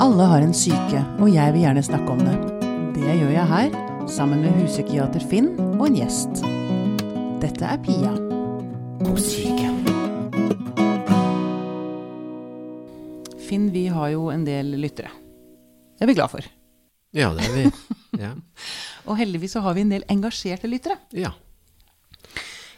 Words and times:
Alle 0.00 0.24
har 0.24 0.40
en 0.40 0.54
syke, 0.56 1.00
og 1.20 1.28
jeg 1.28 1.52
vil 1.52 1.60
gjerne 1.66 1.82
snakke 1.84 2.14
om 2.14 2.20
det. 2.24 2.36
Det 2.96 3.16
gjør 3.18 3.32
jeg 3.34 3.48
her, 3.50 3.74
sammen 4.08 4.40
med 4.40 4.54
huspsykiater 4.56 5.24
Finn 5.28 5.50
og 5.76 5.82
en 5.90 5.98
gjest. 5.98 6.40
Dette 7.42 7.68
er 7.68 7.82
Pia 7.84 8.14
på 9.02 9.12
syke. 9.20 9.68
Finn, 13.44 13.68
vi 13.74 13.84
har 13.92 14.14
jo 14.14 14.30
en 14.32 14.48
del 14.48 14.72
lyttere. 14.80 15.12
Det 15.98 16.06
er 16.06 16.12
vi 16.14 16.16
glad 16.16 16.32
for. 16.32 16.48
Ja, 17.12 17.34
det 17.36 17.50
er 17.50 17.54
vi. 17.58 17.68
Ja. 18.22 18.32
Og 19.10 19.20
heldigvis 19.20 19.52
så 19.56 19.60
har 19.64 19.76
vi 19.76 19.84
en 19.84 19.92
del 19.92 20.08
engasjerte 20.08 20.70
lyttere. 20.70 20.96
ja. 21.12 21.36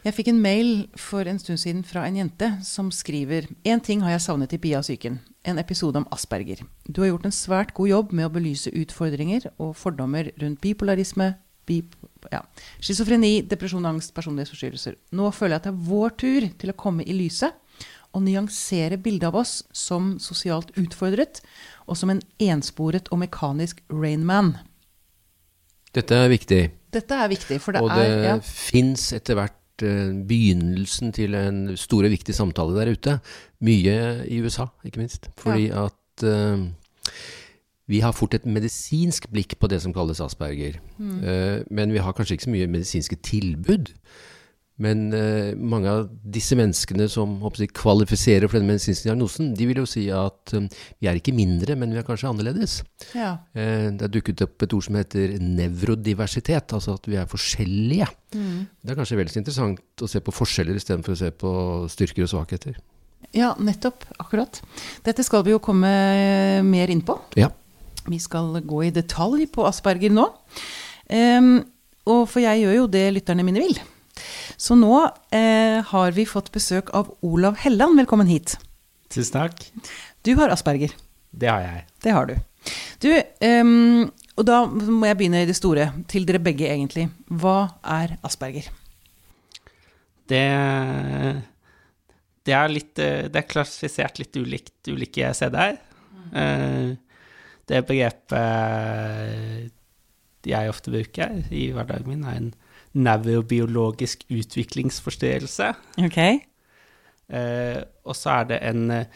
Jeg 0.02 0.16
fikk 0.16 0.32
en 0.32 0.40
mail 0.42 0.70
for 0.98 1.28
en 1.30 1.38
stund 1.38 1.60
siden 1.62 1.82
fra 1.86 2.02
en 2.08 2.16
jente 2.18 2.48
som 2.66 2.88
skriver 2.90 3.44
«En 3.62 3.78
ting 3.78 4.00
har 4.02 4.16
jeg 4.16 4.24
savnet 4.24 4.54
i 4.56 4.58
Pia 4.58 4.80
og 4.80 4.82
psyken. 4.82 5.20
En 5.46 5.60
episode 5.62 6.00
om 6.00 6.08
asperger. 6.10 6.64
Du 6.90 7.04
har 7.04 7.12
gjort 7.12 7.28
en 7.28 7.34
svært 7.36 7.70
god 7.76 7.86
jobb 7.86 8.14
med 8.18 8.26
å 8.26 8.32
belyse 8.34 8.72
utfordringer 8.74 9.46
og 9.62 9.76
fordommer 9.78 10.32
rundt 10.42 10.58
bipolarisme, 10.64 11.28
bip, 11.70 11.94
ja, 12.34 12.42
schizofreni, 12.82 13.44
depresjon, 13.46 13.86
angst, 13.92 14.10
personlighetsforstyrrelser. 14.18 14.98
Nå 15.14 15.30
føler 15.30 15.54
jeg 15.54 15.62
at 15.62 15.70
det 15.70 15.74
er 15.76 15.86
vår 15.92 16.18
tur 16.18 16.48
til 16.64 16.74
å 16.74 16.78
komme 16.82 17.06
i 17.06 17.18
lyset 17.22 17.54
og 18.10 18.26
nyansere 18.26 18.98
bildet 18.98 19.30
av 19.30 19.38
oss 19.38 19.60
som 19.70 20.16
sosialt 20.18 20.74
utfordret 20.82 21.44
og 21.86 21.94
som 22.02 22.10
en 22.10 22.26
ensporet 22.42 23.06
og 23.14 23.22
mekanisk 23.22 23.86
Rainman. 23.86 24.56
Dette 25.94 26.24
er 26.26 26.30
viktig. 26.34 26.62
Dette 26.90 27.24
er 27.24 27.30
viktig, 27.30 27.62
for 27.62 27.76
det, 27.76 27.86
og 27.86 27.94
det 27.94 28.04
er 28.10 28.30
ja, 28.32 28.38
fins 28.42 29.12
etter 29.14 29.38
hvert 29.38 29.61
eh, 29.86 30.14
begynnelsen 30.28 31.12
til 31.16 31.36
en 31.38 31.76
stor 31.76 32.06
og 32.06 32.14
viktig 32.14 32.34
samtale 32.36 32.76
der 32.78 32.92
ute. 32.94 33.18
Mye 33.62 34.26
i 34.28 34.40
USA, 34.42 34.68
ikke 34.84 35.02
minst. 35.02 35.28
Fordi 35.38 35.68
at 35.70 36.26
uh, 36.26 36.66
vi 37.90 38.00
har 38.00 38.14
fort 38.16 38.34
et 38.36 38.46
medisinsk 38.48 39.28
blikk 39.32 39.56
på 39.60 39.68
det 39.70 39.82
som 39.84 39.92
kalles 39.94 40.22
asperger. 40.22 40.78
Eh, 40.98 41.64
men 41.70 41.92
vi 41.92 42.00
har 42.02 42.14
kanskje 42.16 42.38
ikke 42.38 42.48
så 42.48 42.54
mye 42.54 42.70
medisinske 42.70 43.18
tilbud. 43.26 43.92
Men 44.82 45.02
eh, 45.14 45.52
mange 45.58 45.90
av 45.90 46.06
disse 46.34 46.56
menneskene 46.58 47.06
som 47.10 47.36
håper 47.42 47.68
kvalifiserer 47.76 48.50
for 48.50 48.58
den 48.58 48.66
medisinske 48.70 49.06
diagnosen, 49.06 49.52
de 49.58 49.66
vil 49.68 49.82
jo 49.82 49.86
si 49.88 50.06
at 50.14 50.54
eh, 50.58 50.66
vi 50.98 51.10
er 51.10 51.20
ikke 51.20 51.34
mindre, 51.36 51.76
men 51.78 51.92
vi 51.94 52.00
er 52.00 52.06
kanskje 52.06 52.30
annerledes. 52.32 52.80
ja. 53.14 53.36
Eh, 53.54 53.90
Det 53.92 54.08
er 54.08 54.14
dukket 54.16 54.42
opp 54.46 54.64
et 54.66 54.74
ord 54.74 54.86
som 54.88 54.98
heter 54.98 55.36
nevrodiversitet, 55.42 56.72
altså 56.74 56.96
at 56.98 57.06
vi 57.06 57.18
er 57.20 57.28
forskjellige. 57.30 58.08
Det 58.32 58.90
er 58.90 58.98
kanskje 58.98 59.18
vel 59.20 59.30
så 59.30 59.38
interessant 59.42 60.02
å 60.02 60.08
se 60.08 60.22
på 60.24 60.34
forskjeller 60.34 60.78
istedenfor 60.80 61.14
å 61.14 61.20
se 61.20 61.30
på 61.30 61.52
styrker 61.92 62.24
og 62.26 62.32
svakheter. 62.32 62.78
Ja, 63.36 63.52
nettopp. 63.60 64.04
Akkurat. 64.20 64.58
Dette 65.06 65.24
skal 65.24 65.44
vi 65.46 65.54
jo 65.54 65.60
komme 65.62 65.92
mer 66.66 66.90
inn 66.92 67.04
på. 67.06 67.18
Ja. 67.38 67.52
Vi 68.08 68.18
skal 68.18 68.56
gå 68.66 68.82
i 68.88 68.90
detalj 68.94 69.46
på 69.52 69.66
asperger 69.68 70.10
nå. 70.12 70.26
Um, 71.12 71.54
og 72.08 72.24
for 72.32 72.42
jeg 72.42 72.64
gjør 72.64 72.80
jo 72.80 72.86
det 72.90 73.04
lytterne 73.14 73.44
mine 73.46 73.62
vil. 73.62 73.78
Så 74.60 74.74
nå 74.78 74.94
eh, 75.34 75.78
har 75.88 76.12
vi 76.16 76.26
fått 76.28 76.52
besøk 76.54 76.90
av 76.96 77.10
Olav 77.24 77.56
Helland. 77.62 77.96
Velkommen 77.98 78.28
hit. 78.30 78.56
Tusen 79.12 79.32
takk. 79.38 79.64
Du 80.22 80.34
har 80.38 80.52
asperger. 80.54 80.92
Det 81.32 81.48
har 81.48 81.62
jeg. 81.64 81.86
Det 82.04 82.12
har 82.14 82.28
du. 82.28 82.34
Du, 83.02 83.08
um, 83.42 84.10
og 84.38 84.44
da 84.46 84.60
må 84.68 85.08
jeg 85.08 85.18
begynne 85.18 85.42
i 85.42 85.48
det 85.48 85.56
store. 85.58 85.88
Til 86.12 86.26
dere 86.28 86.40
begge, 86.44 86.68
egentlig. 86.70 87.08
Hva 87.28 87.72
er 87.82 88.16
asperger? 88.24 88.68
Det, 90.30 90.44
det 92.46 92.54
er 92.56 92.70
litt 92.70 93.00
eh, 93.02 93.26
Det 93.28 93.40
er 93.40 93.48
klassifisert 93.50 94.20
litt 94.22 94.36
ulikt 94.38 94.88
ulike 94.92 95.32
steder. 95.36 95.80
Eh, 96.32 96.92
Det 97.68 97.80
begrepet 97.88 98.42
jeg 100.48 100.68
ofte 100.70 100.90
bruker 100.90 101.44
i 101.54 101.68
hverdagen 101.74 102.08
min, 102.10 102.24
er 102.26 102.36
en 102.40 102.48
nevrobiologisk 102.94 104.24
utviklingsforstyrrelse. 104.30 105.70
Ok. 106.04 106.18
Eh, 107.32 107.78
og 108.04 108.16
så 108.18 108.34
er 108.40 108.48
det 108.50 108.58
en 108.68 108.82
eh, 108.90 109.06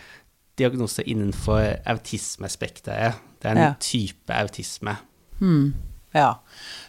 diagnose 0.56 1.04
innenfor 1.04 1.60
autismespekteret. 1.86 3.18
Det 3.42 3.50
er 3.50 3.56
en 3.56 3.62
Ja. 3.66 3.74
type 3.80 4.32
autisme. 4.32 4.96
Hmm. 5.38 5.74
Ja. 6.14 6.38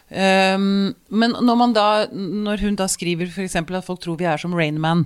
Um, 0.09 0.95
men 1.09 1.33
når, 1.43 1.55
man 1.59 1.73
da, 1.75 2.05
når 2.13 2.61
hun 2.63 2.75
da 2.79 2.85
skriver 2.87 3.27
f.eks. 3.27 3.55
at 3.59 3.83
folk 3.83 3.99
tror 3.99 4.15
vi 4.17 4.23
er 4.23 4.37
som 4.39 4.53
Rainman, 4.55 5.05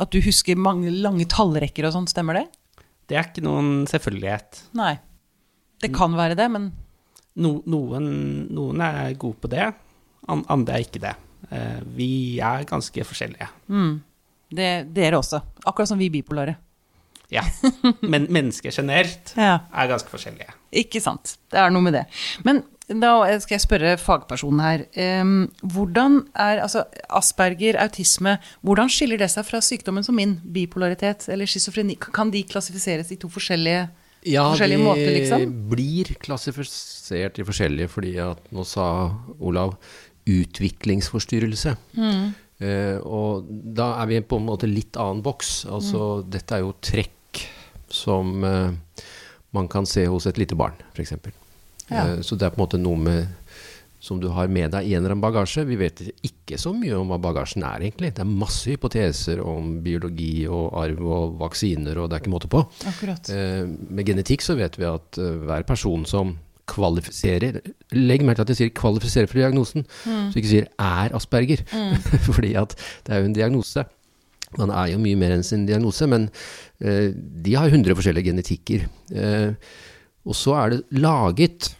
at 0.00 0.10
du 0.10 0.20
husker 0.24 0.56
mange 0.56 0.88
lange 0.90 1.26
tallrekker 1.28 1.84
og 1.86 1.92
sånn, 1.92 2.08
stemmer 2.08 2.38
det? 2.40 2.46
Det 3.06 3.18
er 3.18 3.28
ikke 3.28 3.44
noen 3.44 3.84
selvfølgelighet. 3.90 4.62
Nei. 4.74 4.94
Det 5.84 5.92
kan 5.94 6.16
være 6.16 6.34
det, 6.38 6.48
men 6.50 6.72
No, 7.36 7.56
noen, 7.66 8.04
noen 8.54 8.80
er 8.80 9.12
gode 9.18 9.34
på 9.42 9.48
det, 9.50 9.64
andre 10.28 10.74
er 10.78 10.84
ikke 10.86 11.00
det. 11.02 11.14
Eh, 11.50 11.80
vi 11.96 12.10
er 12.40 12.64
ganske 12.68 13.04
forskjellige. 13.04 13.48
mm, 13.68 13.94
det, 14.54 14.68
dere 14.94 15.18
også. 15.18 15.40
Akkurat 15.66 15.88
som 15.90 15.98
vi 15.98 16.10
bipolare. 16.14 16.56
Ja. 17.32 17.42
Men 18.02 18.26
mennesker 18.30 18.70
generelt 18.70 19.32
Ja. 19.40 19.56
er 19.74 19.88
ganske 19.90 20.08
forskjellige. 20.12 20.52
Ikke 20.72 21.00
sant. 21.02 21.36
Det 21.50 21.58
er 21.58 21.70
noe 21.74 21.82
med 21.82 21.96
det. 21.96 22.04
Men 22.44 22.62
da 22.86 23.14
skal 23.40 23.56
jeg 23.56 23.64
spørre 23.64 23.94
fagpersonen 23.98 24.60
her. 24.60 24.82
Ehm, 25.00 25.48
hvordan 25.64 26.20
er 26.36 26.60
altså 26.62 26.84
Asperger, 27.08 27.78
autisme, 27.80 28.36
hvordan 28.62 28.92
skiller 28.92 29.18
det 29.18 29.30
seg 29.32 29.46
fra 29.48 29.58
sykdommen 29.64 30.04
som 30.04 30.14
min, 30.20 30.36
bipolaritet 30.52 31.26
eller 31.32 31.48
schizofreni? 31.48 31.96
Kan 32.12 32.30
de 32.30 32.44
klassifiseres 32.44 33.10
i 33.10 33.16
to 33.16 33.28
forskjellige 33.32 33.88
Ja, 34.28 34.44
Forskjellige 34.52 34.78
de 34.78 34.84
måter, 34.84 35.10
liksom? 35.16 35.48
blir 35.72 36.14
klassifisert 36.22 37.40
i 37.40 37.44
forskjellige, 37.44 37.88
fordi 37.92 38.14
at 38.24 38.38
nå 38.52 38.62
sa 38.68 38.86
Olav 39.40 39.74
utviklingsforstyrrelse. 40.30 41.76
Eh, 42.62 42.98
og 43.02 43.48
da 43.48 43.90
er 44.00 44.10
vi 44.10 44.22
på 44.24 44.38
en 44.40 44.48
måte 44.48 44.70
litt 44.70 44.96
annen 45.00 45.22
boks. 45.24 45.64
Altså, 45.70 46.22
dette 46.26 46.56
er 46.56 46.64
jo 46.64 46.74
trekk 46.84 47.42
som 47.94 48.44
eh, 48.46 48.74
man 49.54 49.70
kan 49.70 49.86
se 49.86 50.06
hos 50.10 50.26
et 50.30 50.40
lite 50.40 50.58
barn, 50.58 50.76
f.eks. 50.94 51.16
Ja. 51.90 52.04
Eh, 52.04 52.20
så 52.24 52.38
det 52.38 52.48
er 52.48 52.54
på 52.54 52.60
en 52.60 52.66
måte 52.66 52.80
noe 52.80 53.00
med 53.00 53.40
som 54.04 54.18
du 54.20 54.26
har 54.36 54.50
med 54.52 54.68
deg 54.74 54.84
i 54.84 54.92
en 54.92 55.00
eller 55.00 55.14
annen 55.14 55.22
bagasje. 55.24 55.62
Vi 55.64 55.78
vet 55.80 56.02
ikke 56.26 56.58
så 56.60 56.74
mye 56.76 56.92
om 56.98 57.08
hva 57.08 57.16
bagasjen 57.24 57.64
er, 57.64 57.86
egentlig. 57.86 58.10
Det 58.12 58.20
er 58.20 58.28
masse 58.28 58.68
hypoteser 58.68 59.40
om 59.40 59.78
biologi 59.84 60.44
og 60.44 60.74
arv 60.76 61.00
og 61.08 61.38
vaksiner, 61.40 61.96
og 61.96 62.10
det 62.10 62.18
er 62.18 62.24
ikke 62.24 62.34
måte 62.34 62.50
på. 62.52 62.60
Akkurat. 62.90 63.30
Eh, 63.32 63.62
med 63.64 64.04
genetikk 64.04 64.44
så 64.44 64.58
vet 64.60 64.76
vi 64.76 64.84
at 64.90 65.16
hver 65.16 65.64
person 65.64 66.04
som 66.08 66.34
kvalifiserer 66.70 67.60
Legg 67.92 68.24
merke 68.24 68.40
til 68.40 68.46
at 68.46 68.52
jeg 68.52 68.56
sier 68.56 68.72
'kvalifiserer 68.74 69.28
for 69.28 69.38
diagnosen', 69.38 69.84
så 70.04 70.36
ikke 70.36 70.48
sier 70.48 70.66
'er 70.78 71.14
Asperger'. 71.14 71.64
Fordi 72.28 72.54
at 72.54 72.74
det 73.06 73.14
er 73.14 73.18
jo 73.18 73.24
en 73.24 73.36
diagnose. 73.36 73.84
Man 74.58 74.70
er 74.70 74.92
jo 74.92 74.98
mye 75.02 75.18
mer 75.18 75.34
enn 75.34 75.42
sin 75.42 75.66
diagnose, 75.66 76.06
men 76.06 76.28
uh, 76.84 77.08
de 77.44 77.56
har 77.56 77.66
100 77.66 77.94
forskjellige 77.94 78.30
genetikker. 78.30 78.86
Uh, 79.10 79.54
og 80.24 80.34
så 80.34 80.54
er 80.54 80.68
det 80.70 80.84
laget 80.90 81.76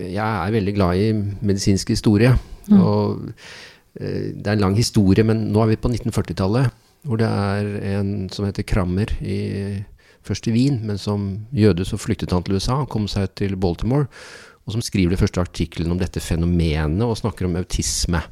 Jeg 0.00 0.46
er 0.46 0.50
veldig 0.50 0.74
glad 0.74 0.96
i 0.96 1.12
medisinsk 1.44 1.88
historie. 1.88 2.32
Og 2.72 3.20
uh, 3.20 4.28
det 4.34 4.46
er 4.46 4.52
en 4.52 4.64
lang 4.64 4.76
historie, 4.76 5.24
men 5.24 5.52
nå 5.52 5.60
er 5.62 5.66
vi 5.66 5.76
på 5.76 5.88
1940-tallet, 5.88 6.70
hvor 7.04 7.16
det 7.20 7.28
er 7.28 7.98
en 7.98 8.30
som 8.32 8.46
heter 8.46 8.64
Krammer 8.64 9.12
i 9.20 9.84
først 10.24 10.48
i 10.48 10.54
Wien, 10.54 10.80
men 10.86 11.00
som 11.00 11.26
jøde 11.54 11.86
så 11.86 11.98
flyktet 12.00 12.32
han 12.34 12.44
til 12.46 12.58
USA, 12.58 12.82
kom 12.90 13.08
seg 13.10 13.32
til 13.38 13.56
Baltimore, 13.60 14.08
og 14.64 14.76
som 14.76 14.84
skriver 14.84 15.12
det 15.12 15.20
første 15.20 15.42
artikkelen 15.42 15.92
om 15.92 16.00
dette 16.00 16.22
fenomenet 16.24 17.04
og 17.04 17.18
snakker 17.20 17.48
om 17.48 17.58
autisme. 17.60 18.22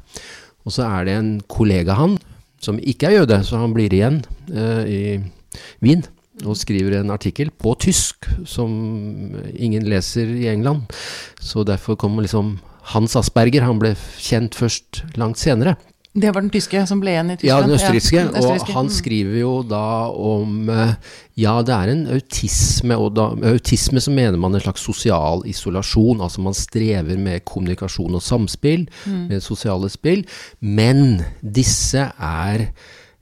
Og 0.65 0.73
så 0.73 0.87
er 0.87 1.07
det 1.07 1.17
en 1.19 1.33
kollega 1.51 1.97
han, 1.99 2.17
som 2.63 2.79
ikke 2.79 3.09
er 3.09 3.17
jøde, 3.19 3.39
så 3.45 3.59
han 3.61 3.73
blir 3.75 3.93
igjen 3.93 4.21
eh, 4.49 4.83
i 4.87 5.01
Wien 5.83 6.05
og 6.43 6.57
skriver 6.57 6.97
en 6.97 7.13
artikkel 7.13 7.51
på 7.61 7.75
tysk 7.77 8.25
som 8.49 8.71
ingen 9.53 9.85
leser 9.85 10.31
i 10.33 10.47
England. 10.49 10.87
Så 11.37 11.65
derfor 11.67 11.99
kom 11.99 12.17
liksom 12.23 12.57
Hans 12.93 13.15
Asperger, 13.15 13.63
han 13.63 13.79
ble 13.79 13.93
kjent 14.19 14.57
først 14.57 15.03
langt 15.19 15.39
senere. 15.39 15.77
Det 16.15 16.29
var 16.29 16.41
den 16.45 16.51
tyske 16.53 16.83
som 16.87 16.99
ble 17.01 17.09
igjen 17.15 17.31
i 17.31 17.33
Ja, 17.33 17.57
Tyskland? 17.57 17.63
den 17.65 17.75
østerrikske. 17.79 18.17
den 18.27 18.35
østerrikske. 18.37 18.69
Og 18.69 18.75
han 18.75 18.85
Mm. 18.85 18.91
skriver 18.93 19.39
jo 19.39 19.63
da 19.63 20.09
om 20.13 20.69
eh, 20.69 20.93
Ja, 21.35 21.61
det 21.63 21.73
er 21.73 21.89
en 21.89 22.07
autisme, 22.07 22.95
og 22.95 23.15
da, 23.15 23.33
med 23.33 23.49
autisme 23.53 23.97
så 23.99 24.11
mener 24.13 24.37
man 24.37 24.53
en 24.53 24.61
slags 24.61 24.81
sosial 24.81 25.41
isolasjon. 25.45 26.21
Altså 26.21 26.39
man 26.41 26.53
strever 26.53 27.17
med 27.17 27.43
kommunikasjon 27.45 28.13
og 28.13 28.21
samspill, 28.21 28.87
Mm. 29.07 29.27
med 29.29 29.41
sosiale 29.41 29.89
spill. 29.89 30.23
Men 30.61 31.23
disse 31.43 32.11
er 32.19 32.67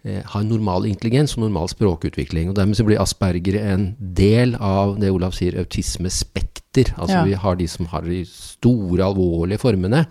eh, 0.03 0.21
har 0.25 0.43
normal 0.43 0.83
intelligens 0.85 1.37
og 1.37 1.43
normal 1.43 1.69
språkutvikling. 1.69 2.49
og 2.49 2.55
Dermed 2.55 2.75
så 2.75 2.83
blir 2.83 2.99
Asperger 2.99 3.71
en 3.73 3.95
del 3.99 4.55
av 4.59 4.99
det 4.99 5.11
Olav 5.11 5.31
sier, 5.31 5.53
autismespekter. 5.59 6.91
Altså 6.97 7.13
Ja. 7.19 7.23
vi 7.23 7.33
har 7.33 7.55
de 7.55 7.67
som 7.67 7.85
har 7.85 8.01
de 8.01 8.25
store, 8.25 8.99
alvorlige 9.05 9.59
formene. 9.59 10.07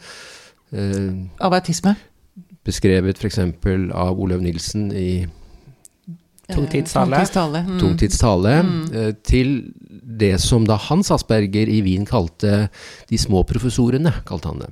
Eh, 0.73 1.27
Av 1.41 1.53
autisme? 1.53 1.97
Beskrevet 2.67 3.19
f.eks. 3.19 3.39
av 3.95 4.21
Olaug 4.21 4.43
Nilsen 4.45 4.91
i 4.93 5.27
Tungtidstale. 6.51 7.17
Eh, 7.17 7.21
tungtidstale. 7.21 7.61
Mm. 7.61 7.79
Tungtidstale, 7.79 8.55
eh, 8.95 9.13
til 9.23 9.73
det 10.21 10.41
som 10.43 10.67
da 10.67 10.77
Hans 10.89 11.11
Asperger 11.15 11.71
i 11.71 11.81
Wien 11.87 12.07
kalte 12.09 12.69
de 13.09 13.19
små 13.19 13.45
professorene, 13.47 14.13
kalte 14.27 14.51
han 14.51 14.63
det. 14.65 14.71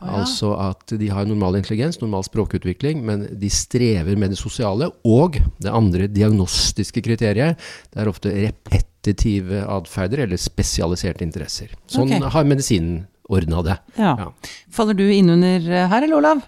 Oh, 0.00 0.08
ja. 0.08 0.20
Altså 0.20 0.52
at 0.60 0.96
de 1.00 1.08
har 1.08 1.28
normal 1.28 1.60
intelligens, 1.60 2.00
normal 2.02 2.26
språkutvikling, 2.26 3.04
men 3.06 3.26
de 3.40 3.50
strever 3.50 4.18
med 4.20 4.34
det 4.34 4.40
sosiale. 4.40 4.90
Og 5.06 5.38
det 5.62 5.72
andre 5.72 6.08
diagnostiske 6.10 7.04
kriteriet, 7.04 7.60
det 7.92 8.02
er 8.02 8.10
ofte 8.10 8.34
repetitive 8.34 9.64
atferder 9.64 10.26
eller 10.26 10.40
spesialiserte 10.40 11.24
interesser. 11.24 11.72
Sånn 11.86 12.10
okay. 12.10 12.34
har 12.34 12.48
medisinen 12.48 13.04
ordna 13.32 13.62
det. 13.64 13.78
Ja. 13.96 14.16
Ja. 14.20 14.32
Faller 14.72 14.98
du 14.98 15.06
innunder 15.08 15.62
eh, 15.64 15.86
her, 15.88 16.02
eller 16.04 16.18
Olav? 16.18 16.42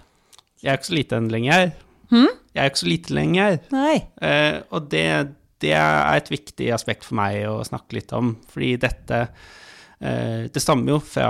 Jeg 0.67 0.73
er 0.73 0.79
ikke 0.81 0.89
så 0.89 0.97
liten 0.97 1.27
lenger. 1.31 1.69
Hmm? 2.11 2.31
Jeg 2.51 2.59
er 2.59 2.71
ikke 2.71 2.81
så 2.81 2.89
liten 2.89 3.15
lenger. 3.15 3.59
Nei. 3.71 3.93
Eh, 4.19 4.57
og 4.75 4.89
det, 4.91 5.05
det 5.63 5.71
er 5.79 6.17
et 6.19 6.31
viktig 6.31 6.67
aspekt 6.75 7.07
for 7.07 7.15
meg 7.21 7.45
å 7.47 7.61
snakke 7.63 7.95
litt 7.95 8.11
om, 8.17 8.33
fordi 8.51 8.73
dette 8.81 9.21
eh, 9.23 10.49
Det 10.51 10.63
stammer 10.63 10.97
jo 10.97 10.99
fra 10.99 11.29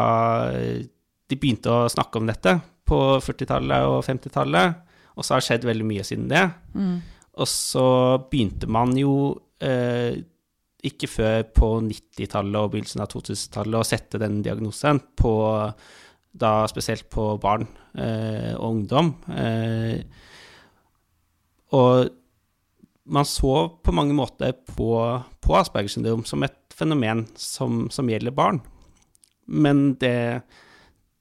eh, 0.57 0.87
de 1.27 1.37
begynte 1.37 1.69
å 1.69 1.91
snakke 1.91 2.17
om 2.17 2.31
dette 2.31 2.55
på 2.87 2.97
40-tallet 3.21 3.85
og 3.91 3.99
50-tallet, 4.07 4.81
og 5.13 5.25
så 5.25 5.35
har 5.35 5.43
det 5.43 5.47
skjedd 5.51 5.67
veldig 5.67 5.85
mye 5.85 6.05
siden 6.07 6.25
det. 6.31 6.45
Mm. 6.73 6.97
Og 7.37 7.49
så 7.51 7.87
begynte 8.31 8.69
man 8.71 8.95
jo 8.97 9.13
eh, 9.61 10.17
ikke 10.87 11.09
før 11.11 11.45
på 11.53 11.71
90-tallet 11.85 12.57
og 12.57 12.73
begynnelsen 12.73 13.03
av 13.05 13.11
2000-tallet 13.13 13.81
å 13.81 13.85
sette 13.85 14.21
den 14.21 14.41
diagnosen 14.45 15.03
på 15.19 15.33
da 16.37 16.67
spesielt 16.69 17.07
på 17.13 17.33
barn 17.41 17.65
eh, 17.97 18.53
og 18.55 18.69
ungdom. 18.69 19.11
Eh, 19.33 20.01
og 21.75 22.13
man 23.07 23.27
så 23.27 23.53
på 23.83 23.93
mange 23.95 24.15
måter 24.15 24.53
på, 24.67 24.91
på 25.41 25.57
Aspergers 25.57 25.95
syndrom 25.95 26.25
som 26.27 26.43
et 26.45 26.57
fenomen 26.75 27.25
som, 27.39 27.85
som 27.93 28.09
gjelder 28.11 28.35
barn. 28.35 28.61
Men 29.47 29.93
det, 30.01 30.43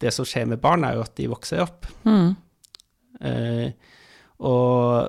det 0.03 0.13
som 0.15 0.27
skjer 0.27 0.49
med 0.51 0.61
barn, 0.63 0.85
er 0.85 0.99
jo 0.99 1.05
at 1.07 1.15
de 1.19 1.29
vokser 1.31 1.63
opp. 1.63 1.87
Mm. 2.07 2.35
Eh, 3.23 3.93
og 4.45 5.07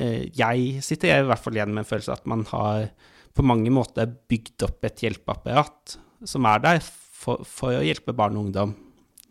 eh, 0.00 0.30
jeg 0.32 0.84
sitter 0.86 1.18
i 1.18 1.26
hvert 1.28 1.42
fall 1.42 1.58
igjen 1.58 1.74
med 1.74 1.84
en 1.84 1.90
følelse 1.90 2.14
av 2.14 2.22
at 2.22 2.30
man 2.32 2.46
har 2.52 2.86
på 3.32 3.44
mange 3.46 3.72
måter 3.72 4.08
bygd 4.30 4.64
opp 4.66 4.86
et 4.86 5.02
hjelpeapparat 5.04 5.96
som 6.28 6.46
er 6.48 6.62
der 6.62 6.80
for, 6.84 7.42
for 7.48 7.78
å 7.78 7.84
hjelpe 7.84 8.14
barn 8.16 8.36
og 8.38 8.48
ungdom. 8.48 8.74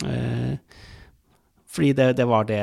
Eh, 0.06 0.56
fordi 1.72 1.94
det, 1.96 2.08
det 2.20 2.28
var 2.28 2.44
det, 2.50 2.62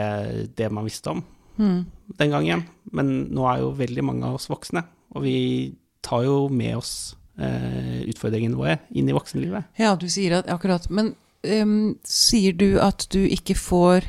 det 0.57 0.71
man 0.73 0.85
visste 0.89 1.11
om 1.17 1.25
Mm. 1.59 1.87
den 2.19 2.31
gangen. 2.31 2.61
Men 2.93 3.09
nå 3.35 3.47
er 3.51 3.61
jo 3.65 3.73
veldig 3.75 4.05
mange 4.07 4.27
av 4.29 4.37
oss 4.39 4.47
voksne, 4.49 4.85
og 5.15 5.25
vi 5.25 5.75
tar 6.07 6.23
jo 6.23 6.49
med 6.49 6.77
oss 6.79 7.17
eh, 7.39 8.05
utfordringene 8.07 8.55
våre 8.55 8.77
inn 8.95 9.09
i 9.11 9.17
voksenlivet. 9.17 9.65
Ja, 9.81 9.97
du 9.99 10.07
sier 10.09 10.39
at 10.39 10.47
akkurat 10.49 10.87
Men 10.91 11.15
um, 11.43 11.97
sier 12.07 12.53
du 12.55 12.79
at 12.79 13.09
du 13.11 13.25
ikke 13.27 13.57
får 13.59 14.07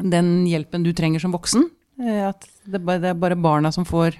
den 0.00 0.46
hjelpen 0.48 0.84
du 0.84 0.92
trenger 0.96 1.20
som 1.20 1.32
voksen? 1.36 1.68
Eh, 2.00 2.28
At 2.28 2.48
det, 2.64 2.80
er 2.80 3.14
bare 3.14 3.36
barna 3.36 3.72
som 3.72 3.84
får 3.84 4.16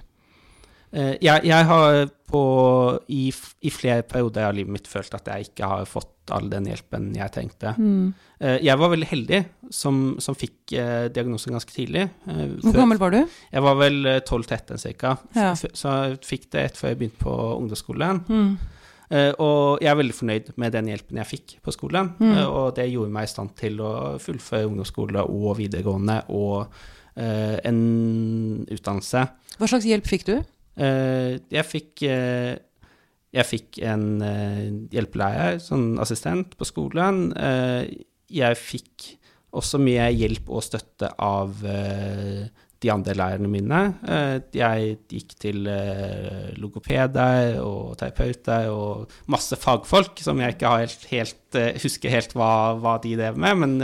jeg, 0.93 1.43
jeg 1.45 1.65
har 1.69 2.07
på, 2.31 2.43
i, 3.13 3.29
i 3.63 3.71
flere 3.75 4.03
perioder 4.09 4.47
av 4.49 4.55
livet 4.57 4.73
mitt 4.73 4.87
følt 4.91 5.13
at 5.15 5.27
jeg 5.31 5.49
ikke 5.51 5.69
har 5.71 5.85
fått 5.89 6.33
all 6.35 6.49
den 6.51 6.67
hjelpen 6.67 7.13
jeg 7.15 7.31
trengte. 7.35 7.75
Mm. 7.79 8.09
jeg 8.65 8.79
var 8.81 8.91
veldig 8.91 9.07
heldig 9.07 9.39
som, 9.71 10.17
som 10.23 10.35
fikk 10.35 10.73
eh, 10.75 11.05
diagnosen 11.15 11.55
ganske 11.55 11.71
tidlig. 11.75 12.03
Eh, 12.27 12.41
Hvor 12.63 12.73
før- 12.73 12.81
gammel 12.81 12.99
var 12.99 13.15
du? 13.15 13.21
Jeg 13.53 13.63
var 13.63 13.77
vel 13.79 14.01
eh, 14.11 14.19
12-13 14.27 14.97
ca. 14.99 15.13
Ja. 15.37 15.53
Så 15.55 15.69
jeg 16.01 16.19
fikk 16.27 16.49
det 16.51 16.65
etter 16.65 16.81
før 16.83 16.91
jeg 16.95 16.99
begynte 17.03 17.23
på 17.23 17.37
ungdomsskolen. 17.61 18.25
Mm. 18.27 18.51
Eh, 19.07 19.31
og 19.39 19.79
jeg 19.85 19.93
er 19.93 20.01
veldig 20.01 20.17
fornøyd 20.19 20.51
med 20.59 20.75
den 20.75 20.91
hjelpen 20.91 21.21
jeg 21.23 21.31
fikk 21.31 21.57
på 21.63 21.77
skolen. 21.77 22.11
Mm. 22.19 22.33
eh, 22.41 22.47
og 22.49 22.73
det 22.81 22.89
gjorde 22.91 23.15
meg 23.15 23.29
i 23.29 23.33
stand 23.37 23.55
til 23.63 23.79
å 23.87 23.93
fullføre 24.23 24.67
ungdomsskole 24.73 25.23
og 25.31 25.53
videregående 25.61 26.25
og 26.35 26.65
eh, 27.15 27.55
en 27.71 27.81
utdannelse. 28.67 29.23
Hva 29.61 29.71
slags 29.71 29.87
hjelp 29.89 30.11
fikk 30.11 30.27
du? 30.33 30.37
Eh, 30.77 31.37
jeg 31.53 31.65
fikk 31.67 32.05
eh, 32.09 32.57
jeg 33.37 33.49
fikk 33.49 33.81
en 33.85 34.07
eh, 34.25 34.67
hjelpelærer, 34.95 35.59
sånn 35.61 35.97
assistent, 36.01 36.55
på 36.57 36.69
skolen. 36.69 37.29
Jeg 38.33 38.61
fikk 38.61 39.11
også 39.57 39.81
mye 39.81 40.09
hjelp 40.13 40.49
og 40.53 40.65
støtte 40.65 41.11
av 41.23 41.53
de 41.61 42.91
andre 42.93 43.15
lærerne 43.17 43.49
mine. 43.49 43.83
Jeg 44.57 44.97
gikk 45.13 45.37
til 45.41 45.69
logopeder 46.61 47.61
og 47.61 47.95
terapeuter 48.01 48.71
og 48.73 49.13
masse 49.33 49.57
fagfolk 49.61 50.21
som 50.25 50.41
jeg 50.41 50.57
ikke 50.57 50.73
har 50.73 50.85
helt, 50.85 51.07
helt 51.13 51.61
husker 51.85 52.13
helt 52.13 52.37
hva, 52.37 52.51
hva 52.81 52.97
de 53.05 53.15
drev 53.21 53.39
med, 53.41 53.63
men 53.63 53.79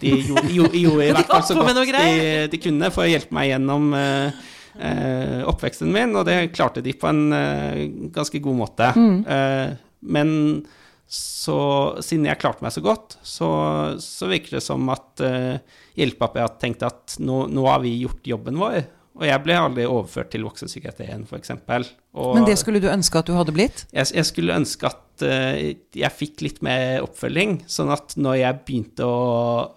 de 0.00 0.14
gjorde, 0.28 0.46
gjorde, 0.52 1.08
i 1.08 1.12
hvert 1.16 1.34
fall 1.34 1.44
så 1.48 1.58
godt 1.60 1.84
de, 1.88 2.48
de 2.52 2.64
kunne 2.68 2.92
for 2.94 3.08
å 3.08 3.12
hjelpe 3.12 3.36
meg 3.36 3.52
gjennom 3.54 3.92
eh, 3.96 4.48
eh, 4.78 5.40
oppveksten 5.48 5.90
min, 5.94 6.14
og 6.18 6.26
det 6.28 6.52
klarte 6.54 6.82
de 6.84 6.94
på 6.96 7.08
en 7.10 7.32
eh, 7.32 7.82
ganske 8.14 8.38
god 8.42 8.60
måte. 8.60 8.92
Eh, 9.26 9.74
men 10.00 10.30
så, 11.10 11.58
siden 12.06 12.28
jeg 12.28 12.38
klarte 12.38 12.62
meg 12.62 12.70
så 12.76 12.82
godt, 12.84 13.16
så, 13.26 13.50
så 13.98 14.28
virker 14.30 14.58
det 14.58 14.62
som 14.62 14.84
at 14.94 15.22
eh, 15.26 15.58
hjelpeapparatet 15.98 16.60
tenkte 16.62 16.90
at 16.90 17.16
nå, 17.18 17.48
nå 17.50 17.66
har 17.66 17.82
vi 17.82 17.96
gjort 18.04 18.30
jobben 18.30 18.60
vår. 18.60 18.84
Og 19.18 19.26
jeg 19.26 19.42
ble 19.42 19.56
aldri 19.58 19.84
overført 19.90 20.30
til 20.30 20.44
voksenpsykiatrien, 20.46 21.24
f.eks. 21.26 21.50
Men 22.14 22.46
det 22.46 22.56
skulle 22.60 22.80
du 22.82 22.86
ønske 22.92 23.18
at 23.18 23.26
du 23.26 23.34
hadde 23.34 23.54
blitt? 23.54 23.82
Jeg, 23.90 24.06
jeg 24.14 24.26
skulle 24.28 24.54
ønske 24.54 24.86
at 24.86 25.24
eh, 25.26 25.56
jeg 25.98 26.14
fikk 26.14 26.44
litt 26.46 26.60
mer 26.64 27.02
oppfølging, 27.04 27.58
sånn 27.70 27.90
at 27.92 28.14
når 28.20 28.38
jeg 28.40 28.60
begynte 28.68 29.08
å 29.08 29.18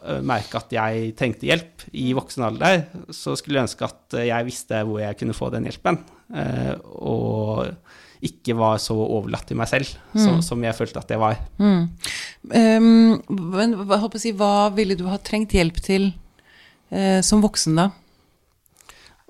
eh, 0.06 0.22
merke 0.26 0.62
at 0.62 0.76
jeg 0.76 1.16
trengte 1.20 1.50
hjelp 1.50 1.88
i 1.98 2.12
voksen 2.16 2.46
alder, 2.46 2.86
så 3.10 3.34
skulle 3.40 3.60
jeg 3.60 3.72
ønske 3.72 3.90
at 3.90 4.20
jeg 4.22 4.48
visste 4.48 4.84
hvor 4.86 5.02
jeg 5.02 5.18
kunne 5.20 5.38
få 5.38 5.50
den 5.56 5.66
hjelpen, 5.68 6.00
eh, 6.38 6.76
og 7.02 7.74
ikke 8.24 8.56
var 8.56 8.78
så 8.80 8.96
overlatt 8.96 9.50
til 9.50 9.58
meg 9.60 9.68
selv 9.68 9.90
som, 10.16 10.38
som 10.46 10.62
jeg 10.64 10.78
følte 10.78 11.02
at 11.02 11.10
jeg 11.12 11.20
var. 11.20 11.42
Mm. 11.60 11.82
Um, 12.54 13.18
men 13.52 13.74
hva, 13.90 14.00
si, 14.16 14.32
hva 14.38 14.70
ville 14.76 14.96
du 14.96 15.04
ha 15.10 15.18
trengt 15.20 15.52
hjelp 15.56 15.82
til 15.84 16.08
uh, 16.94 17.20
som 17.26 17.44
voksen, 17.44 17.76
da? 17.82 17.90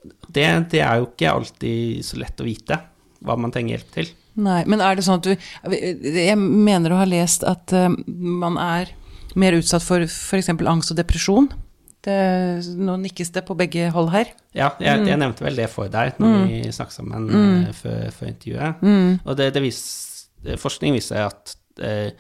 Det, 0.03 0.47
det 0.73 0.81
er 0.83 0.99
jo 0.99 1.07
ikke 1.11 1.31
alltid 1.31 2.03
så 2.05 2.19
lett 2.21 2.41
å 2.41 2.47
vite 2.47 2.79
hva 3.23 3.37
man 3.39 3.53
trenger 3.53 3.77
hjelp 3.77 3.95
til. 3.95 4.11
Nei, 4.43 4.63
men 4.65 4.81
er 4.81 4.97
det 4.97 5.05
sånn 5.05 5.19
at 5.21 5.27
du 5.27 5.75
Jeg 5.77 6.37
mener 6.39 6.93
å 6.93 7.01
ha 7.03 7.05
lest 7.05 7.45
at 7.45 7.73
eh, 7.75 7.91
man 8.09 8.57
er 8.61 8.95
mer 9.39 9.57
utsatt 9.57 9.85
for 9.85 10.03
f.eks. 10.05 10.49
angst 10.49 10.93
og 10.93 10.99
depresjon. 10.99 11.47
Det, 12.03 12.15
nå 12.75 12.97
nikkes 12.99 13.31
det 13.33 13.45
på 13.47 13.55
begge 13.57 13.87
hold 13.93 14.09
her. 14.11 14.33
Ja, 14.57 14.73
jeg, 14.81 15.05
jeg 15.07 15.19
nevnte 15.21 15.45
vel 15.45 15.55
det 15.57 15.69
for 15.71 15.89
deg 15.89 16.19
når 16.21 16.41
vi 16.49 16.57
snakket 16.75 16.97
sammen 16.97 17.29
eh, 17.29 17.71
før, 17.77 18.09
før 18.13 18.31
intervjuet. 18.33 18.83
Og 19.23 19.37
det, 19.39 19.49
det 19.55 19.63
vis, 19.63 19.81
forskning 20.61 20.97
viser 20.97 21.29
at 21.29 21.55
eh, 21.79 22.11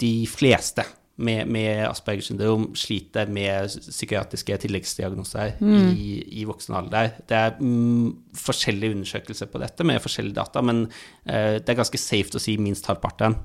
de 0.00 0.14
fleste 0.30 0.84
med, 1.20 1.48
med 1.52 1.84
Aspergers 1.86 2.30
syndrom 2.30 2.70
sliter 2.78 3.28
med 3.32 3.70
psykiatriske 3.82 4.56
tilleggsdiagnoser 4.64 5.58
i, 5.60 6.12
i 6.40 6.46
voksen 6.48 6.76
alder. 6.78 7.12
Det 7.28 7.36
er 7.36 7.58
mm, 7.60 8.36
forskjellige 8.40 8.96
undersøkelser 8.96 9.50
på 9.52 9.60
dette 9.62 9.86
med 9.86 10.00
forskjellige 10.02 10.38
data, 10.38 10.62
men 10.64 10.86
uh, 10.88 11.58
det 11.58 11.68
er 11.68 11.80
ganske 11.82 12.00
safe 12.00 12.36
å 12.36 12.42
si 12.42 12.56
minst 12.60 12.88
halvparten. 12.90 13.36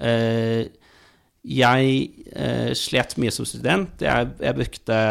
Eh, 0.00 0.62
jeg 1.40 1.90
uh, 2.36 2.70
slet 2.76 3.18
mye 3.20 3.34
som 3.34 3.48
student. 3.48 4.00
Jeg, 4.04 4.30
jeg 4.40 4.58
brukte 4.60 5.02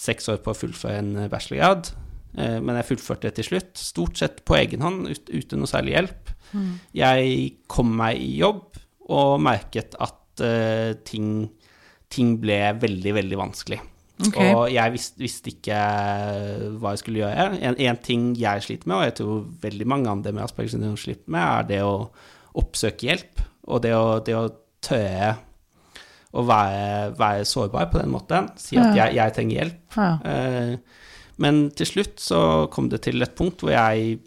seks 0.00 0.28
år 0.32 0.42
på 0.44 0.52
å 0.52 0.58
fullføre 0.58 1.00
en 1.04 1.14
bachelorgrad, 1.30 1.94
men 2.38 2.76
jeg 2.76 2.86
fullførte 2.86 3.26
det 3.26 3.38
til 3.38 3.46
slutt. 3.48 3.70
Stort 3.80 4.20
sett 4.20 4.42
på 4.46 4.54
egen 4.58 4.84
hånd, 4.84 5.08
ut, 5.08 5.30
uten 5.32 5.58
noe 5.58 5.70
særlig 5.70 5.96
hjelp. 5.96 6.28
Jeg 6.94 7.38
kom 7.72 7.88
meg 7.98 8.20
i 8.22 8.36
jobb 8.38 8.78
og 9.08 9.40
merket 9.42 9.96
at 9.98 10.18
eh, 10.44 10.92
ting, 11.08 11.48
ting 12.12 12.36
ble 12.42 12.58
veldig, 12.80 13.14
veldig 13.18 13.38
vanskelig. 13.40 13.80
Okay. 14.28 14.50
Og 14.50 14.64
jeg 14.74 14.90
visste, 14.96 15.20
visste 15.22 15.52
ikke 15.52 15.76
hva 16.80 16.94
jeg 16.94 17.02
skulle 17.04 17.20
gjøre. 17.22 17.58
En, 17.68 17.76
en 17.86 17.98
ting 18.02 18.32
jeg 18.38 18.64
sliter 18.66 18.90
med, 18.90 18.96
og 18.98 19.04
jeg 19.06 19.14
tror 19.20 19.44
veldig 19.62 19.86
mange 19.94 20.10
andre 20.10 20.32
med 20.34 20.42
Aspergers 20.46 20.74
syndrom 20.74 20.96
sliter 20.98 21.30
med, 21.30 21.42
er 21.44 21.68
det 21.68 21.82
å 21.86 21.92
oppsøke 22.58 23.06
hjelp, 23.06 23.44
og 23.68 23.84
det 23.84 23.92
å, 23.94 24.06
det 24.26 24.34
å 24.34 24.48
tørre 24.82 25.36
å 26.38 26.42
være, 26.44 27.12
være 27.18 27.44
sårbar 27.48 27.86
på 27.92 28.00
den 28.02 28.10
måten. 28.12 28.50
Si 28.60 28.76
at 28.76 28.90
Ja. 28.90 29.04
jeg, 29.06 29.14
jeg 29.20 29.36
trenger 29.36 29.60
hjelp. 29.62 29.96
Ja. 29.96 30.08
Eh, 30.28 31.04
men 31.38 31.60
til 31.78 31.86
slutt 31.86 32.18
så 32.20 32.40
kom 32.74 32.88
det 32.90 33.04
til 33.06 33.22
et 33.22 33.36
punkt 33.38 33.62
hvor 33.62 33.70
jeg 33.72 34.18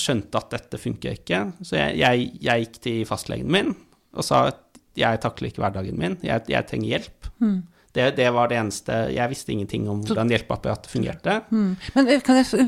skjønte 0.00 0.38
at 0.40 0.54
dette 0.54 0.78
funker 0.80 1.18
ikke. 1.18 1.40
Så 1.66 1.76
jeg, 1.76 1.98
jeg, 2.00 2.30
jeg 2.46 2.64
gikk 2.68 2.78
til 2.86 3.02
fastlegen 3.10 3.50
min 3.52 3.74
og 4.14 4.22
sa 4.24 4.44
at 4.52 4.60
jeg 4.98 5.20
takler 5.22 5.50
ikke 5.50 5.62
hverdagen 5.64 5.98
min, 5.98 6.18
jeg, 6.22 6.44
jeg 6.48 6.68
trenger 6.70 6.96
hjelp. 6.96 7.30
Det, 7.94 8.08
det 8.16 8.26
var 8.34 8.48
det 8.50 8.56
eneste 8.58 8.94
Jeg 9.14 9.30
visste 9.30 9.52
ingenting 9.54 9.84
om 9.90 10.00
hvordan 10.02 10.30
hjelpeapparatet 10.32 10.90
fungerte. 10.90 11.36
Mm. 11.54 11.76
Men 11.94 12.08
eh, 12.10 12.22
kan 12.26 12.40
jeg, 12.40 12.66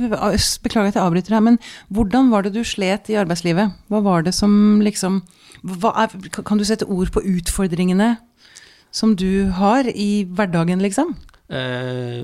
Beklager 0.62 0.92
at 0.92 0.98
jeg 0.98 1.02
avbryter 1.02 1.34
her, 1.34 1.42
men 1.42 1.58
hvordan 1.90 2.30
var 2.30 2.46
det 2.46 2.54
du 2.54 2.62
slet 2.64 3.10
i 3.10 3.18
arbeidslivet? 3.18 3.74
Hva 3.90 4.02
var 4.06 4.22
det 4.22 4.34
som 4.34 4.80
liksom 4.84 5.24
er, 5.66 6.14
Kan 6.38 6.58
du 6.58 6.64
sette 6.64 6.86
ord 6.86 7.10
på 7.10 7.24
utfordringene 7.26 8.16
som 8.94 9.16
du 9.18 9.50
har 9.52 9.88
i 9.90 10.24
hverdagen, 10.30 10.80
liksom? 10.80 11.16
Uh, 11.50 12.22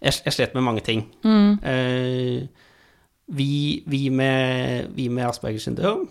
jeg, 0.00 0.16
jeg 0.24 0.32
slet 0.32 0.54
med 0.56 0.64
mange 0.64 0.80
ting. 0.80 1.04
Mm. 1.22 1.60
Uh, 1.60 2.48
vi, 3.28 3.84
vi, 3.86 4.08
med, 4.08 4.88
vi 4.96 5.08
med 5.08 5.28
Aspergers 5.28 5.68
syndrom 5.68 6.08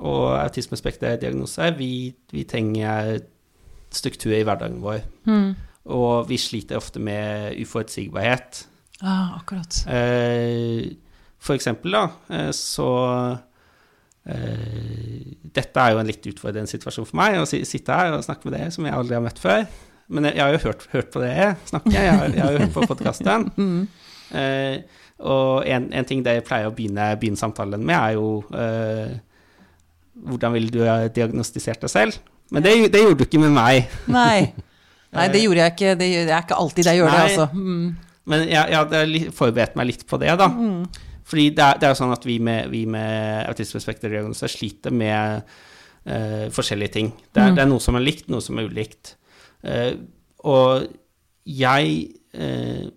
og 0.00 0.24
autismespekterdiagnose, 0.40 1.74
vi, 1.76 1.92
vi 2.32 2.44
trenger 2.48 3.18
struktur 3.92 4.32
i 4.36 4.44
hverdagen 4.46 4.80
vår. 4.82 5.02
Mm. 5.28 5.52
Og 5.90 6.28
vi 6.28 6.38
sliter 6.40 6.78
ofte 6.78 7.02
med 7.02 7.56
uforutsigbarhet. 7.60 8.64
Ah, 9.00 9.36
akkurat. 9.40 9.80
Eh, 9.88 10.90
for 11.40 11.56
eksempel, 11.56 11.96
da, 11.96 12.08
eh, 12.28 12.50
så 12.52 12.88
eh, 14.28 15.36
Dette 15.50 15.80
er 15.80 15.94
jo 15.94 16.02
en 16.02 16.10
litt 16.10 16.26
utfordrende 16.30 16.70
situasjon 16.70 17.08
for 17.08 17.20
meg, 17.20 17.38
å 17.40 17.48
si, 17.48 17.62
sitte 17.68 17.96
her 17.96 18.12
og 18.14 18.26
snakke 18.26 18.46
med 18.46 18.58
dere 18.58 18.74
som 18.74 18.86
jeg 18.86 18.96
aldri 18.96 19.16
har 19.16 19.24
møtt 19.24 19.40
før. 19.40 19.64
Men 20.10 20.28
jeg, 20.28 20.36
jeg 20.36 20.44
har 20.44 20.54
jo 20.54 20.62
hørt, 20.66 20.86
hørt 20.92 21.10
på 21.14 21.22
dere 21.22 21.50
snakke, 21.70 21.94
jeg 21.96 22.12
har, 22.12 22.28
jeg 22.34 22.44
har 22.44 22.54
jo 22.54 22.62
hørt 22.64 22.76
på 22.76 22.88
podkasten. 22.92 23.50
Eh, 24.30 24.76
og 25.26 25.64
en, 25.66 25.88
en 25.90 26.06
ting 26.06 26.20
dere 26.22 26.44
pleier 26.46 26.68
å 26.68 26.70
begynne, 26.70 27.08
begynne 27.18 27.40
samtalen 27.40 27.82
med, 27.82 27.96
er 27.96 28.12
jo 28.14 28.28
eh, 28.54 29.16
Hvordan 30.26 30.54
ville 30.56 30.72
du 30.72 30.82
ha 30.84 31.04
diagnostisert 31.08 31.82
deg 31.82 31.92
selv? 31.92 32.20
Men 32.50 32.64
det, 32.64 32.74
det 32.92 33.02
gjorde 33.04 33.20
du 33.20 33.26
ikke 33.28 33.42
med 33.42 33.54
meg. 33.54 33.90
Nei. 34.18 34.50
Nei, 35.10 35.26
det 35.32 35.42
gjorde 35.42 35.64
jeg 35.64 35.74
ikke. 35.74 35.94
Det, 35.98 36.08
er 36.22 36.42
ikke 36.42 36.58
alltid 36.62 36.90
jeg 36.90 37.00
gjør 37.00 37.10
det, 37.10 37.22
altså. 37.26 37.46
Mm. 37.54 37.86
Men 38.30 38.44
jeg, 38.46 38.58
jeg 38.60 38.78
hadde 38.78 39.32
forberedt 39.34 39.78
meg 39.78 39.88
litt 39.90 40.04
på 40.06 40.18
det, 40.22 40.30
da. 40.38 40.50
Fordi 41.30 41.48
det 41.54 41.64
er, 41.64 41.78
det 41.78 41.86
er 41.86 41.92
jo 41.94 41.98
sånn 42.00 42.14
at 42.14 42.26
vi 42.26 42.36
med, 42.42 42.70
vi 42.72 42.84
med 42.90 43.48
autismespekterdiagnoser 43.50 44.50
sliter 44.50 44.94
med 44.94 45.44
uh, 45.46 46.46
forskjellige 46.54 46.94
ting. 46.96 47.12
Det 47.30 47.42
er, 47.42 47.54
det 47.54 47.64
er 47.64 47.70
noe 47.70 47.82
som 47.82 47.98
er 47.98 48.06
likt, 48.06 48.30
noe 48.30 48.42
som 48.44 48.58
er 48.58 48.70
ulikt. 48.70 49.14
Uh, 49.62 49.94
og 50.46 50.88
jeg 51.44 51.92
uh, 52.38 52.88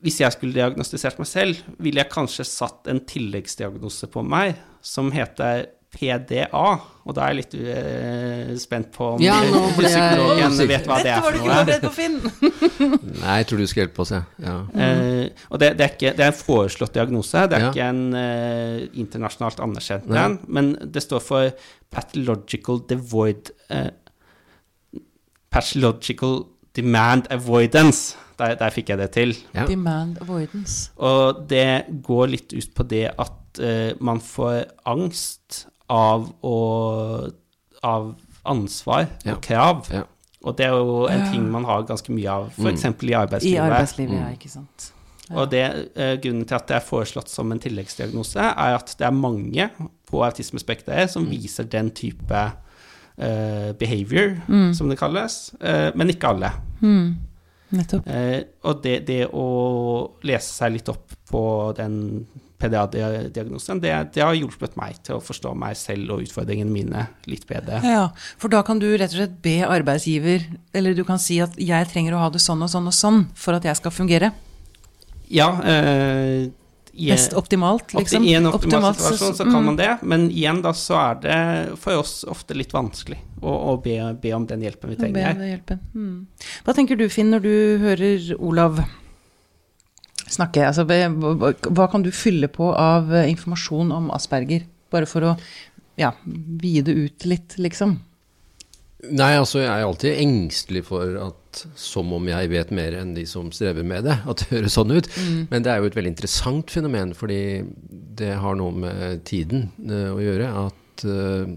Hvis 0.00 0.20
jeg 0.20 0.32
skulle 0.32 0.56
diagnostisert 0.56 1.18
meg 1.20 1.28
selv, 1.28 1.58
ville 1.78 2.00
jeg 2.02 2.12
kanskje 2.12 2.46
satt 2.48 2.88
en 2.88 3.02
tilleggsdiagnose 3.04 4.08
på 4.12 4.22
meg 4.24 4.54
som 4.80 5.10
heter 5.12 5.66
PDA, 5.90 6.64
og 7.02 7.14
da 7.16 7.24
er 7.26 7.32
jeg 7.32 7.38
litt 7.40 7.54
uh, 7.58 8.50
spent 8.62 8.92
på 8.94 9.06
om 9.16 9.22
Ja, 9.24 9.40
psykologen 9.80 10.54
jeg 10.60 10.68
vet 10.70 10.84
hva 10.86 10.98
det 11.02 11.08
Dette 11.08 11.16
er 11.16 11.24
var 11.24 11.32
du 11.34 11.38
for 11.38 11.42
ikke 11.42 11.48
noe. 11.50 11.56
forberedt 11.58 11.82
på, 11.82 11.90
Finn! 11.96 12.18
Nei, 13.24 13.38
jeg 13.40 13.48
tror 13.50 13.58
du 13.62 13.66
skal 13.72 13.82
hjelpe 13.82 14.04
oss, 14.04 14.12
jeg. 14.14 14.28
Ja. 14.46 14.54
Uh, 14.70 15.48
og 15.50 15.62
det, 15.62 15.70
det, 15.80 15.86
er 15.88 15.94
ikke, 15.96 16.12
det 16.20 16.26
er 16.26 16.30
en 16.30 16.38
foreslått 16.38 16.94
diagnose, 16.94 17.42
det 17.50 17.58
er 17.58 17.64
Ja. 17.66 17.72
ikke 17.72 17.88
en 17.90 18.04
uh, 18.14 18.76
internasjonalt 19.02 19.64
anerkjent 19.66 20.06
en, 20.22 20.38
men 20.46 20.70
det 20.94 21.02
står 21.02 21.24
for 21.26 21.50
pathological 21.90 22.78
devoid 22.86 23.50
eh, 23.74 23.88
Pathological 25.50 26.44
demand 26.78 27.26
avoidance. 27.34 28.14
Der, 28.38 28.54
der 28.54 28.70
fikk 28.70 28.92
jeg 28.92 29.00
det 29.00 29.08
til. 29.16 29.32
Ja. 29.56 29.64
Demand 29.66 30.20
avoidance. 30.22 30.92
Og 31.02 31.42
det 31.50 31.88
går 32.06 32.30
litt 32.36 32.54
ut 32.54 32.70
på 32.78 32.86
det 32.86 33.08
at 33.18 33.58
man 34.00 34.20
får 34.22 34.60
angst 34.86 35.64
av 35.90 36.30
å 36.46 36.56
Av 37.82 38.10
ansvar 38.44 39.06
Ja. 39.24 39.32
og 39.34 39.40
krav. 39.42 39.86
Ja. 39.92 40.02
Og 40.44 40.56
det 40.58 40.66
er 40.66 40.74
jo 40.76 41.06
en 41.08 41.22
ting 41.32 41.46
man 41.50 41.64
har 41.64 41.82
ganske 41.88 42.12
mye 42.12 42.28
av, 42.28 42.50
f.eks. 42.52 42.84
i 42.84 43.06
I 43.08 43.14
arbeidslivet. 43.16 43.60
arbeidslivet, 43.64 44.12
ja, 44.18 44.26
Mm. 44.26 44.34
ikke 44.36 44.50
sant. 44.50 44.92
Og 45.30 45.48
det, 45.50 45.62
eh, 45.96 46.16
grunnen 46.20 46.44
til 46.46 46.54
at 46.56 46.66
det 46.68 46.76
er 46.76 46.80
foreslått 46.84 47.28
som 47.32 47.52
en 47.52 47.58
tilleggsdiagnose, 47.58 48.36
er 48.40 48.74
at 48.74 48.94
det 48.98 49.06
er 49.06 49.10
mange 49.16 49.70
på 50.10 50.20
autismespekteret 50.26 51.08
som 51.08 51.24
viser 51.30 51.64
den 51.70 51.90
type 51.90 52.52
eh, 53.18 53.72
behavior, 53.72 54.36
som 54.74 54.88
det 54.88 54.98
kalles, 54.98 55.54
eh, 55.60 55.90
men 55.94 56.08
ikke 56.08 56.28
alle. 56.28 56.52
Mm. 56.82 57.16
Nettopp. 57.72 58.06
Eh, 58.06 58.42
og 58.64 58.82
det, 58.82 59.06
det 59.06 59.26
å 59.32 60.10
lese 60.22 60.52
seg 60.52 60.72
litt 60.72 60.88
opp 60.88 61.12
på 61.30 61.74
den 61.76 62.26
PDA-diagnosen, 62.60 63.80
det, 63.82 63.92
det 64.14 64.24
har 64.24 64.36
hjulpet 64.36 64.76
meg 64.80 65.00
til 65.06 65.16
å 65.16 65.24
forstå 65.24 65.54
meg 65.58 65.78
selv 65.80 66.16
og 66.16 66.24
utfordringene 66.26 66.72
mine 66.72 67.06
litt 67.30 67.46
bedre. 67.48 67.80
Ja, 67.86 68.06
for 68.40 68.52
da 68.52 68.62
kan 68.66 68.82
du 68.82 68.88
rett 68.92 69.14
og 69.14 69.22
slett 69.22 69.40
be 69.44 69.58
arbeidsgiver, 69.66 70.46
eller 70.76 70.96
du 70.96 71.02
kan 71.08 71.20
si 71.22 71.40
at 71.42 71.56
jeg 71.60 71.90
trenger 71.92 72.16
å 72.16 72.24
ha 72.26 72.30
det 72.32 72.42
sånn 72.44 72.62
og 72.66 72.72
sånn 72.72 72.88
og 72.90 72.96
sånn 72.96 73.26
for 73.38 73.56
at 73.58 73.68
jeg 73.68 73.80
skal 73.80 73.94
fungere. 73.94 74.32
Ja, 75.30 75.52
eh, 75.62 76.50
i, 76.92 77.10
Mest 77.10 77.32
optimalt, 77.32 77.94
liksom. 77.94 78.24
I 78.24 78.34
en 78.34 78.46
optimal 78.46 78.90
Optimalt, 78.90 78.98
situasjon 79.00 79.34
så 79.34 79.44
mm. 79.46 79.52
kan 79.54 79.64
man 79.64 79.76
det, 79.78 79.90
men 80.02 80.26
igjen 80.30 80.58
da 80.64 80.72
så 80.74 80.96
er 80.98 81.20
det 81.22 81.36
for 81.80 82.00
oss 82.02 82.24
ofte 82.28 82.56
litt 82.58 82.74
vanskelig 82.74 83.20
å, 83.40 83.52
å 83.72 83.76
be, 83.82 83.94
be 84.20 84.32
om 84.36 84.46
den 84.48 84.64
hjelpen 84.66 84.90
vi 84.92 84.98
trenger. 84.98 85.38
hjelpen. 85.52 85.84
Hmm. 85.94 86.16
Hva 86.66 86.74
tenker 86.76 86.98
du, 86.98 87.06
Finn, 87.12 87.30
når 87.32 87.46
du 87.46 87.54
hører 87.84 88.32
Olav 88.36 88.82
snakke? 90.32 90.66
Altså, 90.68 90.86
hva, 90.86 91.88
kan 91.90 92.04
du 92.04 92.12
fylle 92.14 92.50
på 92.52 92.70
av 92.74 93.10
eh, 93.14 93.30
informasjon 93.32 93.90
om 93.96 94.12
asperger? 94.14 94.66
Bare 94.90 95.08
for 95.10 95.32
å 95.32 95.34
ja, 96.00 96.14
vie 96.24 96.82
det 96.82 96.96
ut 96.96 97.26
litt, 97.28 97.58
liksom. 97.60 97.98
Nei, 99.00 99.32
altså 99.38 99.62
jeg 99.62 99.70
er 99.72 99.86
alltid 99.86 100.18
engstelig 100.20 100.82
for 100.90 101.14
at 101.22 101.60
som 101.78 102.10
om 102.14 102.26
jeg 102.28 102.50
vet 102.52 102.72
mer 102.74 102.94
enn 102.98 103.14
de 103.16 103.24
som 103.28 103.48
strever 103.54 103.86
med 103.86 104.04
det, 104.06 104.18
at 104.28 104.42
det 104.42 104.50
høres 104.52 104.76
sånn 104.76 104.92
ut. 104.92 105.08
Men 105.50 105.64
det 105.64 105.72
er 105.72 105.80
jo 105.80 105.88
et 105.88 105.96
veldig 105.96 106.12
interessant 106.12 106.72
fenomen, 106.72 107.14
fordi 107.16 107.40
det 108.20 108.34
har 108.42 108.58
noe 108.60 108.74
med 108.76 109.24
tiden 109.28 109.70
uh, 109.88 110.12
å 110.12 110.20
gjøre. 110.20 110.50
At 110.66 111.06
uh, 111.08 111.48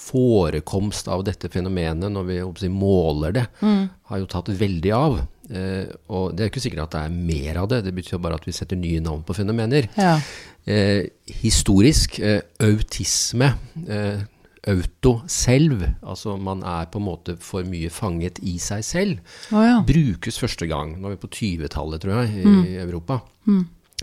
forekomst 0.00 1.10
av 1.12 1.26
dette 1.28 1.50
fenomenet, 1.52 2.08
når 2.10 2.30
vi 2.30 2.40
si, 2.62 2.72
måler 2.72 3.36
det, 3.36 3.44
har 3.60 4.22
jo 4.22 4.30
tatt 4.30 4.48
veldig 4.48 4.94
av. 4.96 5.20
Eh, 5.50 5.86
og 6.14 6.34
det 6.36 6.44
er 6.44 6.50
ikke 6.52 6.62
sikkert 6.62 6.84
at 6.86 6.94
det 6.94 7.04
er 7.04 7.14
mer 7.30 7.62
av 7.62 7.70
det, 7.72 7.82
det 7.86 7.94
betyr 7.96 8.16
jo 8.16 8.22
bare 8.22 8.38
at 8.38 8.46
vi 8.46 8.54
setter 8.54 8.78
nye 8.78 9.02
navn 9.02 9.24
på 9.26 9.36
fenomener. 9.36 9.90
Ja. 9.98 10.18
Uh, 10.60 11.06
historisk 11.40 12.18
uh, 12.20 12.42
autisme, 12.60 13.48
eh, 13.88 14.20
auto 14.68 15.14
selv, 15.24 15.86
altså 16.04 16.34
man 16.36 16.60
er 16.68 16.90
på 16.92 17.00
en 17.00 17.06
måte 17.06 17.34
for 17.40 17.64
mye 17.66 17.88
fanget 17.90 18.38
i 18.44 18.58
seg 18.60 18.84
selv, 18.84 19.38
oh, 19.56 19.64
ja. 19.64 19.78
brukes 19.88 20.36
første 20.38 20.68
gang, 20.70 20.98
nå 21.00 21.08
er 21.08 21.16
vi 21.16 21.22
på 21.24 21.32
20-tallet 21.38 22.04
tror 22.04 22.20
jeg, 22.20 22.44
i 22.44 22.76
Europa. 22.84 23.22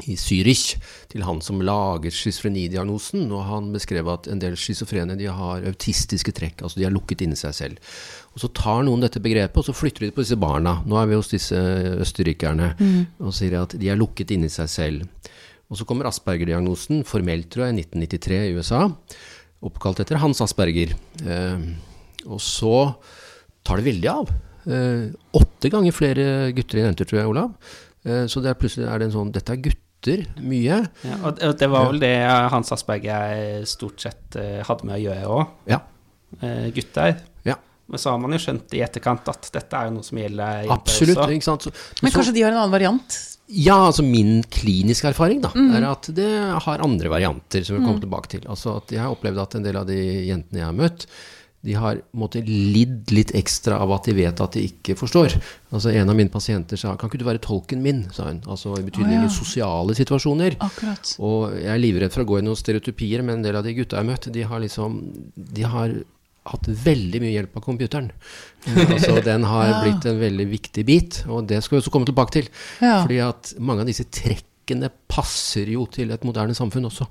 I 0.05 0.15
Zürich, 0.19 0.75
til 1.09 1.23
han 1.25 1.39
som 1.41 1.61
lager 1.65 2.13
schizofrenidiagnosen, 2.13 3.25
og 3.33 3.45
han 3.47 3.71
beskrev 3.73 4.09
at 4.13 4.29
en 4.29 4.41
del 4.41 4.57
schizofrene 4.59 5.17
de 5.17 5.29
har 5.31 5.65
autistiske 5.71 6.33
trekk, 6.37 6.61
altså 6.61 6.77
de 6.77 6.85
har 6.85 6.93
lukket 6.93 7.23
inni 7.25 7.39
seg 7.39 7.55
selv. 7.57 7.95
Og 8.35 8.43
så 8.43 8.51
tar 8.53 8.85
noen 8.85 9.01
dette 9.01 9.21
begrepet, 9.23 9.57
og 9.57 9.65
så 9.65 9.75
flytter 9.75 10.05
de 10.05 10.11
det 10.11 10.17
på 10.17 10.21
disse 10.21 10.37
barna. 10.37 10.77
Nå 10.85 10.99
er 11.01 11.09
vi 11.09 11.17
hos 11.17 11.33
disse 11.33 11.57
østerrikerne, 11.97 12.69
og 13.23 13.33
sier 13.33 13.57
at 13.63 13.73
de 13.79 13.89
er 13.89 13.99
lukket 13.99 14.35
inni 14.35 14.51
seg 14.53 14.69
selv. 14.69 15.31
Og 15.67 15.79
så 15.79 15.87
kommer 15.87 16.07
Asperger-diagnosen, 16.07 17.01
formelt 17.07 17.49
tror 17.51 17.67
jeg, 17.67 17.75
i 17.75 17.81
1993 17.81 18.37
i 18.45 18.53
USA, 18.55 18.85
oppkalt 19.67 20.03
etter 20.03 20.21
Hans 20.21 20.39
Asperger. 20.45 20.93
Eh, 21.25 21.65
og 22.27 22.39
så 22.43 22.75
tar 23.67 23.81
det 23.81 23.89
veldig 23.89 24.11
av. 24.11 24.31
Eh, 24.67 25.09
åtte 25.39 25.71
ganger 25.71 25.95
flere 25.95 26.27
gutter 26.55 26.79
enn 26.79 26.89
jenter, 26.91 27.09
tror 27.09 27.21
jeg, 27.21 27.33
Olav. 27.33 27.73
Eh, 28.07 28.25
så 28.31 28.43
det 28.43 28.51
er 28.51 28.59
plutselig 28.59 28.87
er 28.87 29.01
det 29.01 29.09
en 29.09 29.17
sånn 29.17 29.33
Dette 29.35 29.55
er 29.55 29.61
gutter, 29.65 29.83
mye. 30.39 30.77
Ja, 31.03 31.17
og, 31.25 31.39
det 31.59 31.67
var 31.69 31.89
vel 31.91 31.99
det 31.99 32.13
Hans 32.53 32.71
Asperger 32.71 33.65
stort 33.65 33.99
sett 34.01 34.35
eh, 34.39 34.61
hadde 34.67 34.85
med 34.87 34.99
å 34.99 35.03
gjøre 35.07 35.25
òg, 35.27 35.47
Ja. 35.67 35.81
eh, 36.41 36.69
gutter. 36.75 37.17
ja. 37.45 37.55
Men 37.89 37.99
så 37.99 38.11
har 38.11 38.19
man 38.19 38.31
jo 38.31 38.37
skjønt 38.37 38.73
i 38.75 38.81
etterkant 38.83 39.27
at 39.31 39.49
dette 39.53 39.73
er 39.79 39.85
jo 39.87 39.93
noe 39.95 40.03
som 40.03 40.17
gjelder 40.19 40.65
jenter 40.67 40.73
Absolutt. 40.75 41.17
også. 41.17 41.31
ikke 41.37 41.43
sant? 41.47 41.61
Så, 41.63 41.71
Men 41.71 42.03
men 42.03 42.11
kanskje 42.11 42.33
de 42.35 42.41
har 42.43 42.51
en 42.51 42.57
annen 42.57 42.71
variant? 42.75 43.17
Ja, 43.47 43.77
altså 43.87 44.03
min 44.03 44.43
kliniske 44.43 45.07
erfaring 45.07 45.39
da, 45.41 45.53
er 45.55 45.85
at 45.87 46.09
det 46.13 46.27
har 46.65 46.83
andre 46.83 47.07
varianter 47.07 47.63
som 47.63 47.77
vi 47.77 47.85
kommer 47.85 48.01
tilbake 48.03 48.27
til. 48.27 48.41
Altså 48.51 48.75
at 48.81 48.91
jeg 48.91 48.99
har 48.99 49.13
opplevd 49.15 49.39
at 49.39 49.55
en 49.55 49.63
del 49.63 49.77
av 49.79 49.87
de 49.87 49.95
jentene 50.27 50.59
jeg 50.59 50.67
har 50.67 50.75
møtt, 50.75 51.05
de 51.65 51.73
har 51.73 51.99
måtte, 52.15 52.41
lidd 52.45 53.09
litt 53.11 53.33
ekstra 53.35 53.79
av 53.83 53.91
at 53.95 54.05
de 54.07 54.13
vet 54.15 54.41
at 54.43 54.53
de 54.55 54.65
ikke 54.69 54.95
forstår. 54.99 55.33
Altså 55.73 55.91
En 55.91 56.09
av 56.09 56.15
mine 56.15 56.29
pasienter 56.29 56.77
sa 56.77 56.95
'Kan 56.95 57.09
ikke 57.09 57.19
du 57.19 57.25
være 57.25 57.41
tolken 57.43 57.81
min?' 57.81 58.05
sa 58.13 58.27
hun. 58.29 58.41
Altså 58.47 58.77
i 58.77 58.83
betydningen 58.83 59.25
oh, 59.25 59.31
ja. 59.31 59.33
sosiale 59.33 59.95
situasjoner. 59.95 60.55
Akkurat. 60.59 61.15
Og 61.19 61.57
jeg 61.57 61.73
er 61.73 61.81
livredd 61.81 62.13
for 62.13 62.21
å 62.23 62.29
gå 62.29 62.39
i 62.39 62.45
noen 62.45 62.55
stereotypier, 62.55 63.23
men 63.23 63.39
en 63.39 63.43
del 63.43 63.55
av 63.55 63.63
de 63.63 63.73
gutta 63.73 63.97
jeg 63.97 64.05
har 64.05 64.11
møtt, 64.11 64.31
de 64.31 64.43
har 64.43 64.59
liksom 64.59 65.01
De 65.35 65.63
har 65.63 65.91
hatt 66.47 66.67
veldig 66.67 67.19
mye 67.21 67.33
hjelp 67.33 67.57
av 67.57 67.63
computeren. 67.63 68.11
Altså 68.93 69.23
Den 69.23 69.43
har 69.43 69.67
Ja. 69.67 69.81
blitt 69.83 70.05
en 70.05 70.19
veldig 70.19 70.47
viktig 70.47 70.85
bit, 70.85 71.23
og 71.27 71.47
det 71.47 71.63
skal 71.63 71.77
vi 71.77 71.81
også 71.81 71.91
komme 71.91 72.05
tilbake 72.05 72.31
til. 72.31 72.47
Ja. 72.81 73.01
Fordi 73.03 73.17
at 73.19 73.53
mange 73.59 73.81
av 73.81 73.87
disse 73.87 74.05
teknikkene 74.67 74.89
passer 75.07 75.67
jo 75.71 75.85
til 75.87 76.11
et 76.11 76.23
moderne 76.27 76.53
samfunn 76.55 76.85
også. 76.89 77.07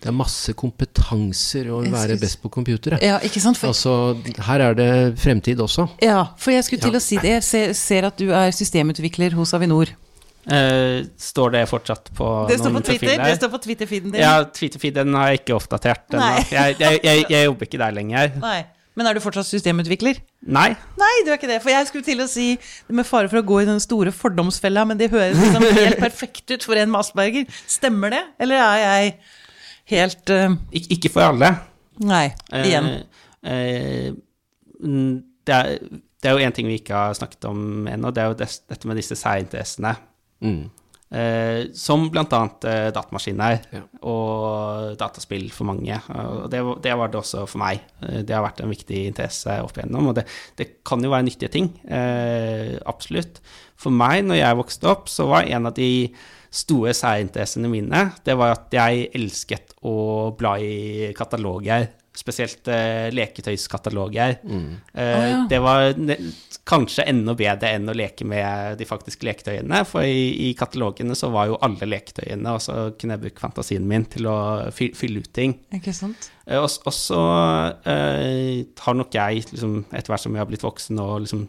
Det 0.00 0.08
er 0.08 0.14
masse 0.14 0.52
kompetanser 0.54 1.70
å 1.70 1.80
være 1.90 2.16
best 2.20 2.40
på 2.42 2.50
computere. 2.50 2.98
Ja, 3.02 3.18
ikke 3.20 3.40
sant? 3.42 3.58
For, 3.58 3.68
Altså, 3.68 4.16
her 4.46 4.60
er 4.60 4.74
det 4.74 5.18
fremtid 5.18 5.58
også. 5.60 5.88
ja, 6.02 6.28
for 6.38 6.52
jeg 6.52 6.64
skulle 6.64 6.80
til 6.82 6.92
Ja. 6.92 6.98
å 6.98 7.00
si 7.02 7.16
det. 7.16 7.30
Jeg 7.30 7.42
ser, 7.42 7.72
ser 7.74 8.04
at 8.06 8.16
du 8.16 8.30
er 8.30 8.50
systemutvikler 8.50 9.32
hos 9.34 9.52
Avinor. 9.54 9.88
Uh, 10.50 11.04
står 11.20 11.50
det 11.52 11.68
fortsatt 11.68 12.08
på 12.16 12.48
Det 12.48 12.56
står 12.58 12.70
noen 12.72 12.82
på 12.82 12.86
Twitter, 12.88 13.06
profiler? 13.08 13.24
det 13.28 13.36
står 13.36 13.50
på 13.50 13.58
Twitter-feeden 13.60 14.10
din. 14.12 14.20
Ja, 14.22 14.42
Twitter-feeden 14.44 15.14
har 15.14 15.28
jeg 15.28 15.40
ikke 15.42 15.54
oppdatert 15.58 16.14
ennå. 16.16 16.30
Jeg, 16.50 16.76
jeg, 16.80 17.00
jeg, 17.04 17.24
jeg 17.28 17.44
jobber 17.44 17.66
ikke 17.68 17.78
der 17.78 17.92
lenger. 17.92 18.32
Nei. 18.40 18.64
Men 18.98 19.06
er 19.06 19.16
du 19.16 19.22
fortsatt 19.22 19.46
systemutvikler? 19.48 20.18
Nei. 20.50 20.72
Nei, 20.98 21.12
du 21.24 21.30
er 21.30 21.38
ikke 21.38 21.50
det. 21.50 21.60
For 21.62 21.72
jeg 21.72 21.86
skulle 21.88 22.06
til 22.06 22.22
å 22.24 22.26
si, 22.30 22.48
med 22.90 23.06
fare 23.08 23.30
for 23.30 23.40
å 23.40 23.46
gå 23.46 23.60
i 23.62 23.68
den 23.68 23.80
store 23.82 24.12
fordomsfella, 24.14 24.84
men 24.88 24.98
det 25.00 25.12
høres 25.12 25.38
liksom 25.38 25.66
helt 25.78 26.02
perfekt 26.06 26.50
ut 26.50 26.66
for 26.66 26.80
en 26.80 26.90
med 26.90 27.00
Asperger. 27.04 27.60
Stemmer 27.70 28.14
det? 28.16 28.24
Eller 28.42 28.64
er 28.64 28.82
jeg 28.82 29.14
helt 29.94 30.34
uh... 30.34 30.58
Ik 30.74 30.90
ikke 30.98 31.12
for 31.14 31.30
alle. 31.30 31.52
Nei. 32.02 32.26
Igjen. 32.60 32.90
Uh, 33.46 33.54
eh, 33.54 34.10
mm, 34.82 35.14
det, 35.46 35.56
er, 35.56 36.02
det 36.20 36.30
er 36.30 36.36
jo 36.36 36.50
én 36.50 36.56
ting 36.56 36.68
vi 36.70 36.80
ikke 36.80 37.06
har 37.06 37.16
snakket 37.16 37.46
om 37.50 37.88
ennå, 37.90 38.12
det 38.14 38.24
er 38.24 38.32
jo 38.32 38.38
dette 38.42 38.90
med 38.90 38.98
disse 38.98 39.18
særinteressene. 39.18 39.94
Mm. 40.44 40.64
Eh, 41.10 41.64
som 41.74 42.04
annet 42.14 42.64
eh, 42.70 42.88
datamaskiner 42.94 43.56
Ja. 43.74 43.80
og 44.06 44.96
dataspill 45.00 45.48
for 45.50 45.66
mange. 45.66 45.96
Og 46.14 46.44
det, 46.52 46.60
var- 46.62 46.78
det 46.84 46.92
var 47.00 47.08
det 47.10 47.18
også 47.18 47.46
for 47.50 47.58
meg. 47.58 47.80
Eh, 48.02 48.20
det 48.22 48.30
har 48.36 48.44
vært 48.46 48.60
en 48.62 48.70
viktig 48.70 49.06
interesse 49.08 49.56
opp 49.64 49.74
igjennom, 49.76 50.08
og 50.12 50.14
det, 50.20 50.26
det 50.56 50.68
kan 50.86 51.02
jo 51.02 51.10
være 51.10 51.26
nyttige 51.26 51.50
ting. 51.50 51.72
Eh, 51.90 52.78
absolutt. 52.86 53.40
For 53.80 53.90
meg, 53.90 54.22
når 54.28 54.38
jeg 54.38 54.56
vokste 54.60 54.90
opp, 54.92 55.08
så 55.10 55.26
var 55.26 55.48
en 55.50 55.66
av 55.66 55.74
de 55.74 55.90
store 56.50 56.92
særinteressene 56.94 57.68
mine, 57.70 58.12
det 58.26 58.34
var 58.38 58.52
at 58.56 58.70
jeg 58.74 59.08
elsket 59.14 59.74
å 59.86 60.30
bla 60.38 60.56
i 60.62 61.10
kataloger. 61.16 61.88
Spesielt 62.20 62.66
eh, 62.68 63.06
leketøyskataloger. 63.14 64.38
Eh, 64.42 64.94
oh, 64.94 65.26
ja. 65.30 65.44
Det 65.48 65.60
var 65.62 65.92
kanskje 66.70 67.04
enda 67.10 67.34
bedre 67.34 67.72
enn 67.74 67.90
å 67.90 67.94
leke 67.96 68.24
med 68.28 68.78
de 68.78 68.86
faktiske 68.86 69.26
leketøyene, 69.26 69.82
for 69.88 70.06
i, 70.06 70.50
i 70.50 70.50
katalogene 70.58 71.16
så 71.18 71.32
var 71.34 71.50
jo 71.50 71.58
alle 71.66 71.88
leketøyene, 71.90 72.54
og 72.54 72.62
så 72.62 72.76
kunne 72.94 73.16
jeg 73.16 73.24
bruke 73.26 73.42
fantasien 73.42 73.88
min 73.90 74.06
til 74.10 74.28
å 74.30 74.36
fy 74.74 74.92
fylle 74.96 75.24
ut 75.24 75.32
ting. 75.34 75.56
Ikke 75.74 75.94
sant? 75.96 76.30
Eh, 76.46 76.60
Og, 76.60 76.70
og 76.86 76.94
så 76.94 77.22
eh, 77.90 78.62
har 78.86 78.96
nok 78.98 79.14
jeg, 79.18 79.48
liksom, 79.50 79.80
etter 79.90 80.14
hvert 80.14 80.22
som 80.24 80.36
jeg 80.38 80.44
har 80.44 80.50
blitt 80.50 80.66
voksen 80.66 81.02
og 81.02 81.24
liksom 81.26 81.48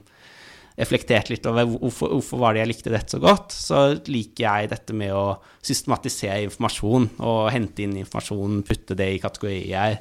reflektert 0.81 1.27
litt 1.29 1.45
over 1.45 1.67
hvorfor, 1.67 2.09
hvorfor 2.15 2.39
var 2.41 2.55
det 2.55 2.61
jeg 2.63 2.69
likte 2.71 2.93
dette 2.93 3.13
så 3.13 3.19
godt, 3.21 3.51
så 3.53 3.81
liker 4.07 4.45
jeg 4.47 4.69
dette 4.71 4.95
med 4.97 5.11
å 5.13 5.25
systematisere 5.61 6.45
informasjon 6.47 7.09
og 7.19 7.41
hente 7.53 7.83
inn 7.83 7.97
informasjon, 8.01 8.61
putte 8.65 8.95
det 8.97 9.09
i 9.17 9.19
kategorier. 9.21 9.99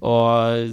Og 0.00 0.72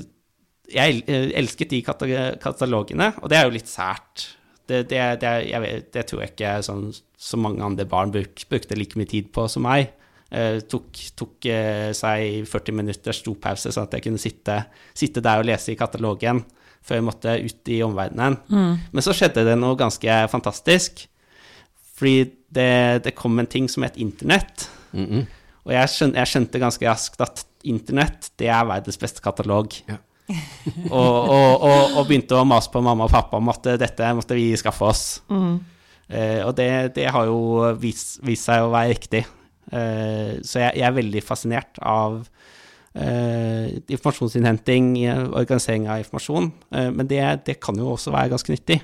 jeg 0.71 1.03
eh, 1.07 1.31
elsket 1.39 1.73
de 1.73 1.81
katalogene, 1.83 3.11
og 3.21 3.31
det 3.31 3.39
er 3.39 3.47
jo 3.47 3.55
litt 3.55 3.71
sært. 3.71 4.29
Det, 4.63 4.85
det, 4.87 5.01
det, 5.19 5.31
jeg 5.49 5.59
vet, 5.59 5.89
det 5.91 6.05
tror 6.07 6.23
jeg 6.23 6.33
ikke 6.33 6.53
sånn, 6.63 6.87
så 7.19 7.39
mange 7.39 7.65
andre 7.65 7.85
barn 7.89 8.13
bruk, 8.13 8.45
brukte 8.49 8.77
like 8.79 8.99
mye 8.99 9.09
tid 9.11 9.29
på 9.35 9.45
som 9.51 9.65
meg. 9.67 9.91
Eh, 10.33 10.61
tok 10.71 11.01
tok 11.19 11.47
eh, 11.51 11.91
seg 11.93 12.47
40 12.49 12.77
minutters 12.79 13.19
stopause, 13.21 13.73
sånn 13.73 13.89
at 13.89 13.97
jeg 13.97 14.07
kunne 14.07 14.21
sitte, 14.21 14.61
sitte 14.97 15.23
der 15.23 15.43
og 15.43 15.49
lese 15.49 15.73
i 15.73 15.79
katalogen 15.79 16.41
før 16.83 16.99
jeg 16.99 17.07
måtte 17.07 17.33
ut 17.39 17.69
i 17.71 17.79
omverdenen. 17.85 18.39
Men 18.91 19.03
så 19.05 19.13
skjedde 19.15 19.45
det 19.47 19.53
noe 19.55 19.77
ganske 19.79 20.17
fantastisk. 20.27 21.05
Fordi 21.95 22.25
det, 22.51 23.03
det 23.05 23.13
kom 23.15 23.39
en 23.39 23.47
ting 23.47 23.69
som 23.71 23.85
het 23.85 23.95
internett. 23.97 24.67
Mm 24.91 25.05
-mm. 25.05 25.25
Og 25.63 25.71
jeg 25.73 25.89
skjønte, 25.89 26.19
jeg 26.19 26.27
skjønte 26.27 26.59
ganske 26.59 26.89
raskt 26.89 27.21
at 27.21 27.45
internett, 27.63 28.31
det 28.39 28.49
er 28.51 28.65
verdens 28.67 28.99
beste 28.99 29.21
katalog. 29.21 29.73
Ja. 29.87 29.97
og, 30.89 31.15
og, 31.27 31.63
og, 31.67 31.97
og 31.99 32.07
begynte 32.07 32.39
å 32.39 32.47
mase 32.47 32.71
på 32.71 32.81
mamma 32.83 33.07
og 33.09 33.13
pappa 33.13 33.39
om 33.41 33.51
at 33.51 33.73
dette 33.81 34.11
måtte 34.15 34.37
vi 34.37 34.51
skaffe 34.59 34.87
oss. 34.87 35.05
Eh, 36.07 36.41
og 36.45 36.53
det, 36.57 36.69
det 36.97 37.09
har 37.11 37.27
jo 37.29 37.73
vist, 37.79 38.19
vist 38.25 38.47
seg 38.49 38.63
å 38.63 38.71
være 38.73 38.93
riktig. 38.93 39.23
Eh, 39.73 40.39
så 40.45 40.61
jeg, 40.61 40.79
jeg 40.79 40.87
er 40.87 40.97
veldig 40.97 41.23
fascinert 41.25 41.79
av 41.79 42.21
eh, 42.93 43.79
informasjonsinnhenting, 43.87 44.93
organisering 45.31 45.87
av 45.89 46.03
informasjon. 46.03 46.51
Eh, 46.75 46.89
men 46.93 47.09
det, 47.09 47.21
det 47.47 47.59
kan 47.63 47.77
jo 47.79 47.93
også 47.95 48.13
være 48.13 48.35
ganske 48.35 48.53
nyttig. 48.53 48.81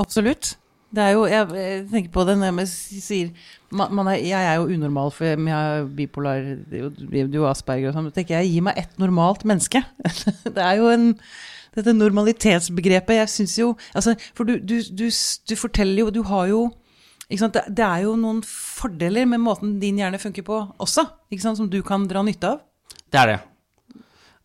Absolutt. 0.00 0.54
Det 0.90 1.02
er 1.04 1.12
jo, 1.14 1.22
jeg, 1.30 1.84
tenker 1.90 2.10
på 2.10 2.24
det 2.26 2.34
når 2.40 2.56
jeg 2.64 2.70
sier 3.04 3.28
man, 3.70 4.08
er, 4.10 4.18
Jeg 4.26 4.42
er 4.42 4.56
jo 4.58 4.66
unormal, 4.74 5.12
for 5.14 5.28
jeg 5.28 5.36
er 5.46 5.86
bipolar, 5.86 6.42
du 6.66 7.38
og 7.44 7.52
Asperger 7.52 7.92
og 7.92 7.94
sånn. 7.94 8.08
Da 8.10 8.16
tenker 8.16 8.40
jeg, 8.40 8.50
gi 8.56 8.64
meg 8.66 8.80
ett 8.80 8.98
normalt 8.98 9.46
menneske. 9.46 9.84
Det 10.56 10.58
er 10.58 10.80
jo 10.80 10.90
en 10.90 11.14
Dette 11.70 11.92
normalitetsbegrepet, 11.94 13.20
jeg 13.20 13.30
syns 13.30 13.52
jo 13.60 13.66
altså, 13.94 14.16
For 14.34 14.42
du, 14.42 14.56
du, 14.58 14.80
du, 14.90 15.04
du 15.06 15.52
forteller 15.54 16.02
jo 16.02 16.08
Du 16.10 16.24
har 16.26 16.48
jo? 16.50 16.64
Det, 17.30 17.62
det 17.70 17.84
er 17.86 18.00
jo 18.02 18.16
noen 18.18 18.40
fordeler 18.42 19.28
med 19.30 19.38
måten 19.44 19.76
din 19.78 20.00
hjerne 20.00 20.18
funker 20.18 20.42
på 20.42 20.56
også, 20.82 21.04
som 21.38 21.68
du 21.70 21.78
kan 21.86 22.08
dra 22.10 22.24
nytte 22.26 22.56
av. 22.56 22.64
Det 23.06 23.20
er 23.20 23.30
det. 23.30 23.36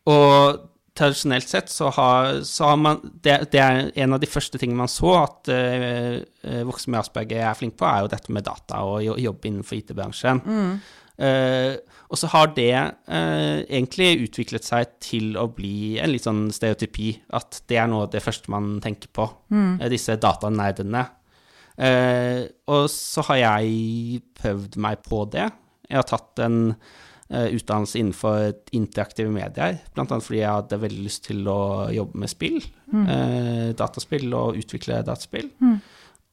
Og 0.05 0.59
tradisjonelt 0.95 1.49
sett 1.51 1.71
så 1.71 1.89
har, 1.93 2.41
så 2.47 2.71
har 2.71 2.77
man 2.79 2.99
det, 3.03 3.37
det 3.51 3.61
er 3.61 3.89
en 4.03 4.15
av 4.15 4.21
de 4.23 4.29
første 4.31 4.59
tingene 4.61 4.83
man 4.85 4.91
så 4.91 5.11
at 5.19 5.51
uh, 5.51 6.61
voksne 6.67 6.93
med 6.93 7.01
Asperger 7.01 7.43
er 7.43 7.57
flinke 7.59 7.81
på, 7.81 7.89
er 7.89 8.05
jo 8.05 8.13
dette 8.13 8.35
med 8.35 8.47
data 8.47 8.83
og 8.87 9.03
jobb 9.03 9.49
innenfor 9.49 9.79
IT-bransjen. 9.79 10.45
Eh, 11.15 11.77
og 12.11 12.19
så 12.19 12.27
har 12.33 12.49
det 12.57 12.73
uh, 12.75 13.59
egentlig 13.63 14.27
utviklet 14.27 14.67
seg 14.67 14.97
til 15.03 15.37
å 15.39 15.47
bli 15.51 15.95
en 16.01 16.11
litt 16.11 16.25
sånn 16.27 16.49
stereotypi, 16.53 17.13
at 17.37 17.61
det 17.71 17.79
er 17.79 17.89
noe 17.91 18.05
av 18.05 18.11
det 18.13 18.23
første 18.23 18.51
man 18.53 18.75
tenker 18.83 19.11
på, 19.15 19.27
eh, 19.55 19.87
disse 19.91 20.17
datanerdene. 20.21 21.05
Og 22.71 22.85
så 22.87 23.23
har 23.27 23.41
jeg 23.41 24.21
prøvd 24.39 24.77
meg 24.79 25.01
på 25.03 25.25
det. 25.27 25.49
Jeg 25.89 25.99
har 25.99 26.07
tatt 26.07 26.39
en 26.45 26.61
utdannelse 27.29 27.97
innenfor 27.97 28.51
interaktive 28.77 29.31
medier, 29.33 29.79
annet 29.97 30.23
fordi 30.23 30.43
jeg 30.43 30.51
hadde 30.51 30.81
veldig 30.81 31.03
lyst 31.07 31.23
til 31.25 31.47
å 31.49 31.89
jobbe 31.93 32.19
med 32.21 32.29
spill, 32.29 32.59
eh, 32.93 33.71
dataspill 33.73 34.33
og 34.37 34.59
utvikle 34.61 35.01
dataspill. 35.05 35.49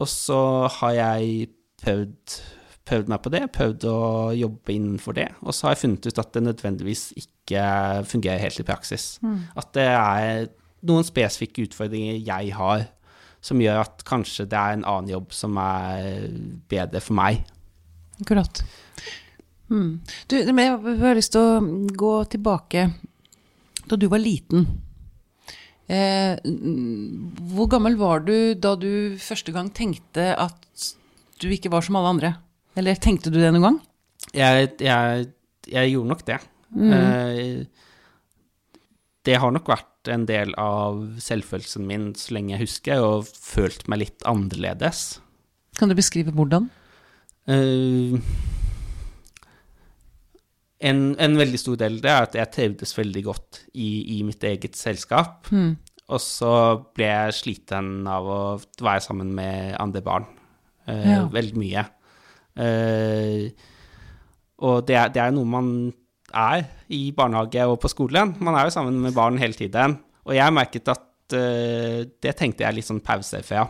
Og 0.01 0.09
så 0.09 0.69
har 0.69 0.93
jeg 0.93 1.49
prøvd, 1.83 2.41
prøvd 2.85 3.09
meg 3.09 3.23
på 3.23 3.33
det, 3.33 3.43
prøvd 3.53 3.87
å 3.89 4.01
jobbe 4.37 4.75
innenfor 4.75 5.17
det, 5.17 5.29
og 5.41 5.55
så 5.55 5.67
har 5.67 5.77
jeg 5.77 5.83
funnet 5.87 6.07
ut 6.07 6.19
at 6.19 6.33
det 6.35 6.43
nødvendigvis 6.43 7.05
ikke 7.17 7.65
fungerer 8.05 8.39
helt 8.43 8.61
i 8.61 8.69
praksis. 8.69 9.19
At 9.57 9.73
det 9.73 9.89
er 9.89 10.49
noen 10.83 11.05
spesifikke 11.07 11.65
utfordringer 11.69 12.21
jeg 12.21 12.53
har, 12.59 12.89
som 13.41 13.59
gjør 13.59 13.81
at 13.83 14.05
kanskje 14.07 14.45
det 14.47 14.59
er 14.59 14.77
en 14.77 14.85
annen 14.85 15.11
jobb 15.11 15.33
som 15.35 15.57
er 15.57 16.29
bedre 16.71 17.01
for 17.01 17.15
meg. 17.19 17.43
Akkurat. 18.21 18.63
Hmm. 19.71 20.01
Du, 20.29 20.37
jeg 20.37 20.55
har 21.03 21.19
lyst 21.19 21.35
til 21.35 21.43
å 21.43 21.61
gå 21.97 22.15
tilbake 22.33 22.89
da 23.89 23.99
du 23.99 24.09
var 24.11 24.23
liten. 24.23 24.67
Eh, 25.93 26.39
mm, 26.45 27.53
hvor 27.53 27.69
gammel 27.73 27.99
var 28.01 28.23
du 28.25 28.55
da 28.55 28.75
du 28.79 29.19
første 29.21 29.53
gang 29.55 29.71
tenkte 29.75 30.33
at 30.39 30.89
du 31.43 31.49
ikke 31.53 31.73
var 31.73 31.85
som 31.85 31.99
alle 31.99 32.15
andre? 32.15 32.35
Eller 32.79 33.01
tenkte 33.01 33.33
du 33.33 33.41
det 33.41 33.51
noen 33.53 33.67
gang? 33.67 33.81
Jeg, 34.33 34.75
jeg, 34.81 35.27
jeg 35.69 35.93
gjorde 35.93 36.13
nok 36.15 36.27
det. 36.29 36.39
Eh, 36.73 37.65
det 39.27 39.39
har 39.39 39.53
nok 39.55 39.69
vært 39.71 40.11
en 40.11 40.25
del 40.27 40.55
av 40.59 41.03
selvfølelsen 41.23 41.85
min 41.87 42.09
så 42.19 42.35
lenge 42.37 42.57
jeg 42.57 42.65
husker, 42.65 43.03
og 43.03 43.29
følt 43.29 43.85
meg 43.91 44.07
litt 44.07 44.25
annerledes. 44.29 45.21
Kan 45.79 45.93
du 45.93 45.97
beskrive 45.99 46.35
hvordan? 46.35 46.71
Eh, 47.51 48.17
en, 50.83 51.01
en 51.23 51.37
veldig 51.39 51.59
stor 51.61 51.77
del 51.81 52.01
det 52.03 52.11
er 52.11 52.27
at 52.27 52.35
jeg 52.39 52.51
trivdes 52.57 52.93
veldig 52.99 53.23
godt 53.25 53.61
i, 53.75 54.19
i 54.19 54.23
mitt 54.27 54.43
eget 54.49 54.75
selskap. 54.79 55.47
Og 56.13 56.21
så 56.21 56.53
ble 56.97 57.07
jeg 57.09 57.37
sliten 57.39 58.07
av 58.11 58.27
å 58.29 58.39
være 58.83 59.01
sammen 59.05 59.31
med 59.37 59.77
andre 59.81 60.03
barn 60.05 60.27
eh, 60.91 61.07
Ja. 61.13 61.21
veldig 61.33 61.57
mye. 61.63 61.85
Eh, 62.59 63.51
og 64.63 64.85
det 64.87 64.97
er, 64.99 65.09
det 65.15 65.23
er 65.23 65.33
noe 65.35 65.49
man 65.49 65.69
er 66.33 66.67
i 66.93 67.11
barnehage 67.17 67.65
og 67.69 67.79
på 67.83 67.91
skolen. 67.93 68.35
Man 68.41 68.55
er 68.59 68.69
jo 68.69 68.75
sammen 68.77 68.99
med 69.03 69.15
barn 69.17 69.39
hele 69.41 69.57
tiden. 69.59 69.99
Og 70.27 70.35
jeg 70.37 70.55
merket 70.55 70.89
at 70.93 71.37
eh, 71.39 72.03
det 72.23 72.37
tenkte 72.39 72.65
jeg 72.67 72.77
litt 72.79 72.89
sånn 72.89 73.03
pause 73.05 73.41
fra. 73.47 73.67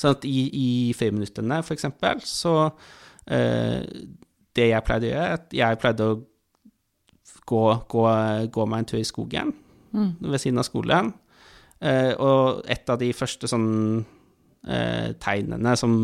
Sånn 0.00 0.14
at 0.16 0.24
i, 0.28 0.36
i 0.56 0.68
friminuttene, 0.96 1.60
for 1.66 1.76
eksempel, 1.76 2.22
så 2.24 2.54
eh, 3.30 3.82
Det 4.56 4.68
jeg 4.70 4.86
pleide 4.86 5.08
å 5.08 5.12
gjøre, 5.14 5.38
at 5.38 5.56
jeg 5.56 5.80
pleide 5.82 6.06
å 6.06 6.20
gå, 7.50 7.64
gå, 7.90 8.06
gå 8.54 8.70
meg 8.70 8.82
en 8.82 8.88
tur 8.92 9.00
i 9.00 9.06
skogen 9.06 9.52
ved 10.20 10.40
siden 10.42 10.62
av 10.62 10.66
skolen. 10.68 11.12
Eh, 11.80 12.12
og 12.20 12.64
et 12.70 12.90
av 12.92 12.98
de 13.00 13.08
første 13.16 13.48
sånn 13.48 13.68
eh, 14.68 15.12
tegnene 15.22 15.72
som 15.78 15.94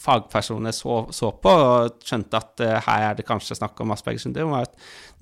fagpersoner 0.00 0.74
så, 0.74 1.04
så 1.14 1.30
på, 1.38 1.52
og 1.52 2.02
skjønte 2.04 2.40
at 2.40 2.64
eh, 2.64 2.80
her 2.88 3.06
er 3.10 3.18
det 3.18 3.26
kanskje 3.28 3.58
snakk 3.60 3.80
om 3.80 3.94
Aspergers 3.94 4.26
syndrom, 4.26 4.54
var 4.56 4.66
at 4.66 4.74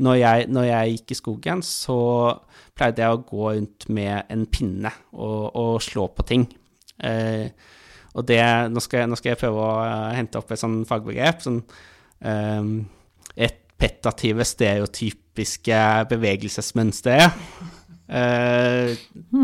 når 0.03 0.19
jeg, 0.23 0.49
når 0.55 0.69
jeg 0.71 0.97
gikk 0.97 1.13
i 1.13 1.21
skogen, 1.21 1.63
så 1.67 2.01
pleide 2.79 3.05
jeg 3.05 3.19
å 3.19 3.23
gå 3.29 3.53
rundt 3.53 3.89
med 3.93 4.33
en 4.33 4.47
pinne 4.49 4.95
og, 5.13 5.53
og 5.53 5.77
slå 5.85 6.09
på 6.17 6.27
ting. 6.29 6.49
Eh, 7.05 7.49
og 8.13 8.27
det 8.29 8.43
nå 8.69 8.81
skal, 8.85 9.05
jeg, 9.05 9.11
nå 9.13 9.17
skal 9.19 9.33
jeg 9.33 9.41
prøve 9.41 9.63
å 9.63 9.73
eh, 9.85 10.13
hente 10.19 10.41
opp 10.41 10.53
et 10.53 10.61
sånn 10.61 10.83
fagbegrep. 10.89 11.45
Sånn, 11.45 11.63
eh, 12.25 12.63
et 13.37 13.59
petative 13.79 14.45
stereotypiske 14.45 15.79
bevegelsesmønster. 16.11 17.31
Eh, 18.13 18.95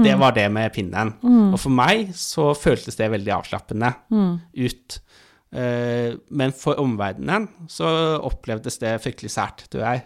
Det 0.04 0.14
var 0.20 0.32
det 0.36 0.50
med 0.52 0.72
pinnen. 0.74 1.14
Og 1.54 1.58
for 1.58 1.70
meg 1.70 2.10
så 2.14 2.54
føltes 2.56 2.96
det 2.96 3.10
veldig 3.10 3.32
avslappende 3.32 3.94
ut. 4.56 4.98
Eh, 5.52 6.14
men 6.30 6.52
for 6.52 6.74
omverdenen 6.78 7.48
så 7.68 8.20
opplevdes 8.20 8.78
det 8.78 9.00
fryktelig 9.00 9.30
sært, 9.32 9.64
tror 9.70 9.80
jeg. 9.86 10.02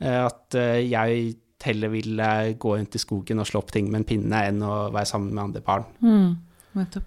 Eh, 0.00 0.24
at 0.26 0.54
eh, 0.54 0.90
jeg 0.90 1.36
heller 1.62 1.88
ville 1.92 2.54
gå 2.58 2.76
rundt 2.76 2.94
i 2.96 2.98
skogen 2.98 3.38
og 3.38 3.46
slå 3.46 3.58
opp 3.60 3.70
ting 3.70 3.90
med 3.90 4.00
en 4.00 4.04
pinne 4.08 4.42
enn 4.48 4.62
å 4.64 4.90
være 4.90 5.06
sammen 5.06 5.34
med 5.34 5.42
andre 5.44 5.60
barn. 5.60 5.84
Nettopp. 6.74 7.04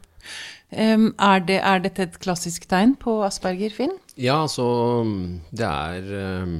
Em, 0.73 1.11
er, 1.21 1.43
det, 1.45 1.59
er 1.61 1.83
dette 1.83 2.07
et 2.07 2.15
klassisk 2.23 2.65
tegn 2.71 2.95
på 2.99 3.19
Asperger, 3.25 3.73
Finn? 3.75 3.93
Ja, 4.17 4.41
altså 4.43 4.65
det 5.53 5.67
er 5.67 6.43
um, 6.43 6.55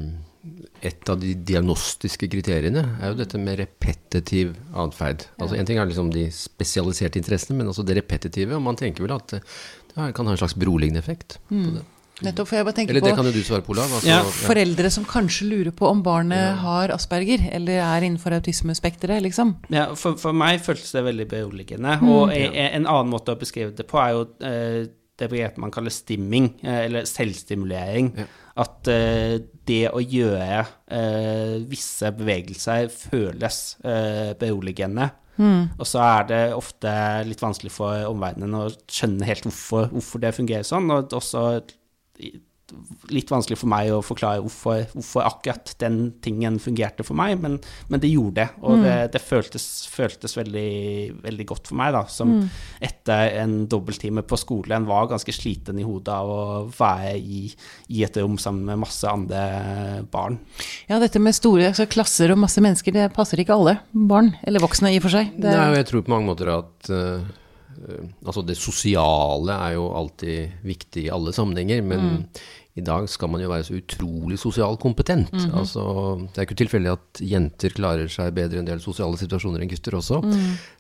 Et 0.84 1.10
av 1.10 1.20
de 1.22 1.32
diagnostiske 1.48 2.28
kriteriene 2.30 2.84
er 3.00 3.14
jo 3.14 3.20
dette 3.22 3.40
med 3.40 3.62
repetitiv 3.62 4.52
atferd. 4.76 5.28
Altså 5.40 5.56
En 5.58 5.70
ting 5.70 5.80
er 5.80 5.88
liksom 5.90 6.12
de 6.14 6.28
spesialiserte 6.36 7.22
interessene, 7.22 7.58
men 7.62 7.72
også 7.72 7.86
det 7.88 7.96
repetitive. 8.02 8.58
Og 8.58 8.66
man 8.66 8.78
tenker 8.80 9.06
vel 9.06 9.16
at 9.16 9.38
det 9.38 9.42
det 9.94 10.14
kan 10.18 10.26
ha 10.26 10.34
en 10.34 10.40
slags 10.42 10.56
beroligende 10.58 11.00
effekt. 11.00 11.40
på 11.50 11.76
det. 11.78 11.84
Nettopp, 12.22 12.48
for 12.48 12.56
jeg 12.60 12.66
bare 12.68 12.76
tenker 12.78 12.94
Eller 12.94 13.02
det 13.08 13.12
på 13.16 13.18
kan 13.18 13.26
jo 13.26 13.32
du 13.34 13.42
svare 13.44 13.64
på, 13.66 13.74
Olav. 13.74 13.90
Altså, 13.98 14.08
Ja, 14.08 14.20
foreldre 14.24 14.90
som 14.94 15.06
kanskje 15.10 15.48
lurer 15.50 15.72
på 15.76 15.88
om 15.90 16.04
barnet 16.06 16.60
har 16.62 16.94
Asperger, 16.94 17.42
eller 17.52 17.82
er 17.82 18.06
innenfor 18.06 18.36
autismespekteret, 18.38 19.24
liksom. 19.26 19.56
Ja, 19.74 19.88
for, 20.00 20.16
for 20.22 20.32
meg 20.38 20.62
føltes 20.62 20.92
det 20.94 21.04
veldig 21.08 21.26
beroligende. 21.32 21.96
Og 22.06 22.30
e- 22.36 22.52
e- 22.54 22.70
en 22.78 22.86
annen 22.86 23.10
måte 23.12 23.34
å 23.34 23.40
beskrive 23.42 23.74
det 23.76 23.88
på 23.90 23.98
er 24.00 24.14
jo 24.14 24.28
eh, 24.46 24.86
det 25.20 25.30
begrepet 25.30 25.58
man 25.66 25.74
kaller 25.74 25.94
stimming, 25.94 26.52
eh, 26.64 26.84
eller 26.86 27.10
selvstimulering. 27.10 28.14
Ja. 28.22 28.30
At 28.62 28.88
eh, 28.94 29.40
det 29.66 29.82
å 29.90 30.00
gjøre 30.00 30.62
eh, 30.94 31.58
visse 31.68 32.14
bevegelser 32.14 32.90
føles 32.94 33.62
eh, 33.84 34.34
beroligende. 34.38 35.10
Og 35.42 35.88
så 35.90 35.98
er 36.06 36.26
det 36.30 36.42
ofte 36.54 36.92
litt 37.26 37.42
vanskelig 37.42 37.72
for 37.74 38.04
omverdenen 38.06 38.54
å 38.54 38.68
skjønne 38.86 39.26
helt 39.26 39.48
hvorfor, 39.50 39.88
hvorfor 39.90 40.22
det 40.22 40.36
fungerer 40.38 40.68
sånn, 40.68 40.92
og 40.94 41.10
også 41.18 41.42
litt 43.14 43.32
vanskelig 43.32 43.58
for 43.60 43.70
meg 43.70 43.90
å 43.94 44.00
forklare 44.06 44.42
hvorfor, 44.44 44.86
hvorfor 44.94 45.26
akkurat 45.28 45.74
den 45.82 45.98
tingen 46.24 46.56
fungerte 46.62 47.06
for 47.06 47.18
meg, 47.20 47.36
men, 47.44 47.58
men 47.92 48.02
det 48.02 48.12
gjorde 48.12 48.40
det. 48.40 48.46
Og 48.64 48.84
det, 48.84 48.96
det 49.14 49.22
føltes, 49.22 49.66
føltes 49.92 50.36
veldig, 50.38 51.20
veldig 51.26 51.48
godt 51.50 51.70
for 51.70 51.80
meg, 51.80 51.94
da, 51.96 52.04
som 52.12 52.34
etter 52.84 53.36
en 53.44 53.58
dobbelttime 53.70 54.24
på 54.26 54.40
skolen 54.40 54.88
var 54.90 55.12
ganske 55.12 55.36
sliten 55.36 55.82
i 55.82 55.86
hodet 55.88 56.16
av 56.16 56.32
å 56.32 56.42
være 56.74 57.14
i, 57.20 57.44
i 57.94 58.06
et 58.08 58.20
rom 58.22 58.40
sammen 58.42 58.66
med 58.72 58.84
masse 58.86 59.12
andre 59.12 59.44
barn. 60.14 60.40
Ja, 60.90 61.02
dette 61.04 61.22
med 61.22 61.38
store 61.38 61.70
altså 61.74 61.88
klasser 61.92 62.34
og 62.34 62.42
masse 62.42 62.64
mennesker, 62.64 62.96
det 62.96 63.12
passer 63.16 63.44
ikke 63.44 63.60
alle 63.60 63.78
barn, 63.92 64.34
eller 64.48 64.64
voksne 64.64 64.94
i 64.94 65.00
og 65.02 65.08
for 65.08 65.20
seg. 65.20 65.36
Det, 65.38 65.52
Nei, 65.52 65.70
og 65.74 65.80
jeg 65.82 65.92
tror 65.92 66.08
på 66.08 66.16
mange 66.16 66.32
måter 66.32 66.56
at 66.56 66.94
eh, 66.94 67.32
altså 68.26 68.44
det 68.48 68.58
sosiale 68.60 69.56
er 69.68 69.78
jo 69.78 69.88
alltid 69.98 70.66
viktig 70.68 71.08
i 71.08 71.14
alle 71.14 71.34
sammenhenger, 71.36 71.82
men 71.86 72.28
i 72.74 72.82
dag 72.82 73.06
skal 73.12 73.30
man 73.30 73.42
jo 73.44 73.52
være 73.52 73.66
så 73.68 73.76
utrolig 73.78 74.40
sosialt 74.42 74.80
kompetent. 74.82 75.30
altså, 75.54 75.84
det 76.34 76.42
er 76.42 76.48
ikke 76.48 76.58
tilfeldig 76.64 76.92
at 76.96 77.22
jenter 77.22 77.76
klarer 77.78 78.10
seg 78.10 78.34
bedre 78.34 78.58
i 78.58 78.62
en 78.64 78.70
del 78.70 78.82
sosiale 78.82 79.20
situasjoner 79.20 79.62
enn 79.62 79.70
gutter 79.70 79.98
også. 80.00 80.22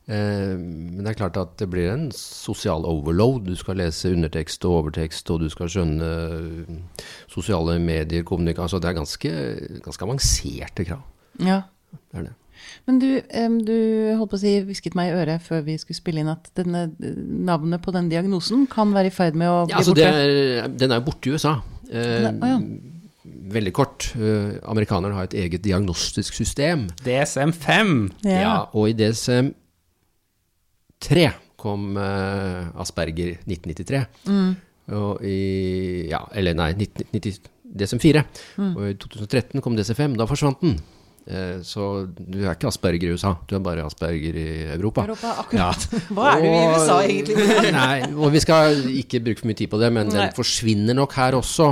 Eh, 0.10 0.56
men 0.58 1.04
det 1.04 1.12
er 1.12 1.20
klart 1.20 1.38
at 1.38 1.54
det 1.62 1.70
blir 1.70 1.92
en 1.92 2.08
sosial 2.18 2.88
overload. 2.90 3.46
Du 3.46 3.54
skal 3.60 3.78
lese 3.78 4.10
undertekst 4.10 4.66
og 4.66 4.80
overtekst, 4.80 5.30
og 5.30 5.46
du 5.46 5.52
skal 5.54 5.70
skjønne 5.70 6.10
eh, 6.10 7.04
sosiale 7.30 7.78
medier, 7.78 8.26
kommunikasjon. 8.26 8.66
Altså, 8.66 8.82
det 8.82 8.90
er 8.90 8.98
ganske, 8.98 9.36
ganske 9.86 10.10
avanserte 10.10 10.90
krav. 10.90 11.06
ja. 11.38 11.62
Det 11.94 12.18
er 12.18 12.24
det. 12.26 12.32
Men 12.88 12.98
du, 13.00 13.08
du 13.64 13.78
holdt 14.20 14.32
på 14.34 14.36
å 14.36 14.42
si, 14.42 14.58
hvisket 14.68 14.96
meg 15.00 15.08
i 15.14 15.16
øret 15.22 15.42
før 15.46 15.62
vi 15.64 15.78
skulle 15.80 15.96
spille 15.96 16.20
inn 16.20 16.28
at 16.34 16.50
denne, 16.60 16.82
navnet 17.00 17.80
på 17.86 17.94
den 17.96 18.10
diagnosen 18.12 18.66
kan 18.68 18.92
være 18.92 19.08
i 19.08 19.14
ferd 19.16 19.36
med 19.40 19.48
å 19.48 19.62
bli 19.66 19.72
Ja, 19.72 19.78
altså 19.80 19.94
det 19.96 20.04
borte. 20.04 20.20
er, 20.20 20.68
den 20.82 20.92
er 20.92 21.00
jo 21.00 21.06
borte 21.08 21.30
i 21.30 21.32
USA. 21.38 21.54
Eh, 21.90 22.28
er- 22.28 22.66
Veldig 23.54 23.72
kort. 23.76 24.10
Eh, 24.18 24.60
amerikanerne 24.68 25.14
har 25.16 25.24
et 25.30 25.34
eget 25.46 25.62
diagnostisk 25.64 26.34
system. 26.36 26.88
DSM-5. 27.06 28.12
Ja. 28.28 28.66
og 28.74 28.90
i 28.90 28.94
DSM-3 29.00 29.54
kom 31.64 31.96
eh, 31.98 32.68
Asperger 32.84 33.38
1993. 33.48 34.04
Mm. 34.28 34.56
Og 35.00 35.24
i 35.24 35.38
Ja, 36.12 36.26
eller 36.36 36.54
nei, 36.60 36.72
1990, 36.76 37.40
DSM-4. 37.80 38.24
Mm. 38.60 38.74
Og 38.76 38.84
i 38.90 38.94
2013 39.00 39.62
kom 39.64 39.78
DSM-5. 39.80 40.18
Da 40.20 40.28
forsvant 40.30 40.60
den. 40.64 40.76
Eh, 41.24 41.60
så 41.64 42.06
du 42.12 42.42
er 42.42 42.52
ikke 42.52 42.68
Asperger 42.68 43.08
i 43.08 43.16
USA, 43.16 43.34
du 43.48 43.56
er 43.56 43.64
bare 43.64 43.86
Asperger 43.88 44.36
i 44.36 44.48
Europa. 44.76 45.06
Europa, 45.08 45.36
akkurat. 45.46 45.86
Hva 46.16 46.34
er 46.34 46.44
du 46.44 46.48
i 46.50 46.64
USA 46.74 46.98
egentlig? 47.06 47.50
Nei, 47.78 48.00
og 48.12 48.34
vi 48.34 48.42
skal 48.44 48.82
ikke 49.04 49.24
bruke 49.24 49.44
for 49.44 49.52
mye 49.52 49.60
tid 49.62 49.72
på 49.72 49.80
det, 49.82 49.92
men 49.96 50.12
Nei. 50.12 50.18
den 50.18 50.36
forsvinner 50.36 51.00
nok 51.00 51.16
her 51.20 51.40
også. 51.40 51.70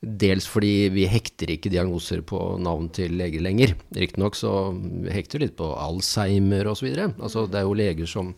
Dels 0.00 0.46
fordi 0.48 0.88
vi 0.94 1.04
hekter 1.12 1.50
ikke 1.52 1.70
diagnoser 1.70 2.22
på 2.24 2.38
navn 2.62 2.88
til 2.96 3.18
leger 3.20 3.42
lenger. 3.44 3.74
Riktignok 3.92 4.38
så 4.38 4.70
vi 4.72 5.12
hekter 5.12 5.42
litt 5.44 5.58
på 5.58 5.68
Alzheimer 5.76 6.70
osv. 6.72 6.88
Altså, 7.10 7.44
det 7.50 7.60
er 7.60 7.66
jo 7.68 7.76
leger 7.76 8.08
som 8.08 8.32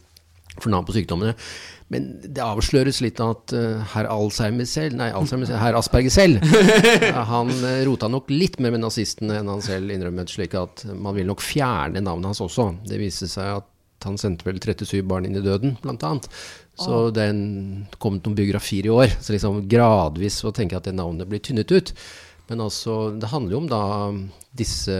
får 0.60 0.72
navn 0.72 0.88
på 0.88 0.96
sykdommene. 0.96 1.34
Men 1.92 2.06
det 2.24 2.40
avsløres 2.40 3.02
litt 3.04 3.20
at 3.20 3.52
uh, 3.52 3.82
herr 3.92 4.08
Alzheimer 4.08 4.68
selv, 4.68 4.96
nei, 4.96 5.10
Alzheimer 5.12 5.48
selv, 5.48 5.60
herr 5.60 5.76
Asperger 5.76 6.14
selv, 6.14 6.46
eh, 7.02 7.18
han 7.28 7.52
uh, 7.52 7.82
rota 7.88 8.08
nok 8.08 8.32
litt 8.32 8.56
mer 8.62 8.72
med 8.72 8.84
nazistene 8.84 9.40
enn 9.40 9.50
han 9.52 9.64
selv 9.64 9.92
innrømmet, 9.92 10.32
slik 10.32 10.56
at 10.56 10.86
man 10.92 11.16
vil 11.18 11.28
nok 11.28 11.44
fjerne 11.44 12.00
navnet 12.00 12.32
hans 12.32 12.40
også. 12.44 12.70
Det 12.88 13.00
viste 13.00 13.28
seg 13.28 13.58
at 13.58 13.68
han 14.06 14.16
sendte 14.18 14.48
vel 14.48 14.58
37 14.58 15.02
barn 15.06 15.28
inn 15.28 15.36
i 15.38 15.44
døden, 15.44 15.76
blant 15.82 16.02
annet. 16.08 16.28
Så 16.80 17.12
det 17.14 17.22
er 17.22 17.30
en- 17.30 17.86
kom 18.00 18.16
noen 18.16 18.34
biografier 18.34 18.88
i 18.88 18.90
år. 18.90 19.12
Så 19.20 19.34
liksom 19.34 19.68
gradvis 19.68 20.40
så 20.42 20.50
tenker 20.50 20.74
jeg 20.74 20.82
at 20.82 20.88
det 20.90 20.96
navnet 20.96 21.28
blir 21.28 21.38
tynnet 21.38 21.70
ut. 21.70 21.92
Men 22.48 22.64
altså, 22.64 23.12
det 23.20 23.30
handler 23.30 23.54
jo 23.54 23.60
om 23.62 23.68
da 23.70 23.82
disse 24.56 24.96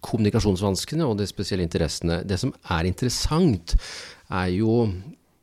kommunikasjonsvanskene 0.00 1.04
og 1.06 1.18
de 1.18 1.26
spesielle 1.28 1.66
interessene. 1.66 2.22
Det 2.26 2.38
som 2.40 2.54
er 2.70 2.88
interessant, 2.88 3.76
er 4.30 4.50
jo 4.56 4.88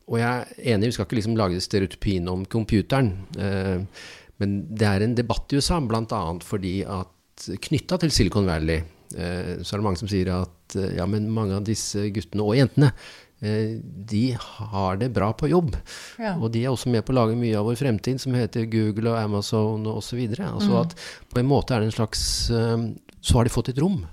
Og 0.06 0.20
jeg 0.20 0.30
er 0.30 0.74
enig, 0.76 0.92
vi 0.92 0.94
skal 0.94 1.08
ikke 1.08 1.18
liksom 1.18 1.38
lage 1.40 1.62
stereotypien 1.64 2.28
om 2.30 2.44
computeren. 2.46 3.08
Eh, 3.42 3.82
men 4.38 4.56
det 4.70 4.86
er 4.86 5.02
en 5.02 5.16
debatt 5.18 5.50
i 5.50 5.58
USA, 5.58 5.80
bl.a. 5.82 6.20
fordi 6.46 6.84
at 6.86 7.48
knytta 7.66 7.98
til 8.02 8.14
Silicon 8.14 8.48
Valley, 8.48 8.84
eh, 9.16 9.56
så 9.62 9.76
er 9.76 9.82
det 9.82 9.88
mange 9.88 10.02
som 10.02 10.12
sier 10.12 10.32
at 10.36 10.76
eh, 10.80 10.96
ja, 11.00 11.08
men 11.10 11.30
mange 11.34 11.58
av 11.58 11.66
disse 11.68 12.08
guttene 12.14 12.46
og 12.46 12.54
jentene 12.60 12.92
eh, 13.42 13.78
de 13.82 14.24
har 14.38 15.02
det 15.02 15.12
bra 15.16 15.32
på 15.34 15.50
jobb. 15.52 15.76
Ja. 16.22 16.36
Og 16.38 16.52
de 16.54 16.66
er 16.66 16.74
også 16.74 16.92
med 16.94 17.06
på 17.06 17.16
å 17.16 17.20
lage 17.20 17.40
mye 17.40 17.58
av 17.60 17.68
vår 17.70 17.80
fremtid, 17.80 18.22
som 18.22 18.36
heter 18.38 18.70
Google 18.72 19.14
og 19.14 19.22
Amazon 19.24 19.88
osv. 19.92 20.22
Altså 20.38 20.82
at 20.84 20.98
på 21.32 21.42
en 21.42 21.50
måte 21.50 21.76
er 21.76 21.84
det 21.84 21.92
en 21.92 22.00
slags 22.02 22.26
Så 23.26 23.40
har 23.40 23.48
de 23.48 23.50
fått 23.50 23.72
et 23.72 23.82
rom. 23.82 24.04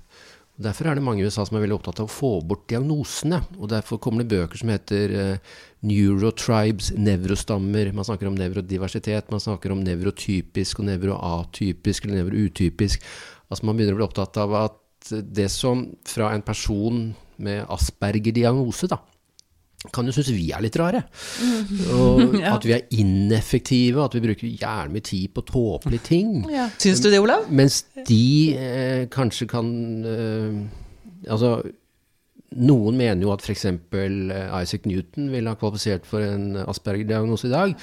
Derfor 0.62 0.88
er 0.88 0.98
det 0.98 1.04
mange 1.04 1.22
i 1.22 1.26
USA 1.26 1.44
som 1.46 1.56
er 1.58 1.64
veldig 1.64 1.76
opptatt 1.78 2.00
av 2.02 2.08
å 2.08 2.12
få 2.12 2.32
bort 2.46 2.64
diagnosene. 2.70 3.40
Og 3.58 3.70
derfor 3.72 4.00
kommer 4.02 4.22
det 4.22 4.32
bøker 4.36 4.60
som 4.60 4.72
heter 4.72 5.14
uh, 5.16 5.54
Neurotribes, 5.86 6.92
nevrostammer. 6.98 7.92
Man 7.96 8.06
snakker 8.06 8.30
om 8.30 8.38
nevrodiversitet, 8.38 9.30
man 9.32 9.42
snakker 9.42 9.74
om 9.74 9.82
nevrotypisk 9.84 10.82
og 10.82 10.88
nevroatypisk 10.90 12.06
eller 12.06 12.22
nevroutypisk. 12.22 13.06
Altså 13.50 13.68
Man 13.68 13.78
begynner 13.78 13.98
å 13.98 14.02
bli 14.02 14.08
opptatt 14.08 14.38
av 14.40 14.56
at 14.60 14.78
det 15.10 15.48
som 15.50 15.88
fra 16.06 16.30
en 16.32 16.44
person 16.46 17.08
med 17.42 17.64
Asperger-diagnose, 17.74 18.86
da, 18.92 19.00
kan 19.90 20.06
jo 20.06 20.14
synes 20.14 20.30
vi 20.30 20.50
er 20.54 20.62
litt 20.62 20.76
rare. 20.78 21.02
Og 21.96 22.36
at 22.54 22.66
vi 22.66 22.74
er 22.76 22.86
ineffektive, 22.94 24.04
at 24.04 24.14
vi 24.14 24.22
bruker 24.22 24.52
gjerne 24.52 24.94
mye 24.94 25.06
tid 25.06 25.32
på 25.34 25.44
tåpelige 25.48 26.06
ting. 26.06 26.36
Ja. 26.52 26.68
Syns 26.78 27.02
du 27.02 27.10
det, 27.10 27.18
Olav? 27.22 27.48
Mens 27.50 27.82
de 28.06 28.24
eh, 28.54 29.02
kanskje 29.12 29.50
kan 29.50 29.72
eh, 30.06 30.62
Altså, 31.30 31.60
noen 32.58 32.96
mener 32.98 33.22
jo 33.22 33.30
at 33.30 33.44
f.eks. 33.44 33.64
Eh, 33.70 34.48
Isaac 34.58 34.88
Newton 34.90 35.28
ville 35.30 35.50
ha 35.50 35.58
kvalifisert 35.58 36.08
for 36.08 36.24
en 36.26 36.56
Asperger-diagnose 36.64 37.46
i 37.46 37.52
dag. 37.52 37.76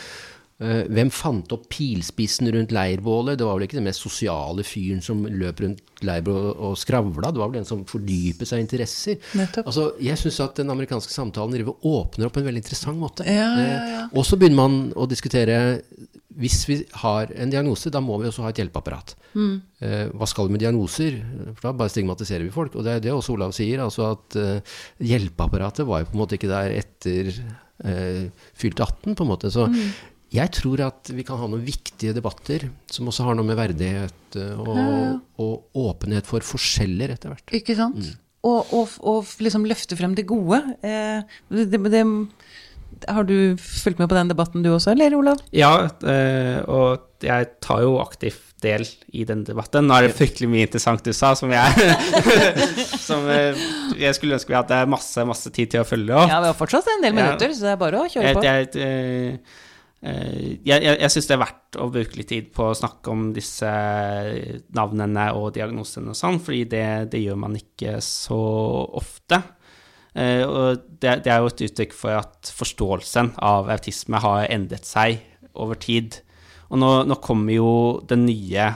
Eh, 0.59 0.81
hvem 0.91 1.07
fant 1.07 1.53
opp 1.55 1.69
pilspissen 1.71 2.49
rundt 2.51 2.73
leirbålet? 2.75 3.37
Det 3.39 3.45
var 3.47 3.55
vel 3.55 3.63
ikke 3.63 3.77
den 3.79 3.85
mest 3.87 4.03
sosiale 4.03 4.65
fyren 4.67 4.99
som 5.01 5.21
løp 5.23 5.61
rundt 5.63 6.03
leirbålet 6.03 6.57
og 6.59 6.73
skravla, 6.79 7.31
det 7.31 7.39
var 7.39 7.47
vel 7.53 7.61
en 7.61 7.67
som 7.69 7.85
fordypet 7.87 8.47
seg 8.49 8.59
i 8.59 8.65
interesser. 8.65 9.21
Nettopp. 9.39 9.69
Altså, 9.71 9.85
jeg 10.03 10.19
syns 10.19 10.39
at 10.43 10.59
den 10.59 10.71
amerikanske 10.73 11.15
samtalen 11.15 11.63
åpner 11.63 12.27
opp 12.27 12.35
på 12.35 12.41
en 12.43 12.49
veldig 12.49 12.63
interessant 12.65 12.99
måte. 12.99 13.23
Ja, 13.27 13.47
ja, 13.55 13.67
ja. 13.69 14.01
Eh, 14.03 14.17
Og 14.19 14.27
så 14.27 14.35
begynner 14.39 14.59
man 14.59 14.77
å 14.99 15.07
diskutere 15.07 15.61
hvis 16.39 16.59
vi 16.69 16.77
har 17.01 17.31
en 17.35 17.49
diagnose, 17.51 17.89
da 17.91 17.99
må 18.03 18.19
vi 18.21 18.27
også 18.29 18.43
ha 18.45 18.51
et 18.51 18.59
hjelpeapparat. 18.61 19.15
Mm. 19.35 19.55
Eh, 19.83 20.05
hva 20.11 20.27
skal 20.27 20.47
vi 20.47 20.53
med 20.57 20.61
diagnoser? 20.63 21.17
For 21.55 21.69
da 21.69 21.73
bare 21.75 21.91
stigmatiserer 21.91 22.43
vi 22.45 22.51
folk. 22.53 22.75
Og 22.75 22.83
det 22.85 22.93
er 22.97 22.99
det 23.07 23.11
også 23.15 23.33
Olav 23.35 23.51
sier, 23.55 23.79
altså 23.83 24.11
at 24.13 24.37
hjelpeapparatet 25.03 25.87
var 25.87 26.03
jo 26.03 26.11
på 26.11 26.15
en 26.15 26.21
måte 26.23 26.35
ikke 26.39 26.51
der 26.51 26.75
etter 26.79 27.31
fylte 28.59 28.83
18, 28.83 29.15
på 29.15 29.23
en 29.23 29.29
måte. 29.31 29.51
Så 29.51 29.67
Mm. 29.69 29.91
Jeg 30.29 30.53
tror 30.53 30.83
at 30.85 31.09
vi 31.15 31.25
kan 31.25 31.39
ha 31.41 31.47
noen 31.49 31.65
viktige 31.65 32.13
debatter 32.13 32.67
som 32.91 33.09
også 33.09 33.25
har 33.25 33.37
noe 33.37 33.47
med 33.47 33.57
verdighet 33.57 34.37
eh, 34.37 34.59
og, 34.61 35.21
og 35.41 35.79
åpenhet 35.89 36.27
for 36.29 36.45
forskjeller 36.45 37.15
etter 37.15 37.33
hvert. 37.33 37.55
Ikke 37.57 37.77
sant? 37.77 37.97
Mm. 37.97 38.25
Og, 38.49 38.69
og, 38.71 38.97
og 39.03 39.31
liksom 39.43 39.65
løfte 39.67 39.97
frem 39.99 40.13
det 40.15 40.27
gode. 40.29 40.61
Eh, 40.85 41.39
det, 41.51 41.81
det, 41.91 42.03
har 43.09 43.25
du 43.27 43.57
fulgt 43.57 43.99
med 43.99 44.09
på 44.09 44.15
den 44.15 44.29
debatten 44.31 44.63
du 44.63 44.69
også, 44.73 44.93
eller 44.93 45.15
Olav? 45.17 45.41
Ja, 45.55 45.73
eh, 45.87 46.59
og 46.69 47.25
jeg 47.25 47.49
tar 47.63 47.83
jo 47.83 47.97
aktivt 48.03 48.45
del 48.63 48.83
i 49.15 49.23
den 49.27 49.45
debatten. 49.47 49.87
Nå 49.87 49.95
er 49.95 50.07
det 50.07 50.17
fryktelig 50.17 50.49
mye 50.51 50.67
interessant 50.67 51.03
du 51.05 51.13
sa, 51.15 51.31
som 51.37 51.51
jeg 51.53 51.95
Som 53.07 53.27
eh, 53.31 53.57
jeg 53.99 54.17
skulle 54.17 54.35
ønske 54.35 54.51
vi 54.51 54.57
hadde 54.59 54.81
masse, 54.91 55.23
masse 55.27 55.51
tid 55.55 55.73
til 55.73 55.83
å 55.83 55.87
følge 55.87 56.15
opp. 56.15 56.29
Ja, 56.31 56.41
vi 56.43 56.51
har 56.51 56.59
fortsatt 56.59 56.91
en 56.95 57.03
del 57.05 57.15
Ja. 57.15 57.23
minutter, 57.23 57.55
så 57.55 57.67
det 57.67 57.73
er 57.73 57.81
bare 57.81 58.03
å 58.03 58.11
kjøre 58.11 58.35
på. 58.35 58.45
Jeg, 58.45 58.69
jeg, 58.75 58.85
eh, 58.85 59.65
jeg, 59.99 60.63
jeg, 60.63 60.95
jeg 60.95 61.11
syns 61.11 61.25
det 61.27 61.33
er 61.35 61.41
verdt 61.41 61.77
å 61.83 61.89
bruke 61.91 62.15
litt 62.15 62.29
tid 62.31 62.51
på 62.55 62.69
å 62.69 62.77
snakke 62.77 63.11
om 63.11 63.29
disse 63.35 63.69
navnene 64.75 65.25
og 65.35 65.49
diagnosene 65.57 66.13
og 66.13 66.19
sånn, 66.19 66.39
fordi 66.43 66.61
det, 66.71 66.85
det 67.11 67.23
gjør 67.25 67.41
man 67.41 67.57
ikke 67.59 67.97
så 68.03 68.39
ofte. 69.01 69.41
Eh, 70.17 70.43
og 70.43 70.85
det, 71.01 71.19
det 71.25 71.33
er 71.33 71.41
jo 71.41 71.51
et 71.51 71.65
uttrykk 71.67 71.95
for 71.95 72.17
at 72.17 72.51
forståelsen 72.55 73.33
av 73.45 73.69
autisme 73.71 74.21
har 74.23 74.47
endret 74.49 74.87
seg 74.87 75.19
over 75.53 75.79
tid. 75.79 76.21
Og 76.69 76.81
nå, 76.81 76.91
nå 77.09 77.19
kommer 77.23 77.55
jo 77.55 77.73
den 78.09 78.25
nye 78.29 78.71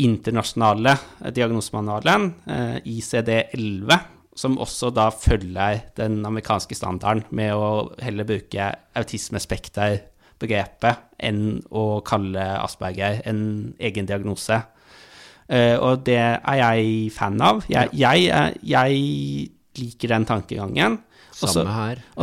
internasjonale 0.00 0.96
diagnosemanualen, 1.36 2.30
eh, 2.48 2.78
ICD-11, 2.88 3.98
som 4.40 4.56
også 4.62 4.92
da 4.96 5.10
følger 5.12 5.82
den 5.98 6.22
amerikanske 6.24 6.78
standarden 6.78 7.26
med 7.36 7.52
å 7.52 7.90
heller 8.00 8.28
bruke 8.28 8.70
autismespekterbegrepet 10.40 10.96
enn 11.20 11.60
å 11.70 12.02
kalle 12.04 12.44
Asperger 12.64 13.20
en 13.28 13.74
egen 13.78 14.06
diagnose. 14.08 14.62
Eh, 15.50 15.76
og 15.78 16.04
det 16.06 16.16
er 16.18 16.56
jeg 16.60 17.12
fan 17.12 17.40
av. 17.42 17.64
Jeg, 17.68 17.90
jeg, 17.92 18.56
jeg 18.62 19.50
liker 19.78 20.08
den 20.08 20.24
tankegangen. 20.24 20.98
Også- 21.40 21.52
Samme 21.64 21.72
her. 21.74 21.96
Ja. 22.16 22.22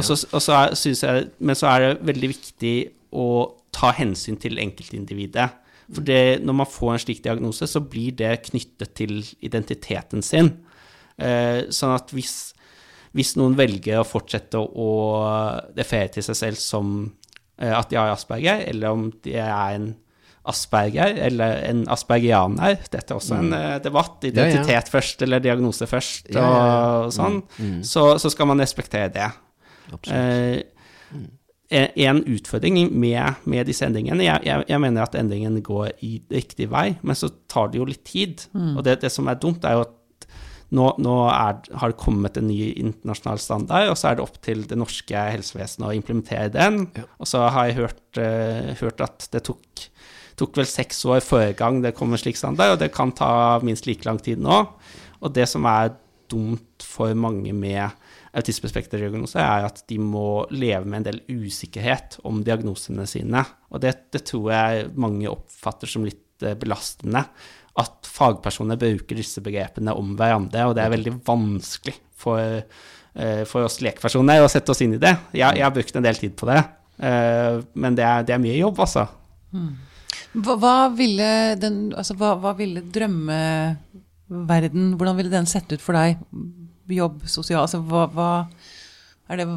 er, 0.54 0.76
jeg, 0.76 1.32
men 1.40 1.56
så 1.56 1.68
er 1.68 1.80
det 1.80 2.06
veldig 2.06 2.30
viktig 2.34 2.76
å 3.14 3.54
ta 3.72 3.92
hensyn 3.92 4.38
til 4.40 4.58
enkeltindividet. 4.58 5.50
For 5.94 6.02
det, 6.04 6.42
når 6.44 6.54
man 6.54 6.68
får 6.68 6.94
en 6.94 7.00
slik 7.00 7.22
diagnose, 7.24 7.68
så 7.68 7.80
blir 7.80 8.12
det 8.12 8.42
knyttet 8.50 8.94
til 8.94 9.22
identiteten 9.42 10.22
sin. 10.22 10.50
Eh, 11.18 11.64
sånn 11.72 11.96
at 11.96 12.12
hvis, 12.12 12.54
hvis 13.16 13.36
noen 13.38 13.56
velger 13.56 14.02
å 14.02 14.08
fortsette 14.08 14.60
å 14.60 14.90
referere 15.78 16.12
til 16.18 16.24
seg 16.24 16.36
selv 16.36 16.58
som 16.60 17.14
at 17.58 17.90
de 17.90 17.98
har 17.98 18.12
Asperger, 18.14 18.64
eller 18.70 18.92
om 18.94 19.08
de 19.24 19.34
er 19.40 19.76
en 19.76 19.96
Asperger 20.48 21.18
eller 21.28 21.58
en 21.68 21.82
aspergianer. 21.92 22.78
Dette 22.90 23.12
er 23.12 23.18
også 23.18 23.36
en 23.36 23.50
eh, 23.54 23.80
debatt. 23.84 24.22
Identitet 24.24 24.38
Ja, 24.38 24.46
ja. 24.48 24.54
Identitet 24.62 24.92
først 24.94 25.22
eller 25.26 25.42
diagnose 25.44 25.88
først, 25.92 26.30
Ja, 26.32 26.40
ja, 26.40 26.62
ja. 26.70 26.78
og 27.08 27.12
sånn. 27.12 27.42
Mm. 27.60 27.82
Så, 27.84 28.06
så 28.24 28.32
skal 28.32 28.48
man 28.48 28.64
respektere 28.64 29.10
det. 29.12 29.28
Absolutt. 29.92 30.14
Eh, 30.16 30.64
en- 32.08 32.24
utfordring 32.24 32.78
med, 32.96 33.36
med 33.44 33.66
disse 33.68 33.84
endringene 33.84 34.24
jeg, 34.24 34.40
jeg, 34.48 34.64
jeg 34.70 34.80
mener 34.80 35.04
at 35.04 35.16
endringene 35.20 35.60
går 35.62 35.90
i 36.08 36.14
riktig 36.32 36.70
vei, 36.72 36.94
men 37.04 37.16
så 37.20 37.28
tar 37.52 37.68
det 37.74 37.82
jo 37.82 37.88
litt 37.90 38.06
tid. 38.08 38.46
Og 38.56 38.80
det, 38.88 39.02
det 39.04 39.12
som 39.12 39.28
er 39.28 39.36
dumt, 39.36 39.66
er 39.68 39.76
jo 39.76 39.84
at 39.84 39.97
nå, 40.76 40.88
nå 41.00 41.16
er, 41.32 41.60
har 41.80 41.94
det 41.94 42.00
kommet 42.02 42.38
en 42.40 42.50
ny 42.50 42.74
internasjonal 42.74 43.40
standard, 43.40 43.92
og 43.92 44.00
så 44.00 44.10
er 44.10 44.18
det 44.18 44.26
opp 44.26 44.40
til 44.44 44.66
det 44.68 44.78
norske 44.80 45.28
helsevesenet 45.32 45.88
å 45.88 45.96
implementere 45.96 46.50
den. 46.54 46.82
Ja. 46.98 47.06
Og 47.22 47.30
så 47.32 47.46
har 47.54 47.70
jeg 47.70 47.78
hørt, 47.80 48.04
uh, 48.20 48.74
hørt 48.82 49.04
at 49.06 49.30
det 49.32 49.46
tok, 49.48 49.86
tok 50.40 50.60
vel 50.60 50.68
seks 50.70 51.00
år 51.08 51.24
forrige 51.24 51.56
gang 51.62 51.80
det 51.86 51.96
kom 51.98 52.12
en 52.12 52.22
slik 52.22 52.40
standard, 52.40 52.76
og 52.76 52.84
det 52.84 52.92
kan 52.96 53.16
ta 53.16 53.32
minst 53.64 53.88
like 53.88 54.08
lang 54.08 54.20
tid 54.24 54.44
nå. 54.44 54.60
Og 55.24 55.34
det 55.34 55.48
som 55.50 55.66
er 55.72 55.96
dumt 56.28 56.84
for 56.84 57.16
mange 57.16 57.54
med 57.56 57.88
autismespekterdiagnose, 58.38 59.40
er 59.42 59.68
at 59.70 59.82
de 59.90 59.98
må 60.02 60.46
leve 60.52 60.86
med 60.86 61.02
en 61.02 61.08
del 61.08 61.22
usikkerhet 61.32 62.20
om 62.28 62.44
diagnosene 62.46 63.08
sine. 63.10 63.44
Og 63.72 63.82
det, 63.84 63.96
det 64.14 64.26
tror 64.28 64.52
jeg 64.54 64.90
mange 65.00 65.30
oppfatter 65.32 65.90
som 65.90 66.06
litt 66.06 66.46
eh, 66.46 66.58
belastende. 66.60 67.24
At 67.78 68.08
fagpersoner 68.10 68.80
bruker 68.82 69.20
disse 69.20 69.42
begrepene 69.46 69.94
om 69.98 70.16
hverandre, 70.18 70.66
og 70.68 70.76
det 70.78 70.84
er 70.84 70.94
veldig 70.96 71.14
vanskelig 71.28 71.96
for, 72.18 72.42
eh, 72.42 73.44
for 73.50 73.68
oss 73.68 73.80
lekpersoner 73.86 74.42
å 74.42 74.50
sette 74.52 74.74
oss 74.74 74.82
inn 74.86 74.96
i 74.98 75.02
det. 75.02 75.14
Jeg, 75.34 75.60
jeg 75.60 75.66
har 75.66 75.76
brukt 75.76 75.96
en 76.00 76.08
del 76.08 76.18
tid 76.18 76.34
på 76.40 76.50
det, 76.50 76.64
eh, 77.06 77.60
men 77.78 77.98
det 77.98 78.06
er, 78.08 78.26
det 78.26 78.34
er 78.36 78.42
mye 78.42 78.58
jobb, 78.58 78.82
altså. 78.88 79.04
Hva, 80.38 80.58
hva 80.60 80.76
ville 80.94 81.56
den 81.58 81.94
Altså, 81.96 82.14
hva, 82.20 82.34
hva 82.38 82.52
ville 82.58 82.82
drømmeverden 82.94 84.90
Hvordan 85.00 85.16
ville 85.18 85.32
den 85.32 85.48
sett 85.50 85.72
ut 85.72 85.82
for 85.82 85.96
deg? 85.98 86.20
Jobb, 86.92 87.24
sosial 87.32 87.64
Altså, 87.64 87.80
hva, 87.88 88.04
hva 88.12 88.28
Er 89.32 89.40
det 89.40 89.48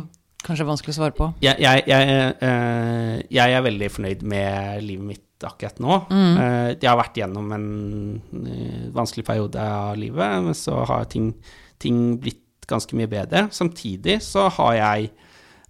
kanskje 0.47 0.69
vanskelig 0.69 0.95
å 0.95 0.99
svare 1.01 1.17
på? 1.19 1.27
Jeg, 1.45 1.59
jeg, 1.61 1.83
jeg, 1.91 2.03
eh, 2.47 3.17
jeg 3.35 3.57
er 3.57 3.67
veldig 3.67 3.91
fornøyd 3.93 4.23
med 4.31 4.87
livet 4.87 5.09
mitt 5.11 5.27
akkurat 5.47 5.81
nå. 5.83 5.97
Eh, 6.41 6.69
jeg 6.75 6.89
har 6.91 6.99
vært 7.01 7.21
gjennom 7.21 7.51
en 7.57 7.67
eh, 8.47 8.87
vanskelig 8.97 9.25
periode 9.27 9.61
av 9.61 9.97
livet, 10.01 10.43
men 10.47 10.57
så 10.57 10.83
har 10.89 11.09
ting, 11.13 11.33
ting 11.83 12.19
blitt 12.21 12.67
ganske 12.71 12.97
mye 12.99 13.11
bedre. 13.11 13.49
Samtidig 13.55 14.21
så 14.23 14.49
har 14.59 14.75
jeg 14.79 15.11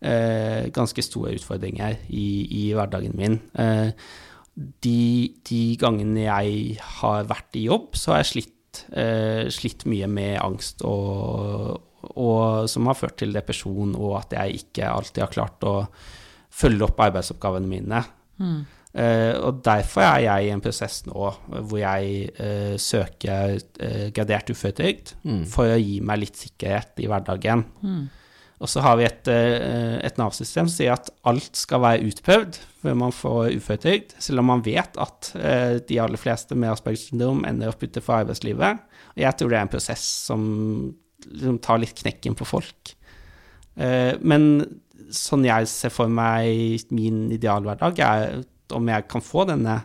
eh, 0.03 0.69
ganske 0.75 1.05
store 1.05 1.35
utfordringer 1.39 1.97
i, 2.09 2.27
i 2.63 2.65
hverdagen 2.77 3.17
min. 3.17 3.39
Eh, 3.55 3.93
de, 4.85 5.35
de 5.49 5.61
gangene 5.81 6.27
jeg 6.27 6.81
har 7.01 7.29
vært 7.31 7.57
i 7.57 7.67
jobb, 7.69 7.95
så 7.97 8.13
har 8.15 8.25
jeg 8.25 8.31
slitt, 8.35 8.83
eh, 8.93 9.47
slitt 9.53 9.87
mye 9.89 10.09
med 10.11 10.35
angst, 10.43 10.83
og, 10.85 11.79
og 12.11 12.69
som 12.69 12.91
har 12.91 12.99
ført 12.99 13.17
til 13.23 13.33
depresjon, 13.37 13.95
og 13.97 14.19
at 14.25 14.37
jeg 14.37 14.65
ikke 14.65 14.91
alltid 14.91 15.25
har 15.25 15.33
klart 15.33 15.65
å 15.69 15.77
følge 16.51 16.85
opp 16.89 17.01
arbeidsoppgavene 17.07 17.71
mine. 17.71 18.03
Eh, 18.41 18.77
og 18.91 19.61
derfor 19.63 20.03
er 20.03 20.25
jeg 20.25 20.47
i 20.47 20.51
en 20.51 20.63
prosess 20.65 21.05
nå 21.07 21.29
hvor 21.47 21.79
jeg 21.79 22.31
eh, 22.43 22.75
søker 22.75 23.53
eh, 23.79 24.09
gradert 24.11 24.51
uføretrygd 24.51 25.13
for 25.47 25.71
å 25.71 25.79
gi 25.79 26.01
meg 26.03 26.25
litt 26.25 26.41
sikkerhet 26.41 26.99
i 27.05 27.07
hverdagen. 27.11 27.63
Og 28.61 28.69
så 28.69 28.83
har 28.85 28.99
vi 29.01 29.07
et, 29.09 29.29
eh, 29.33 29.97
et 30.05 30.19
Nav-system 30.21 30.69
som 30.69 30.75
sier 30.75 30.93
at 30.93 31.09
alt 31.29 31.57
skal 31.57 31.81
være 31.81 32.11
utprøvd 32.11 32.59
før 32.83 32.99
man 33.03 33.15
får 33.17 33.55
uføretrygd, 33.57 34.13
selv 34.21 34.43
om 34.43 34.51
man 34.53 34.65
vet 34.65 34.99
at 35.01 35.31
eh, 35.41 35.79
de 35.89 36.01
aller 36.03 36.21
fleste 36.21 36.57
med 36.57 36.75
Aspergers 36.75 37.07
syndrom 37.09 37.41
ender 37.49 37.73
opp 37.73 37.81
utenfor 37.81 38.19
arbeidslivet. 38.19 38.85
Og 39.17 39.23
jeg 39.25 39.37
tror 39.39 39.53
det 39.53 39.59
er 39.59 39.65
en 39.65 39.73
prosess 39.73 40.05
som, 40.29 40.45
som 41.41 41.57
tar 41.65 41.81
litt 41.81 41.97
knekken 42.03 42.37
på 42.37 42.49
folk. 42.49 42.93
Eh, 43.81 44.13
men 44.21 44.67
sånn 45.11 45.49
jeg 45.49 45.69
ser 45.73 45.95
for 45.95 46.13
meg 46.13 46.85
min 46.93 47.31
idealhverdag, 47.33 48.05
er 48.05 48.43
om 48.77 48.89
jeg 48.91 49.07
kan 49.11 49.25
få 49.25 49.45
denne 49.49 49.77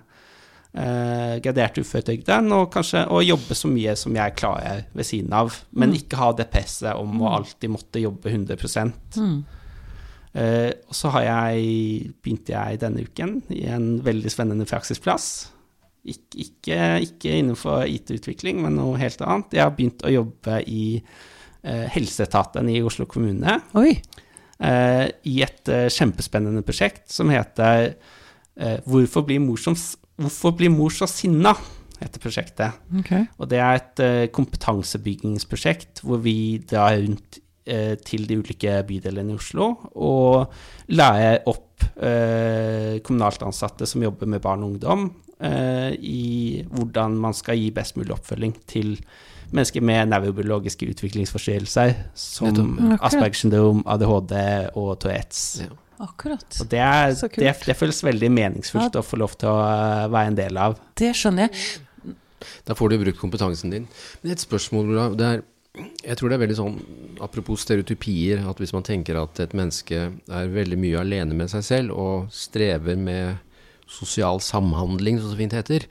eh, 0.76 1.36
graderte 1.44 1.84
uføretrygden, 1.86 2.52
og 2.56 2.72
kanskje 2.74 3.06
å 3.10 3.24
jobbe 3.26 3.58
så 3.58 3.72
mye 3.72 3.96
som 4.00 4.16
jeg 4.16 4.38
klarer 4.40 4.86
ved 4.96 5.08
siden 5.08 5.36
av, 5.36 5.56
men 5.72 5.96
ikke 5.98 6.20
ha 6.22 6.32
det 6.38 6.50
presset 6.54 6.94
om 7.00 7.22
å 7.24 7.36
alltid 7.40 7.74
måtte 7.74 8.04
jobbe 8.04 8.34
100 8.34 8.60
Eh, 10.36 10.68
og 10.90 10.96
så 10.98 11.14
har 11.16 11.24
jeg, 11.24 12.10
begynte 12.20 12.52
jeg 12.52 12.82
denne 12.82 13.06
uken 13.08 13.38
i 13.56 13.62
en 13.72 14.02
veldig 14.04 14.32
spennende 14.34 14.68
praksisplass. 14.68 15.30
Ik 16.04 16.36
ikke, 16.36 16.80
ikke 17.06 17.38
innenfor 17.40 17.86
IT-utvikling, 17.88 18.60
men 18.66 18.76
noe 18.76 19.00
helt 19.00 19.24
annet. 19.24 19.56
Jeg 19.56 19.64
har 19.64 19.72
begynt 19.78 20.04
å 20.04 20.12
jobbe 20.12 20.60
i 20.68 21.00
eh, 21.00 21.88
helseetaten 21.96 22.68
i 22.70 22.82
Oslo 22.84 23.08
kommune. 23.10 23.62
Eh, 24.60 25.06
i 25.32 25.40
et 25.44 25.72
eh, 25.72 25.88
kjempespennende 25.92 26.66
prosjekt 26.68 27.10
som 27.12 27.32
heter 27.34 27.96
Hvorfor 28.56 29.26
blir 29.28 29.42
mor, 29.44 29.58
som, 29.60 29.76
hvorfor 30.16 30.54
blir 30.56 30.72
mor 30.72 30.94
så 30.96 31.08
sinna? 31.12 31.52
heter 32.02 32.22
prosjektet. 32.22 32.86
Okay. 33.02 33.26
Og 33.40 33.50
det 33.52 33.60
er 33.62 33.80
et 33.80 34.04
eh, 34.04 34.22
kompetansebyggingsprosjekt 34.36 36.04
hvor 36.06 36.22
vi 36.24 36.58
drar 36.68 36.98
rundt 37.00 37.40
eh, 37.66 37.96
til 38.06 38.26
de 38.30 38.40
ulike 38.42 38.78
bydelene 38.88 39.36
i 39.36 39.38
Oslo. 39.40 39.72
Og 39.96 40.92
lærer 40.96 41.46
opp 41.52 41.86
eh, 41.96 42.98
kommunalt 43.06 43.46
ansatte 43.46 43.88
som 43.90 44.04
jobber 44.06 44.30
med 44.32 44.44
barn 44.44 44.66
og 44.66 44.76
ungdom, 44.76 45.08
eh, 45.40 45.94
i 45.96 46.66
hvordan 46.72 47.18
man 47.22 47.38
skal 47.38 47.60
gi 47.62 47.72
best 47.76 48.00
mulig 48.00 48.16
oppfølging 48.18 48.58
til 48.68 48.98
mennesker 49.56 49.84
med 49.86 50.10
nevrobiologiske 50.10 50.88
utviklingsforstyrrelser, 50.90 51.94
som 52.18 52.50
okay. 52.50 52.98
Aspergers 52.98 53.44
syndrom, 53.44 53.84
ADHD 53.88 54.34
og 54.74 54.96
Tourettes. 55.04 55.44
Ja. 55.64 55.72
Akkurat. 56.00 56.46
Og 56.62 56.70
det, 56.70 56.80
er, 56.80 57.14
Så 57.16 57.30
kult. 57.30 57.40
det, 57.46 57.54
det 57.66 57.76
føles 57.80 58.04
veldig 58.04 58.30
meningsfullt 58.32 58.94
Ja. 58.96 59.02
å 59.02 59.06
få 59.06 59.18
lov 59.22 59.36
til 59.40 59.50
å 59.50 59.58
eh, 59.64 60.08
være 60.12 60.28
en 60.28 60.36
del 60.40 60.58
av. 60.58 60.78
Det 60.96 61.14
skjønner 61.16 61.48
jeg. 61.50 62.16
Da 62.68 62.76
får 62.78 62.90
du 62.90 62.98
brukt 63.02 63.20
kompetansen 63.20 63.72
din. 63.72 63.88
Men 64.22 64.32
et 64.36 64.44
spørsmål, 64.44 64.92
Olav. 64.92 65.16
Jeg 66.06 66.16
tror 66.16 66.30
det 66.32 66.36
er 66.38 66.44
veldig 66.46 66.56
sånn, 66.56 66.76
apropos 67.20 67.60
stereotypier, 67.66 68.46
at 68.48 68.60
hvis 68.62 68.72
man 68.72 68.84
tenker 68.88 69.18
at 69.20 69.40
et 69.44 69.56
menneske 69.58 70.06
er 70.32 70.48
veldig 70.54 70.78
mye 70.80 71.02
alene 71.02 71.36
med 71.36 71.50
seg 71.52 71.66
selv 71.68 71.92
og 72.00 72.30
strever 72.32 72.96
med 72.96 73.36
sosial 73.92 74.40
samhandling, 74.40 75.20
som 75.20 75.34
så 75.34 75.40
fint 75.40 75.52
heter, 75.58 75.84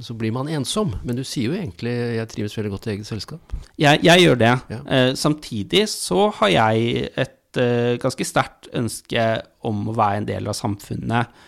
så 0.00 0.14
blir 0.18 0.32
man 0.34 0.46
ensom. 0.50 0.94
Men 1.04 1.16
du 1.16 1.24
sier 1.24 1.50
jo 1.50 1.58
egentlig 1.58 1.92
'jeg 2.16 2.28
trives 2.28 2.56
veldig 2.58 2.70
godt 2.70 2.86
i 2.86 2.90
eget 2.94 3.06
selskap'. 3.06 3.54
Jeg, 3.78 4.00
jeg 4.02 4.20
gjør 4.22 4.38
det. 4.38 4.54
Ja. 4.70 4.80
Uh, 5.10 5.14
samtidig 5.14 5.88
så 5.88 6.30
har 6.34 6.48
jeg 6.48 7.10
et 7.16 7.30
eh, 7.60 7.96
ganske 8.02 8.26
sterkt 8.26 8.70
ønske 8.76 9.26
om 9.66 9.88
å 9.90 9.96
være 9.96 10.22
en 10.22 10.28
del 10.28 10.50
av 10.50 10.56
samfunnet. 10.58 11.44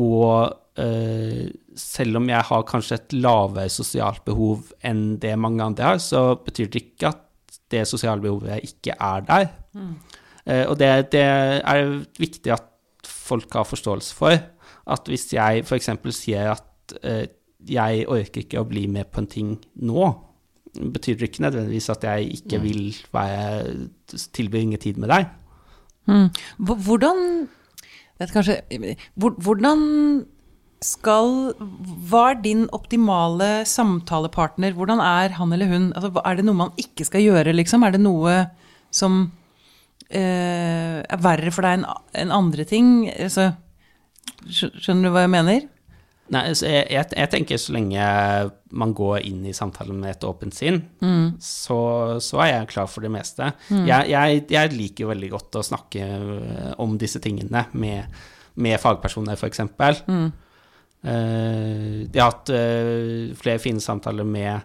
Og 0.00 0.52
eh, 0.80 1.46
selv 1.76 2.20
om 2.20 2.28
jeg 2.30 2.48
har 2.50 2.66
kanskje 2.68 2.98
et 3.00 3.16
lavere 3.16 3.72
sosialt 3.72 4.24
behov 4.26 4.72
enn 4.84 5.16
det 5.22 5.34
mange 5.40 5.64
andre 5.64 5.92
har, 5.92 6.02
så 6.02 6.34
betyr 6.44 6.70
det 6.72 6.84
ikke 6.84 7.12
at 7.12 7.22
det 7.72 7.86
sosiale 7.88 8.22
behovet 8.22 8.64
ikke 8.66 8.96
er 9.00 9.24
der. 9.26 9.48
Eh, 10.46 10.64
og 10.66 10.76
det, 10.80 10.90
det 11.14 11.24
er 11.26 11.96
viktig 12.20 12.54
at 12.54 12.68
folk 13.06 13.52
har 13.56 13.66
forståelse 13.66 14.14
for. 14.14 14.36
At 14.86 15.10
hvis 15.10 15.32
jeg 15.34 15.64
f.eks. 15.66 15.90
sier 16.14 16.52
at 16.54 16.96
eh, 17.02 17.26
jeg 17.66 18.06
orker 18.12 18.44
ikke 18.44 18.62
å 18.62 18.68
bli 18.68 18.86
med 18.90 19.10
på 19.10 19.22
en 19.22 19.30
ting 19.30 19.56
nå, 19.82 20.06
betyr 20.76 21.16
det 21.18 21.30
ikke 21.30 21.44
nødvendigvis 21.46 21.90
at 21.92 22.04
jeg 22.04 22.30
ikke 22.40 22.60
vil 22.62 22.96
være, 23.12 23.88
tilbringe 24.36 24.78
tid 24.82 25.00
med 25.02 25.12
deg. 25.12 25.28
Mm. 26.06 26.28
Hvordan 26.58 27.48
vet 28.20 28.32
kanskje, 28.32 28.60
Hvordan 29.16 29.80
skal 30.84 31.54
Hva 32.08 32.22
er 32.30 32.42
din 32.44 32.66
optimale 32.76 33.64
samtalepartner? 33.66 34.76
Hvordan 34.76 35.00
er 35.00 35.34
han 35.38 35.52
eller 35.52 35.70
hun? 35.70 35.92
Altså, 35.96 36.12
er 36.22 36.36
det 36.36 36.44
noe 36.44 36.60
man 36.60 36.74
ikke 36.80 37.06
skal 37.08 37.24
gjøre, 37.24 37.54
liksom? 37.56 37.82
Er 37.82 37.96
det 37.96 38.02
noe 38.04 38.36
som 38.94 39.32
eh, 40.10 41.00
er 41.00 41.22
verre 41.24 41.50
for 41.50 41.66
deg 41.66 41.86
enn 42.14 42.34
andre 42.34 42.68
ting? 42.68 43.08
Altså, 43.10 43.54
skjønner 44.46 45.08
du 45.08 45.14
hva 45.16 45.24
jeg 45.24 45.32
mener? 45.32 45.66
Nei, 46.34 46.42
jeg, 46.50 46.86
jeg, 46.90 47.06
jeg 47.14 47.30
tenker 47.30 47.60
så 47.60 47.74
lenge 47.76 48.06
man 48.76 48.94
går 48.98 49.20
inn 49.28 49.44
i 49.46 49.54
samtalen 49.54 50.00
med 50.02 50.16
et 50.16 50.24
åpent 50.26 50.54
sinn, 50.54 50.80
så, 51.42 51.78
så 52.22 52.40
er 52.42 52.50
jeg 52.50 52.70
klar 52.72 52.88
for 52.90 53.06
det 53.06 53.12
meste. 53.14 53.52
Jeg, 53.70 54.08
jeg, 54.10 54.40
jeg 54.50 54.72
liker 54.74 55.04
jo 55.04 55.12
veldig 55.12 55.30
godt 55.36 55.60
å 55.60 55.64
snakke 55.66 56.02
øh, 56.02 56.72
om 56.82 56.96
disse 56.98 57.22
tingene 57.22 57.62
med, 57.78 58.18
med 58.58 58.82
fagpersoner, 58.82 59.38
f.eks. 59.38 59.62
Mm. 60.10 60.26
jeg 61.06 62.18
har 62.18 62.32
hatt 62.32 62.50
uh, 62.50 63.30
flere 63.38 63.62
fine 63.62 63.82
samtaler 63.84 64.26
med 64.26 64.56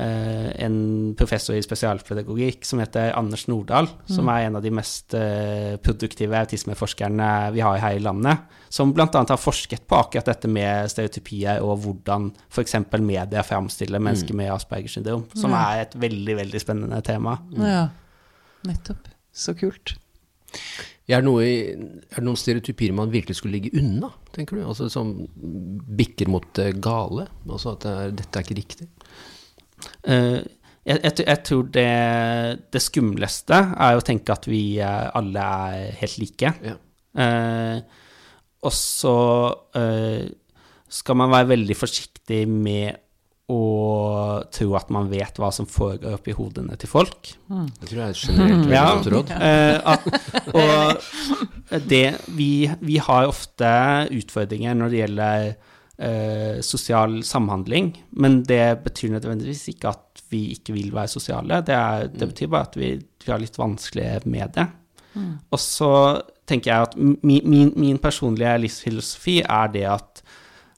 uh, 0.00 0.50
en 0.66 0.78
professor 1.18 1.54
i 1.56 1.62
spesialpedagogikk 1.64 2.64
som 2.66 2.78
heter 2.82 3.12
Anders 3.18 3.46
Nordahl, 3.48 3.88
som 4.10 4.28
er 4.32 4.46
en 4.46 4.56
av 4.58 4.62
de 4.64 4.70
mest 4.74 5.14
øh, 5.18 5.76
produktive 5.84 6.36
autismeforskerne 6.38 7.28
vi 7.54 7.60
har 7.64 7.78
her 7.82 7.96
i 7.98 8.02
landet. 8.04 8.38
Som 8.74 8.92
bl.a. 8.96 9.06
har 9.12 9.38
forsket 9.40 9.86
på 9.88 9.96
akkurat 10.00 10.26
dette 10.32 10.48
med 10.50 10.88
stereotypier 10.90 11.60
og 11.62 11.78
hvordan 11.84 12.30
f.eks. 12.50 12.74
media 13.00 13.42
framstiller 13.46 14.02
mennesker 14.02 14.34
med 14.34 14.50
Aspergers 14.54 14.96
syndrom, 14.98 15.26
som 15.34 15.50
Ja. 15.54 15.64
er 15.74 15.82
et 15.86 15.94
veldig, 16.00 16.36
veldig 16.42 16.60
spennende 16.60 17.02
tema. 17.06 17.38
Ja, 17.56 17.88
nettopp. 18.66 19.08
Så 19.34 19.54
kult. 19.58 19.96
Er 21.08 21.20
det, 21.20 21.24
noe, 21.26 21.42
i- 21.44 21.72
er 21.74 22.16
det 22.16 22.24
noen 22.24 22.36
stereotypier 22.38 22.92
man 22.94 23.10
virkelig 23.12 23.36
skulle 23.36 23.58
ligge 23.60 23.76
unna, 23.78 24.08
tenker 24.32 24.56
du? 24.56 24.62
Altså 24.64 24.86
Som 24.90 25.26
bikker 25.98 26.28
mot 26.28 26.46
det 26.54 26.80
gale? 26.80 27.26
Altså 27.48 27.72
at 27.74 27.80
det 27.84 27.90
er, 27.92 28.10
dette 28.22 28.38
er 28.38 28.42
ikke 28.46 28.56
riktig? 28.56 28.86
Eh, 30.08 30.38
jeg, 30.84 31.00
jeg, 31.02 31.12
jeg 31.26 31.42
tror 31.48 31.68
det, 31.74 31.88
det 32.74 32.82
skumleste 32.84 33.56
er 33.74 33.96
å 33.96 34.04
tenke 34.04 34.34
at 34.36 34.48
vi 34.50 34.78
eh, 34.84 35.06
alle 35.16 35.44
er 35.68 35.94
helt 36.02 36.18
like. 36.20 36.50
Ja. 36.64 36.74
Eh, 37.24 37.78
og 38.64 38.72
så 38.74 39.16
eh, 39.76 40.26
skal 40.94 41.16
man 41.20 41.32
være 41.32 41.50
veldig 41.54 41.76
forsiktig 41.76 42.44
med 42.48 43.00
å 43.52 44.40
tro 44.48 44.70
at 44.78 44.88
man 44.94 45.10
vet 45.12 45.36
hva 45.36 45.50
som 45.52 45.66
foregår 45.68 46.14
oppi 46.16 46.32
hodene 46.32 46.78
til 46.80 46.88
folk. 46.88 47.28
Det 47.44 47.90
tror 47.90 47.98
jeg 47.98 48.06
er 48.06 48.14
et 48.14 48.22
generelt 48.22 48.62
veldig 48.62 48.72
Ja. 48.72 48.84
godt 48.94 49.10
råd. 49.12 49.32
Eh, 49.50 49.76
at, 49.84 50.06
og 51.74 51.84
det, 51.90 52.04
vi, 52.38 52.48
vi 52.80 52.96
har 53.04 53.28
ofte 53.28 53.68
utfordringer 54.16 54.76
når 54.80 54.92
det 54.94 55.00
gjelder 55.02 55.50
eh, 55.98 56.60
sosial 56.64 57.22
samhandling, 57.26 57.92
men 58.20 58.42
det 58.48 58.84
betyr 58.84 59.12
nødvendigvis 59.14 59.68
ikke 59.74 59.92
at 59.94 60.24
vi 60.30 60.46
ikke 60.54 60.74
vil 60.76 60.94
være 60.94 61.12
sosiale. 61.12 61.60
Det, 61.66 61.74
er, 61.74 62.08
det 62.08 62.28
betyr 62.32 62.50
bare 62.50 62.68
at 62.70 62.78
vi, 62.78 62.94
vi 62.98 63.32
har 63.32 63.42
litt 63.42 63.58
vanskelig 63.58 64.24
med 64.24 64.56
det. 64.56 64.66
Og 65.54 65.60
så 65.62 66.20
tenker 66.48 66.72
jeg 66.72 66.88
at 66.88 66.96
min, 66.98 67.42
min, 67.46 67.72
min 67.76 67.98
personlige 68.02 68.58
livsfilosofi 68.58 69.38
er 69.42 69.70
det 69.74 69.84
at 69.86 70.22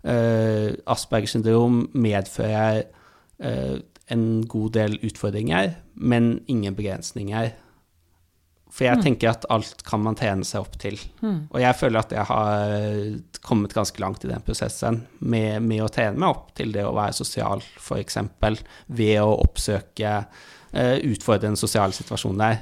uh, 0.05 0.71
Aspergers 0.93 1.33
syndrom 1.35 1.87
medfører 1.95 2.83
eh, 3.41 3.79
en 4.13 4.47
god 4.47 4.71
del 4.77 4.99
utfordringer, 5.03 5.73
men 5.95 6.41
ingen 6.47 6.77
begrensninger. 6.77 7.51
For 8.73 8.85
jeg 8.85 9.01
tenker 9.01 9.31
at 9.31 9.47
alt 9.53 9.85
kan 9.87 10.03
man 10.05 10.17
trene 10.19 10.45
seg 10.45 10.65
opp 10.67 10.75
til. 10.81 10.99
Og 11.23 11.61
jeg 11.63 11.79
føler 11.79 12.03
at 12.03 12.13
jeg 12.13 12.27
har 12.29 12.65
kommet 13.47 13.73
ganske 13.73 14.01
langt 14.03 14.25
i 14.27 14.29
den 14.29 14.43
prosessen 14.45 15.01
med, 15.21 15.63
med 15.63 15.85
å 15.85 15.91
trene 15.93 16.19
meg 16.19 16.35
opp 16.35 16.51
til 16.59 16.75
det 16.75 16.85
å 16.85 16.95
være 16.97 17.15
sosial, 17.17 17.63
f.eks. 17.81 18.19
ved 18.89 19.21
å 19.23 19.31
oppsøke 19.39 20.17
uh, 20.27 20.97
utfordrende 21.07 21.61
sosiale 21.61 21.97
situasjoner. 21.97 22.59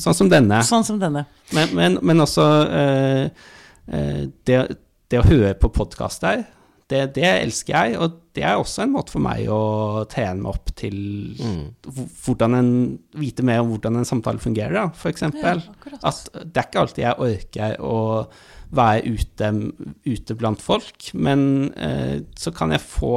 Sånn 0.00 0.16
som 0.16 0.28
denne. 0.32 0.60
Sånn 0.66 0.84
som 0.84 0.98
denne. 1.00 1.24
Men, 1.54 1.74
men, 1.78 1.98
men 2.02 2.24
også 2.24 2.46
uh, 2.68 3.48
uh, 3.94 4.22
det, 4.48 4.60
det 5.08 5.22
å 5.22 5.26
høre 5.28 5.54
på 5.60 5.70
podkaster, 5.72 6.44
det, 6.88 7.00
det 7.18 7.28
elsker 7.28 7.74
jeg. 7.74 7.96
Og 8.00 8.18
det 8.36 8.44
er 8.46 8.58
også 8.58 8.84
en 8.84 8.94
måte 8.94 9.14
for 9.14 9.24
meg 9.24 9.48
å 9.52 10.04
trene 10.10 10.40
meg 10.42 10.52
opp 10.52 10.72
til 10.78 10.98
mm. 11.36 11.64
hvordan 12.24 12.58
en, 12.58 12.70
vite 13.18 13.44
mer 13.46 13.62
om 13.64 13.72
hvordan 13.74 14.00
en 14.00 14.08
samtale 14.08 14.42
fungerer, 14.42 14.92
f.eks. 14.92 15.02
for 15.02 15.12
eksempel. 15.12 15.64
At 15.98 16.22
det 16.38 16.62
er 16.62 16.68
ikke 16.68 16.84
alltid 16.84 17.04
jeg 17.04 17.28
orker 17.28 17.76
å 17.84 17.98
være 18.76 19.14
ute, 19.16 19.50
ute 20.04 20.36
blant 20.36 20.60
folk, 20.60 21.10
men 21.16 21.42
eh, 21.76 22.18
så 22.36 22.52
kan 22.56 22.74
jeg 22.74 22.84
få, 22.84 23.12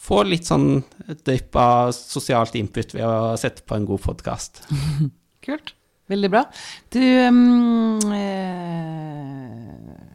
få 0.00 0.22
litt 0.28 0.48
sånn 0.48 0.80
drypp 1.26 1.58
av 1.60 1.92
sosialt 1.96 2.56
input 2.56 2.96
ved 2.96 3.04
å 3.04 3.36
sette 3.40 3.66
på 3.68 3.76
en 3.76 3.88
god 3.88 4.04
podkast. 4.06 4.64
Kult. 5.46 5.74
Veldig 6.08 6.30
bra. 6.32 6.40
Du 6.88 7.02
um, 7.28 8.00
eh, 8.16 10.07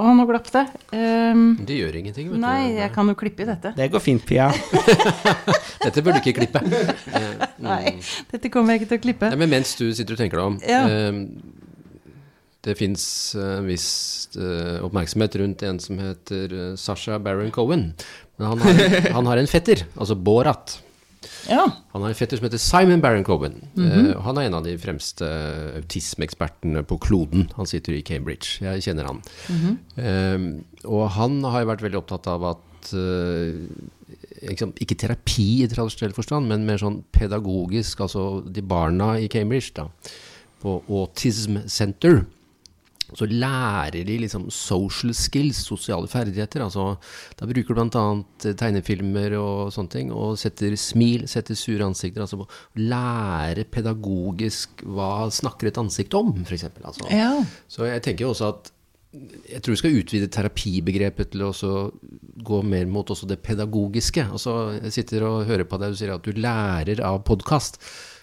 Å, 0.00 0.06
nå 0.16 0.24
glapp 0.28 0.46
det. 0.54 0.62
Um, 0.96 1.42
Det 1.68 1.76
gjør 1.76 1.96
ingenting, 2.00 2.30
vet 2.30 2.38
du. 2.38 2.40
nei, 2.40 2.72
jeg 2.78 2.92
kan 2.94 3.10
jo 3.10 3.14
klippe 3.18 3.44
i 3.44 3.48
dette. 3.50 3.74
Det 3.76 3.90
går 3.92 4.00
fint, 4.00 4.22
Pia. 4.24 4.46
Dette 5.84 6.00
burde 6.04 6.16
du 6.18 6.22
ikke 6.22 6.38
klippe. 6.40 6.62
Eh, 6.64 7.42
Nei, 7.66 7.96
dette 8.32 8.48
kommer 8.52 8.72
jeg 8.74 8.82
ikke 8.82 8.90
til 8.94 9.00
å 9.00 9.04
klippe. 9.04 9.28
Nei, 9.34 9.38
men 9.44 9.50
mens 9.52 9.74
du 9.78 9.84
sitter 9.94 10.16
og 10.16 10.22
tenker 10.22 10.40
deg 10.40 10.48
om 10.48 10.56
Ja. 10.64 10.80
eh, 10.88 11.20
Det 12.62 12.76
fins 12.78 13.04
en 13.36 13.66
viss 13.66 13.88
uh, 14.38 14.78
oppmerksomhet 14.86 15.34
rundt 15.42 15.62
en 15.66 15.80
som 15.82 15.98
heter 15.98 16.52
uh, 16.54 16.66
Sasha 16.78 17.18
Baron 17.18 17.50
Cohen. 17.50 17.88
Men 18.38 18.52
han 18.54 18.62
har, 18.62 18.82
han 19.18 19.26
har 19.32 19.40
en 19.42 19.50
fetter, 19.50 19.82
altså 19.98 20.14
Borat. 20.16 20.76
Ja. 21.48 21.64
Han 21.92 22.02
har 22.02 22.12
en 22.12 22.18
fetter 22.18 22.38
som 22.38 22.46
heter 22.46 22.60
Simon 22.60 23.00
Baron 23.00 23.24
Cohen. 23.24 23.68
Mm 23.74 23.90
-hmm. 23.90 24.10
uh, 24.16 24.22
han 24.22 24.38
er 24.38 24.42
en 24.42 24.54
av 24.54 24.64
de 24.64 24.78
fremste 24.78 25.26
autismeekspertene 25.76 26.82
på 26.82 26.98
kloden. 26.98 27.50
Han 27.56 27.66
sitter 27.66 27.92
i 27.92 28.00
Cambridge. 28.00 28.58
Jeg 28.60 28.82
kjenner 28.82 29.04
han. 29.04 29.22
Mm 29.48 29.60
-hmm. 29.96 30.56
uh, 30.56 30.60
og 30.84 31.10
han 31.10 31.44
har 31.44 31.60
jo 31.60 31.66
vært 31.66 31.82
veldig 31.82 31.98
opptatt 31.98 32.26
av 32.26 32.44
at 32.44 32.94
uh, 32.94 33.54
liksom, 34.42 34.72
Ikke 34.80 34.94
terapi 34.94 35.62
i 35.62 35.68
tradisjonell 35.68 36.14
forstand, 36.14 36.46
men 36.46 36.66
mer 36.66 36.78
sånn 36.78 37.04
pedagogisk. 37.12 38.00
Altså 38.00 38.42
de 38.54 38.62
barna 38.62 39.18
i 39.18 39.26
Cambridge, 39.26 39.72
da, 39.74 39.88
på 40.62 40.82
Autism 40.88 41.56
Center, 41.66 42.24
så 43.18 43.28
lærer 43.28 44.04
de 44.08 44.18
liksom 44.22 44.48
social 44.52 45.12
skills, 45.16 45.62
sosiale 45.66 46.08
ferdigheter. 46.10 46.64
altså 46.64 46.96
Da 47.38 47.48
bruker 47.48 47.74
du 47.74 47.80
bl.a. 47.80 48.52
tegnefilmer 48.58 49.36
og 49.38 49.72
sånne 49.74 49.92
ting, 49.92 50.12
og 50.12 50.38
setter 50.40 50.76
smil, 50.80 51.26
setter 51.30 51.58
sure 51.58 51.86
ansikter. 51.86 52.24
altså 52.24 52.46
Lære 52.80 53.66
pedagogisk 53.72 54.84
hva 54.84 55.28
snakker 55.32 55.70
et 55.70 55.82
ansikt 55.82 56.14
om, 56.18 56.34
f.eks. 56.44 56.68
Altså. 56.84 57.08
Ja. 57.12 57.34
Så 57.68 57.88
jeg 57.88 58.04
tenker 58.06 58.30
også 58.30 58.52
at 58.52 58.72
jeg 59.12 59.60
tror 59.60 59.74
vi 59.74 59.80
skal 59.82 59.96
utvide 59.98 60.28
terapibegrepet 60.32 61.34
til 61.34 61.42
å 61.44 61.72
gå 62.48 62.60
mer 62.64 62.86
mot 62.88 63.10
også 63.12 63.28
det 63.28 63.42
pedagogiske. 63.44 64.24
Altså, 64.24 64.78
jeg 64.78 64.94
sitter 64.96 65.26
og 65.28 65.44
hører 65.50 65.68
på 65.68 65.76
deg, 65.80 65.92
du 65.92 66.00
sier 66.00 66.14
at 66.14 66.24
du 66.24 66.32
lærer 66.40 67.02
av 67.04 67.20
podkast. 67.28 67.76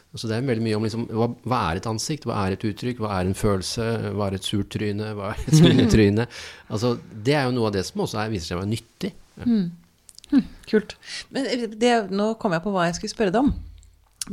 Altså, 0.10 0.26
det 0.26 0.36
er 0.36 0.48
veldig 0.48 0.66
mye 0.66 0.78
om 0.80 0.86
liksom, 0.88 1.04
hva, 1.14 1.28
hva, 1.46 1.60
er 1.70 1.80
et 1.80 1.88
ansikt, 1.90 2.26
hva 2.26 2.40
er 2.42 2.56
et 2.56 2.64
uttrykk, 2.66 3.04
hva 3.04 3.20
er 3.20 3.30
en 3.30 3.38
følelse, 3.38 3.86
hva 4.18 4.30
er 4.30 4.40
et 4.40 4.48
surt 4.48 4.72
tryne, 4.74 5.12
hva 5.18 5.36
er 5.36 5.44
et 5.44 5.60
smilende 5.60 6.26
altså, 6.74 6.96
det 7.14 7.36
er 7.38 7.46
jo 7.46 7.54
noe 7.54 7.70
av 7.70 7.76
det 7.78 7.86
som 7.86 8.02
også 8.06 8.24
er, 8.24 8.32
viser 8.34 8.50
seg 8.50 8.58
å 8.58 8.64
være 8.64 8.72
nyttig. 8.72 9.14
Ja. 9.38 9.46
Mm. 9.46 9.68
Hm, 10.30 10.44
kult. 10.70 10.96
Men 11.34 11.48
det, 11.82 11.94
nå 12.14 12.32
kom 12.42 12.54
jeg 12.54 12.66
på 12.66 12.74
hva 12.74 12.88
jeg 12.88 12.98
skulle 12.98 13.14
spørre 13.14 13.34
deg 13.34 13.48
om. 13.48 13.54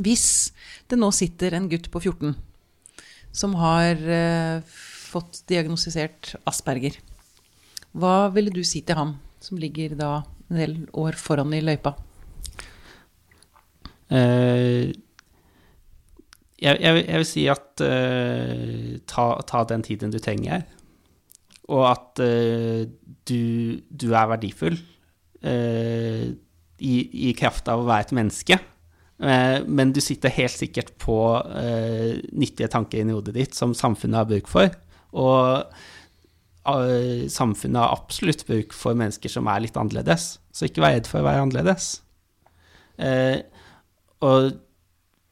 Hvis 0.01 0.27
det 0.89 0.97
nå 0.99 1.09
sitter 1.15 1.57
en 1.57 1.69
gutt 1.69 1.89
på 1.93 2.01
14 2.01 2.35
som 3.37 3.53
har 3.59 4.01
eh, 4.01 4.61
fått 5.07 5.43
diagnostisert 5.49 6.35
Asperger. 6.49 6.97
Hva 7.97 8.27
ville 8.33 8.53
du 8.53 8.63
si 8.67 8.83
til 8.85 8.97
ham, 8.97 9.15
som 9.41 9.59
ligger 9.61 9.95
da 9.97 10.11
en 10.49 10.59
del 10.59 10.75
år 10.97 11.17
foran 11.19 11.53
i 11.55 11.63
løypa? 11.63 11.95
Uh, 14.07 14.93
jeg, 16.57 16.79
jeg, 16.81 17.03
jeg, 17.03 17.17
vil 17.21 17.27
si 17.29 17.43
at 17.51 17.83
uh, 17.85 18.95
ta, 19.09 19.27
ta, 19.47 19.63
den 19.69 19.85
tiden 19.85 20.13
du 20.13 20.19
trenger, 20.23 20.65
og 21.67 21.83
at 21.91 22.23
uh, 22.23 22.87
du, 23.27 23.43
du, 23.89 24.07
er 24.13 24.31
verdifull 24.31 24.79
i, 25.47 26.93
i, 27.27 27.29
kraft 27.37 27.69
av 27.69 27.83
å 27.83 27.85
være 27.87 28.07
et 28.07 28.13
menneske. 28.17 28.57
men 29.69 29.91
du 29.93 29.99
sitter 30.01 30.33
helt 30.33 30.55
sikkert 30.57 30.89
på 30.99 31.17
nyttige 32.33 32.69
tanker 32.73 33.01
inni 33.01 33.13
hodet 33.13 33.35
ditt 33.35 33.55
som 33.55 33.75
samfunnet 33.77 34.17
har 34.17 34.29
bruk 34.29 34.49
for. 34.49 34.73
Og 35.17 35.67
uh, 36.67 37.27
samfunnet 37.31 37.79
har 37.81 37.95
absolutt 37.95 38.45
bruk 38.47 38.75
for 38.75 38.97
mennesker 38.97 39.31
som 39.31 39.47
er 39.51 39.63
litt 39.63 39.77
annerledes. 39.79 40.37
Så 40.51 40.67
ikke 40.67 40.83
vær 40.83 40.97
redd 40.97 41.09
for 41.09 41.21
å 41.21 41.27
være 41.27 41.45
annerledes. 41.45 41.89
Uh, 42.97 43.39
og 44.25 44.57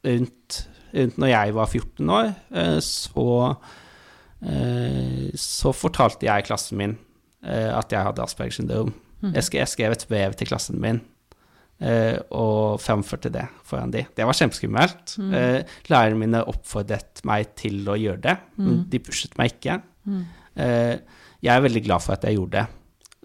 rundt, 0.06 0.60
rundt 0.94 1.18
når 1.22 1.32
jeg 1.32 1.56
var 1.56 1.72
14 1.72 2.14
år, 2.18 2.30
uh, 2.56 2.78
så, 2.84 3.26
så 5.40 5.72
fortalte 5.74 6.28
jeg 6.28 6.46
klassen 6.46 6.78
min 6.78 6.96
at 7.46 7.92
jeg 7.92 8.02
hadde 8.02 8.20
Aspergers 8.24 8.58
syndrom. 8.58 8.88
Mm. 9.22 9.36
Jeg, 9.36 9.68
skrev, 9.70 9.94
et 9.94 10.04
brev 10.10 10.34
til 10.36 10.48
klassen 10.50 10.80
min 10.82 10.98
og 12.34 12.80
framførte 12.82 13.30
det 13.32 13.44
foran 13.68 13.92
de. 13.94 14.02
Det 14.16 14.26
var 14.26 14.36
kjempeskummelt. 14.36 15.14
Mm. 15.20 15.32
Uh, 15.32 15.76
lærerne 15.92 16.20
mine 16.20 16.42
oppfordret 16.52 17.22
meg 17.28 17.52
til 17.60 17.80
å 17.88 17.96
gjøre 18.00 18.22
det, 18.26 18.34
men 18.58 18.82
de 18.92 19.02
pushet 19.04 19.36
meg 19.40 19.54
ikke. 19.54 19.78
Jeg 20.56 21.52
er 21.52 21.64
veldig 21.64 21.84
glad 21.86 22.04
for 22.04 22.16
at 22.16 22.26
jeg 22.26 22.38
gjorde 22.38 22.58
det. 22.58 22.66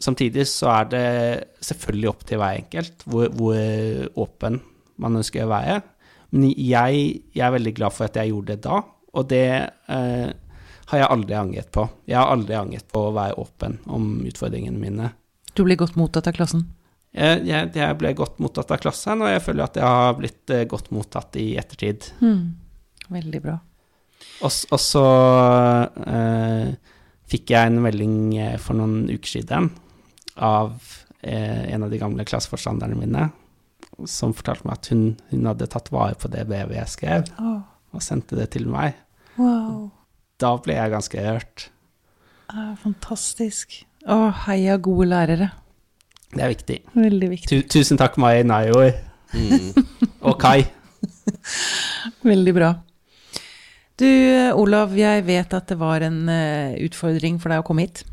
Samtidig 0.02 0.48
så 0.50 0.70
er 0.74 0.90
det 0.90 1.08
selvfølgelig 1.62 2.10
opp 2.10 2.24
til 2.26 2.42
hver 2.42 2.58
enkelt 2.58 3.04
hvor, 3.06 3.30
hvor 3.38 3.58
åpen 4.24 4.62
man 5.02 5.20
ønsker 5.20 5.46
å 5.46 5.52
være. 5.52 5.82
Men 6.32 6.50
jeg, 6.56 7.02
jeg, 7.36 7.44
er 7.46 7.56
veldig 7.58 7.74
glad 7.76 7.96
for 7.96 8.08
at 8.08 8.20
jeg 8.20 8.32
gjorde 8.32 8.56
det 8.56 8.64
da, 8.64 8.82
og 9.12 9.26
det 9.28 9.48
har 10.92 11.00
jeg 11.02 11.10
aldri 11.12 11.36
angret 11.36 11.72
på. 11.76 11.84
Jeg 12.08 12.16
har 12.16 12.32
aldri 12.32 12.56
angret 12.56 12.88
på 12.92 13.02
å 13.10 13.16
være 13.16 13.36
åpen 13.42 13.76
om 13.92 14.06
utfordringene 14.28 14.80
mine. 14.80 15.10
Du 15.56 15.66
ble 15.68 15.76
godt 15.80 15.98
mottatt 16.00 16.30
av 16.32 16.38
klassen? 16.38 16.64
Jeg, 17.12 17.42
jeg, 17.50 17.74
jeg, 17.76 17.98
ble 18.00 18.14
godt 18.16 18.40
mottatt 18.40 18.72
av 18.72 18.80
klassen, 18.80 19.20
og 19.20 19.28
jeg 19.28 19.44
føler 19.44 19.66
at 19.66 19.80
jeg 19.82 19.88
har 19.88 20.16
blitt 20.16 20.54
uh, 20.56 20.64
godt 20.72 20.88
mottatt 20.96 21.36
i 21.40 21.50
ettertid. 21.60 22.08
Mm. 22.24 22.56
Veldig 23.12 23.44
bra. 23.44 23.58
Og, 24.42 24.52
og 24.74 24.82
så 24.82 25.06
eh, 26.06 26.72
fikk 27.32 27.54
jeg 27.54 27.70
en 27.70 27.82
melding 27.84 28.18
eh, 28.40 28.58
for 28.62 28.78
noen 28.78 29.06
uker 29.12 29.36
siden 29.38 29.70
av 30.42 30.74
eh, 31.20 31.74
en 31.74 31.86
av 31.86 31.92
de 31.92 32.00
gamle 32.02 32.26
klasseforstanderne 32.28 32.98
mine, 32.98 33.28
som 34.10 34.34
fortalte 34.38 34.68
meg 34.68 34.80
at 34.80 34.90
hun, 34.94 35.06
hun 35.32 35.50
hadde 35.50 35.70
tatt 35.72 35.92
vare 35.94 36.18
på 36.20 36.32
det 36.32 36.46
brevet 36.50 36.78
jeg 36.78 36.94
skrev, 36.96 37.32
oh. 37.42 37.62
og 37.94 38.06
sendte 38.06 38.38
det 38.40 38.52
til 38.56 38.68
meg. 38.72 38.98
Wow. 39.38 39.90
Da 40.42 40.56
ble 40.64 40.78
jeg 40.78 40.94
ganske 40.94 41.26
rørt. 41.26 41.68
Ah, 42.52 42.74
fantastisk. 42.80 43.82
Å, 44.10 44.32
heia 44.48 44.78
gode 44.82 45.08
lærere. 45.12 45.52
Det 46.32 46.44
er 46.44 46.54
viktig. 46.54 46.78
Veldig 46.96 47.30
viktig. 47.34 47.60
tusen 47.72 48.00
takk, 48.00 48.18
Mai 48.22 48.42
Naioi. 48.48 48.92
Mm. 49.32 49.84
og 50.28 50.40
Kai. 50.42 50.64
Veldig 52.32 52.54
bra. 52.56 52.72
Du, 54.02 54.08
Olav, 54.58 54.96
jeg 54.98 55.26
vet 55.28 55.54
at 55.54 55.70
det 55.70 55.78
var 55.78 56.04
en 56.08 56.24
uh, 56.26 56.74
utfordring 56.82 57.38
for 57.42 57.54
deg 57.54 57.62
å 57.62 57.68
komme 57.68 57.86
hit. 57.86 58.04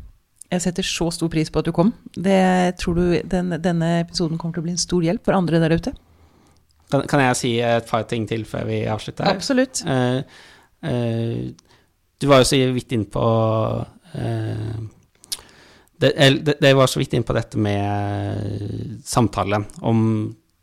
Jeg 0.49 0.63
setter 0.63 0.85
så 0.85 1.09
stor 1.13 1.29
pris 1.29 1.51
på 1.53 1.61
at 1.61 1.67
du 1.67 1.73
kom. 1.75 1.91
Det, 2.15 2.39
tror 2.81 2.97
du 2.97 3.03
den, 3.29 3.53
denne 3.61 3.99
episoden 4.01 4.39
kommer 4.39 4.57
til 4.57 4.63
å 4.63 4.67
bli 4.67 4.73
en 4.73 4.81
stor 4.81 5.05
hjelp 5.05 5.25
for 5.25 5.37
andre 5.37 5.61
der 5.61 5.75
ute? 5.77 5.93
Kan, 6.89 7.05
kan 7.05 7.21
jeg 7.21 7.37
si 7.37 7.51
et 7.61 7.85
par 7.89 8.07
ting 8.09 8.25
til 8.29 8.47
før 8.49 8.65
vi 8.69 8.81
avslutter? 8.89 9.29
Absolutt. 9.29 9.83
Uh, 9.85 10.25
uh, 10.85 11.51
du 12.19 12.27
var 12.31 12.41
jo 12.41 12.49
så 12.49 12.59
vidt 12.73 12.97
inne 12.97 13.05
på 13.13 13.25
det, 15.99 16.11
det, 16.17 16.55
det, 16.57 16.71
var 16.73 16.89
så 16.89 16.97
vidt 17.01 17.13
inn 17.13 17.25
på 17.27 17.35
dette 17.37 17.59
med 17.61 19.01
samtale 19.05 19.61
om 19.85 19.99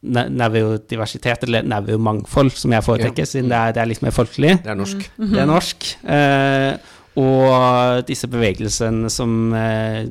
nevrodiversitet, 0.06 1.46
eller 1.46 1.66
nevromangfold, 1.66 2.52
som 2.54 2.74
jeg 2.74 2.84
foretrekker, 2.84 3.24
ja. 3.24 3.30
siden 3.30 3.50
det 3.50 3.58
er, 3.58 3.74
det 3.74 3.82
er, 3.82 3.90
litt 3.90 4.04
mer 4.04 4.14
folkelig. 4.14 4.52
Det 4.64 4.72
er 4.72 4.78
norsk. 4.78 5.08
Mm 5.16 5.24
-hmm. 5.24 5.32
Det 5.34 5.40
er 5.42 5.46
norsk. 5.46 5.88
Eh, 6.04 6.95
og 7.16 8.02
disse 8.08 8.28
bevegelsene 8.28 9.08
som 9.12 9.54
eh, 9.56 10.04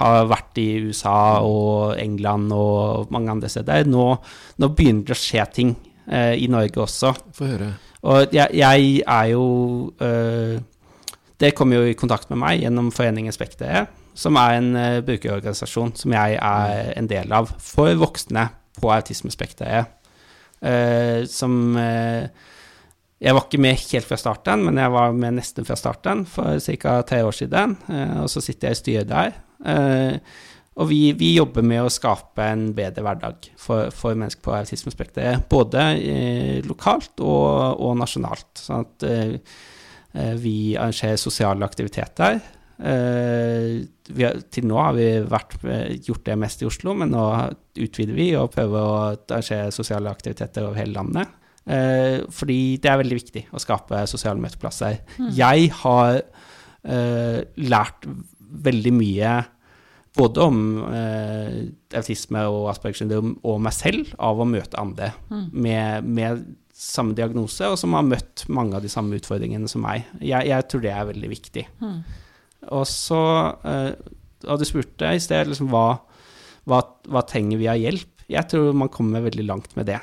har 0.00 0.28
vært 0.30 0.56
i 0.60 0.68
USA 0.86 1.42
og 1.44 1.98
England 2.00 2.48
og 2.56 3.12
mange 3.12 3.34
andre 3.34 3.50
steder. 3.52 3.84
Nå, 3.88 4.06
nå 4.56 4.70
begynner 4.72 5.10
det 5.10 5.16
å 5.16 5.20
skje 5.20 5.44
ting 5.52 5.74
eh, 6.08 6.32
i 6.40 6.48
Norge 6.52 6.80
også. 6.86 7.12
Få 7.36 7.50
høre. 7.50 7.70
Og 8.06 8.32
jeg, 8.32 8.56
jeg 8.56 9.02
er 9.02 9.28
jo 9.32 9.44
eh, 10.04 10.56
Det 11.40 11.52
kom 11.56 11.72
jo 11.74 11.82
i 11.84 11.96
kontakt 11.98 12.30
med 12.30 12.40
meg 12.40 12.62
gjennom 12.62 12.88
foreningen 12.94 13.34
Spektere, 13.34 13.84
som 14.16 14.38
er 14.40 14.54
en 14.56 14.68
uh, 14.72 15.02
brukerorganisasjon 15.04 15.90
som 16.00 16.14
jeg 16.14 16.38
er 16.40 16.94
en 16.96 17.08
del 17.10 17.34
av 17.36 17.50
for 17.60 17.92
voksne 18.00 18.46
på 18.80 18.88
autismespekteret. 18.88 19.92
Uh, 20.64 21.28
som 21.28 21.76
uh, 21.76 22.24
Jeg 23.22 23.32
var 23.32 23.46
ikke 23.46 23.62
med 23.64 23.78
helt 23.80 24.08
fra 24.08 24.18
starten, 24.20 24.66
men 24.66 24.76
jeg 24.80 24.92
var 24.92 25.14
med 25.16 25.38
nesten 25.38 25.64
fra 25.64 25.76
starten 25.78 26.26
for 26.28 26.58
ca. 26.60 26.98
tre 27.08 27.22
år 27.24 27.32
siden. 27.32 27.76
og 28.20 28.28
så 28.28 28.42
sitter 28.44 28.68
jeg 28.68 28.76
i 28.76 28.80
styret 28.82 29.08
der. 29.08 29.38
og 30.76 30.88
vi, 30.90 31.12
vi, 31.16 31.30
jobber 31.38 31.64
med 31.64 31.80
å 31.86 31.92
skape 31.92 32.44
en 32.44 32.74
bedre 32.76 33.06
hverdag 33.06 33.48
for, 33.56 33.88
for 33.88 34.12
mennesker 34.12 34.44
på 34.44 34.52
autismespekteret. 34.58 35.48
Både 35.48 35.86
lokalt 36.68 37.16
og, 37.24 37.80
og, 37.80 37.96
nasjonalt. 37.96 38.50
Sånn 38.60 38.84
at 38.84 39.08
vi 40.42 40.76
arrangerer 40.76 41.16
sosiale 41.16 41.64
aktiviteter. 41.64 42.36
Har, 42.76 44.42
til 44.52 44.68
nå 44.68 44.76
har 44.76 44.92
vi 44.96 45.08
vært, 45.24 45.56
eh, 45.64 45.96
gjort 46.04 46.24
det 46.28 46.36
mest 46.38 46.62
i 46.62 46.68
Oslo, 46.68 46.94
men 46.94 47.10
nå 47.10 47.24
utvider 47.80 48.14
vi 48.14 48.28
og 48.36 48.52
prøver 48.52 48.76
å 48.76 48.98
arrangere 49.08 49.72
sosiale 49.72 50.12
aktiviteter 50.12 50.66
over 50.66 50.78
hele 50.78 50.92
landet. 50.98 51.45
Uh, 51.66 52.22
fordi 52.30 52.76
det 52.82 52.90
er 52.90 53.00
veldig 53.00 53.18
viktig 53.18 53.44
å 53.50 53.62
skape 53.62 54.04
sosiale 54.10 54.40
møteplasser. 54.42 55.00
Mm. 55.18 55.30
Jeg 55.34 55.70
har 55.82 56.20
uh, 56.22 57.40
lært 57.58 58.08
veldig 58.66 58.94
mye 58.94 59.36
både 60.16 60.44
om 60.48 60.60
autisme 61.92 62.40
og 62.48 62.70
Aspergers 62.70 63.02
syndrom 63.02 63.34
og 63.44 63.58
meg 63.60 63.74
selv 63.76 64.14
av 64.16 64.38
å 64.40 64.46
møte 64.48 64.78
andre 64.80 65.10
mm. 65.28 65.42
med, 65.52 66.06
med, 66.08 66.46
samme 66.76 67.16
diagnose, 67.16 67.68
og 67.68 67.78
som 67.80 67.94
har 67.96 68.04
møtt 68.04 68.46
mange 68.52 68.76
av 68.76 68.84
de 68.84 68.90
samme 68.92 69.16
utfordringene 69.16 69.68
som 69.68 69.84
meg. 69.84 70.06
Jeg, 70.20 70.48
jeg 70.50 70.66
tror 70.68 70.82
det 70.84 70.92
er 70.92 71.08
veldig 71.08 71.30
viktig. 71.32 71.64
Mm. 71.80 72.00
Og 72.76 72.84
så 72.90 73.22
eh, 73.64 73.92
Og 74.46 74.60
du 74.60 74.66
spurte 74.68 75.14
i 75.14 75.22
sted 75.22 75.48
liksom, 75.50 75.70
hva, 75.72 76.00
hva, 76.68 76.82
hva, 77.08 77.24
trenger 77.28 77.60
vi 77.60 77.70
av 77.70 77.80
hjelp. 77.80 78.12
Jeg 78.30 78.50
tror 78.50 78.76
man 78.76 78.92
kommer 78.92 79.24
veldig 79.24 79.46
langt 79.46 79.76
med 79.78 79.88
det. 79.90 80.00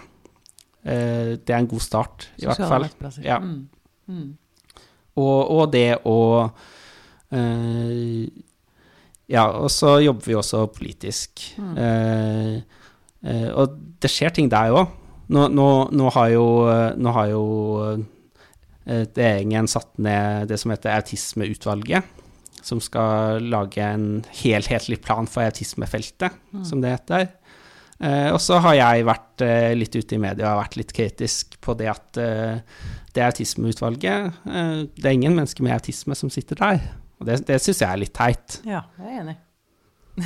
Eh, 0.83 1.35
det 1.39 1.53
er 1.53 1.59
en 1.61 1.69
god 1.71 1.83
start, 1.83 2.29
i 2.37 2.47
hvert 2.47 2.63
fall. 2.67 2.87
Ja. 3.23 3.39
Mm. 3.39 3.67
Mm. 4.07 4.31
Og, 5.15 5.39
og, 5.53 5.67
det 5.71 6.01
å 6.09 6.17
eh, 7.31 8.25
Ja, 9.31 9.45
og 9.55 9.69
så 9.71 9.95
jobber 10.03 10.27
vi 10.27 10.35
også 10.35 10.65
politisk. 10.75 11.45
Mm. 11.57 11.77
Eh, 13.23 13.47
og 13.55 13.77
det 14.03 14.11
skjer 14.11 14.35
ting 14.35 14.51
der 14.51 14.75
òg. 14.75 14.99
Nå, 15.33 15.47
nå, 15.47 15.69
nå, 15.95 16.09
har 16.17 16.33
jo, 16.33 16.47
nå 16.99 17.13
har 17.15 17.29
jo 17.31 17.45
regjeringen 18.83 19.69
satt 19.71 19.95
ned 20.03 20.49
det 20.51 20.57
som 20.59 20.73
heter 20.73 20.97
Autismeutvalget 20.97 22.19
som 22.63 22.79
skal 22.83 23.43
lage 23.51 23.83
en 23.83 24.23
helhetlig 24.39 25.01
plan 25.03 25.27
for 25.27 25.43
autismefeltet, 25.43 26.35
som 26.63 26.83
det 26.83 26.93
heter. 26.95 27.27
Eh, 28.03 28.29
og 28.33 28.39
så 28.43 28.57
har 28.63 28.75
jeg 28.75 29.05
vært 29.07 29.43
eh, 29.45 29.71
litt 29.77 29.93
ute 29.95 30.17
i 30.17 30.19
media 30.21 30.51
og 30.51 30.63
vært 30.63 30.75
litt 30.81 30.91
kritisk 30.95 31.55
på 31.63 31.75
det 31.79 31.87
at 31.91 32.19
eh, 32.19 32.59
det 33.13 33.21
autismeutvalget 33.21 34.39
Det 34.97 35.05
er 35.05 35.13
ingen 35.13 35.35
mennesker 35.37 35.63
med 35.63 35.75
autisme 35.75 36.17
som 36.17 36.31
sitter 36.33 36.57
der. 36.59 36.81
Og 37.21 37.27
det, 37.29 37.43
det 37.47 37.59
syns 37.61 37.83
jeg 37.83 37.87
er 37.87 38.01
litt 38.01 38.13
teit. 38.17 38.57
Ja, 38.67 38.81
jeg 38.99 39.11
er 39.11 39.19
enig. 39.21 39.35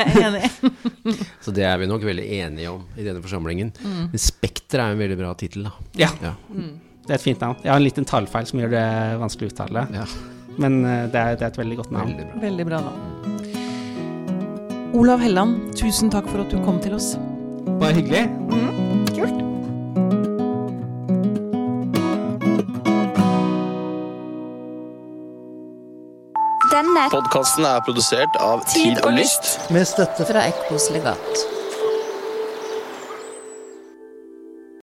jeg 0.00 0.08
er 0.08 0.24
enig. 0.26 1.18
Så 1.44 1.54
det 1.54 1.66
er 1.68 1.76
vi 1.80 1.90
nok 1.90 2.02
veldig 2.08 2.24
enige 2.40 2.72
om 2.72 2.86
i 2.96 3.04
denne 3.06 3.22
forsamlingen. 3.24 3.70
Mm. 3.84 4.00
Men 4.14 4.24
Spekter 4.26 4.82
er 4.82 4.96
en 4.96 5.04
veldig 5.04 5.20
bra 5.20 5.34
tittel, 5.38 5.68
da. 5.68 5.76
Ja, 6.06 6.10
Ja. 6.24 6.34
det 6.48 7.12
er 7.12 7.20
et 7.20 7.28
fint 7.28 7.44
navn. 7.44 7.60
Jeg 7.62 7.74
har 7.74 7.78
en 7.78 7.86
liten 7.86 8.08
tallfeil 8.08 8.48
som 8.48 8.64
gjør 8.64 8.74
det 8.74 8.86
vanskelig 9.22 9.52
å 9.52 9.54
uttale, 9.54 9.86
ja. 10.00 10.08
men 10.56 10.82
det 10.82 11.20
er, 11.20 11.36
det 11.36 11.46
er 11.46 11.50
et 11.52 11.64
veldig 11.66 11.82
godt 11.84 11.96
navn. 12.00 12.16
Veldig 12.16 12.30
bra. 12.32 12.46
Veldig 12.48 12.70
bra 12.72 12.86
navn. 12.88 13.51
Olav 14.92 15.20
Helland, 15.24 15.72
tusen 15.78 16.10
takk 16.12 16.26
for 16.28 16.42
at 16.44 16.50
du 16.52 16.58
kom 16.64 16.80
til 16.84 16.94
oss. 16.98 17.14
Bare 17.80 17.94
hyggelig. 17.96 18.26
Kult. 19.16 19.38
Denne 26.72 27.06
Podkasten 27.12 27.66
er 27.68 27.80
produsert 27.86 28.36
av 28.40 28.62
Tid 28.72 29.00
og 29.04 29.16
Lyst. 29.16 29.56
med 29.72 29.88
støtte 29.88 30.28
fra 30.28 30.46
Ekkos 30.52 30.90
legat. 30.94 31.44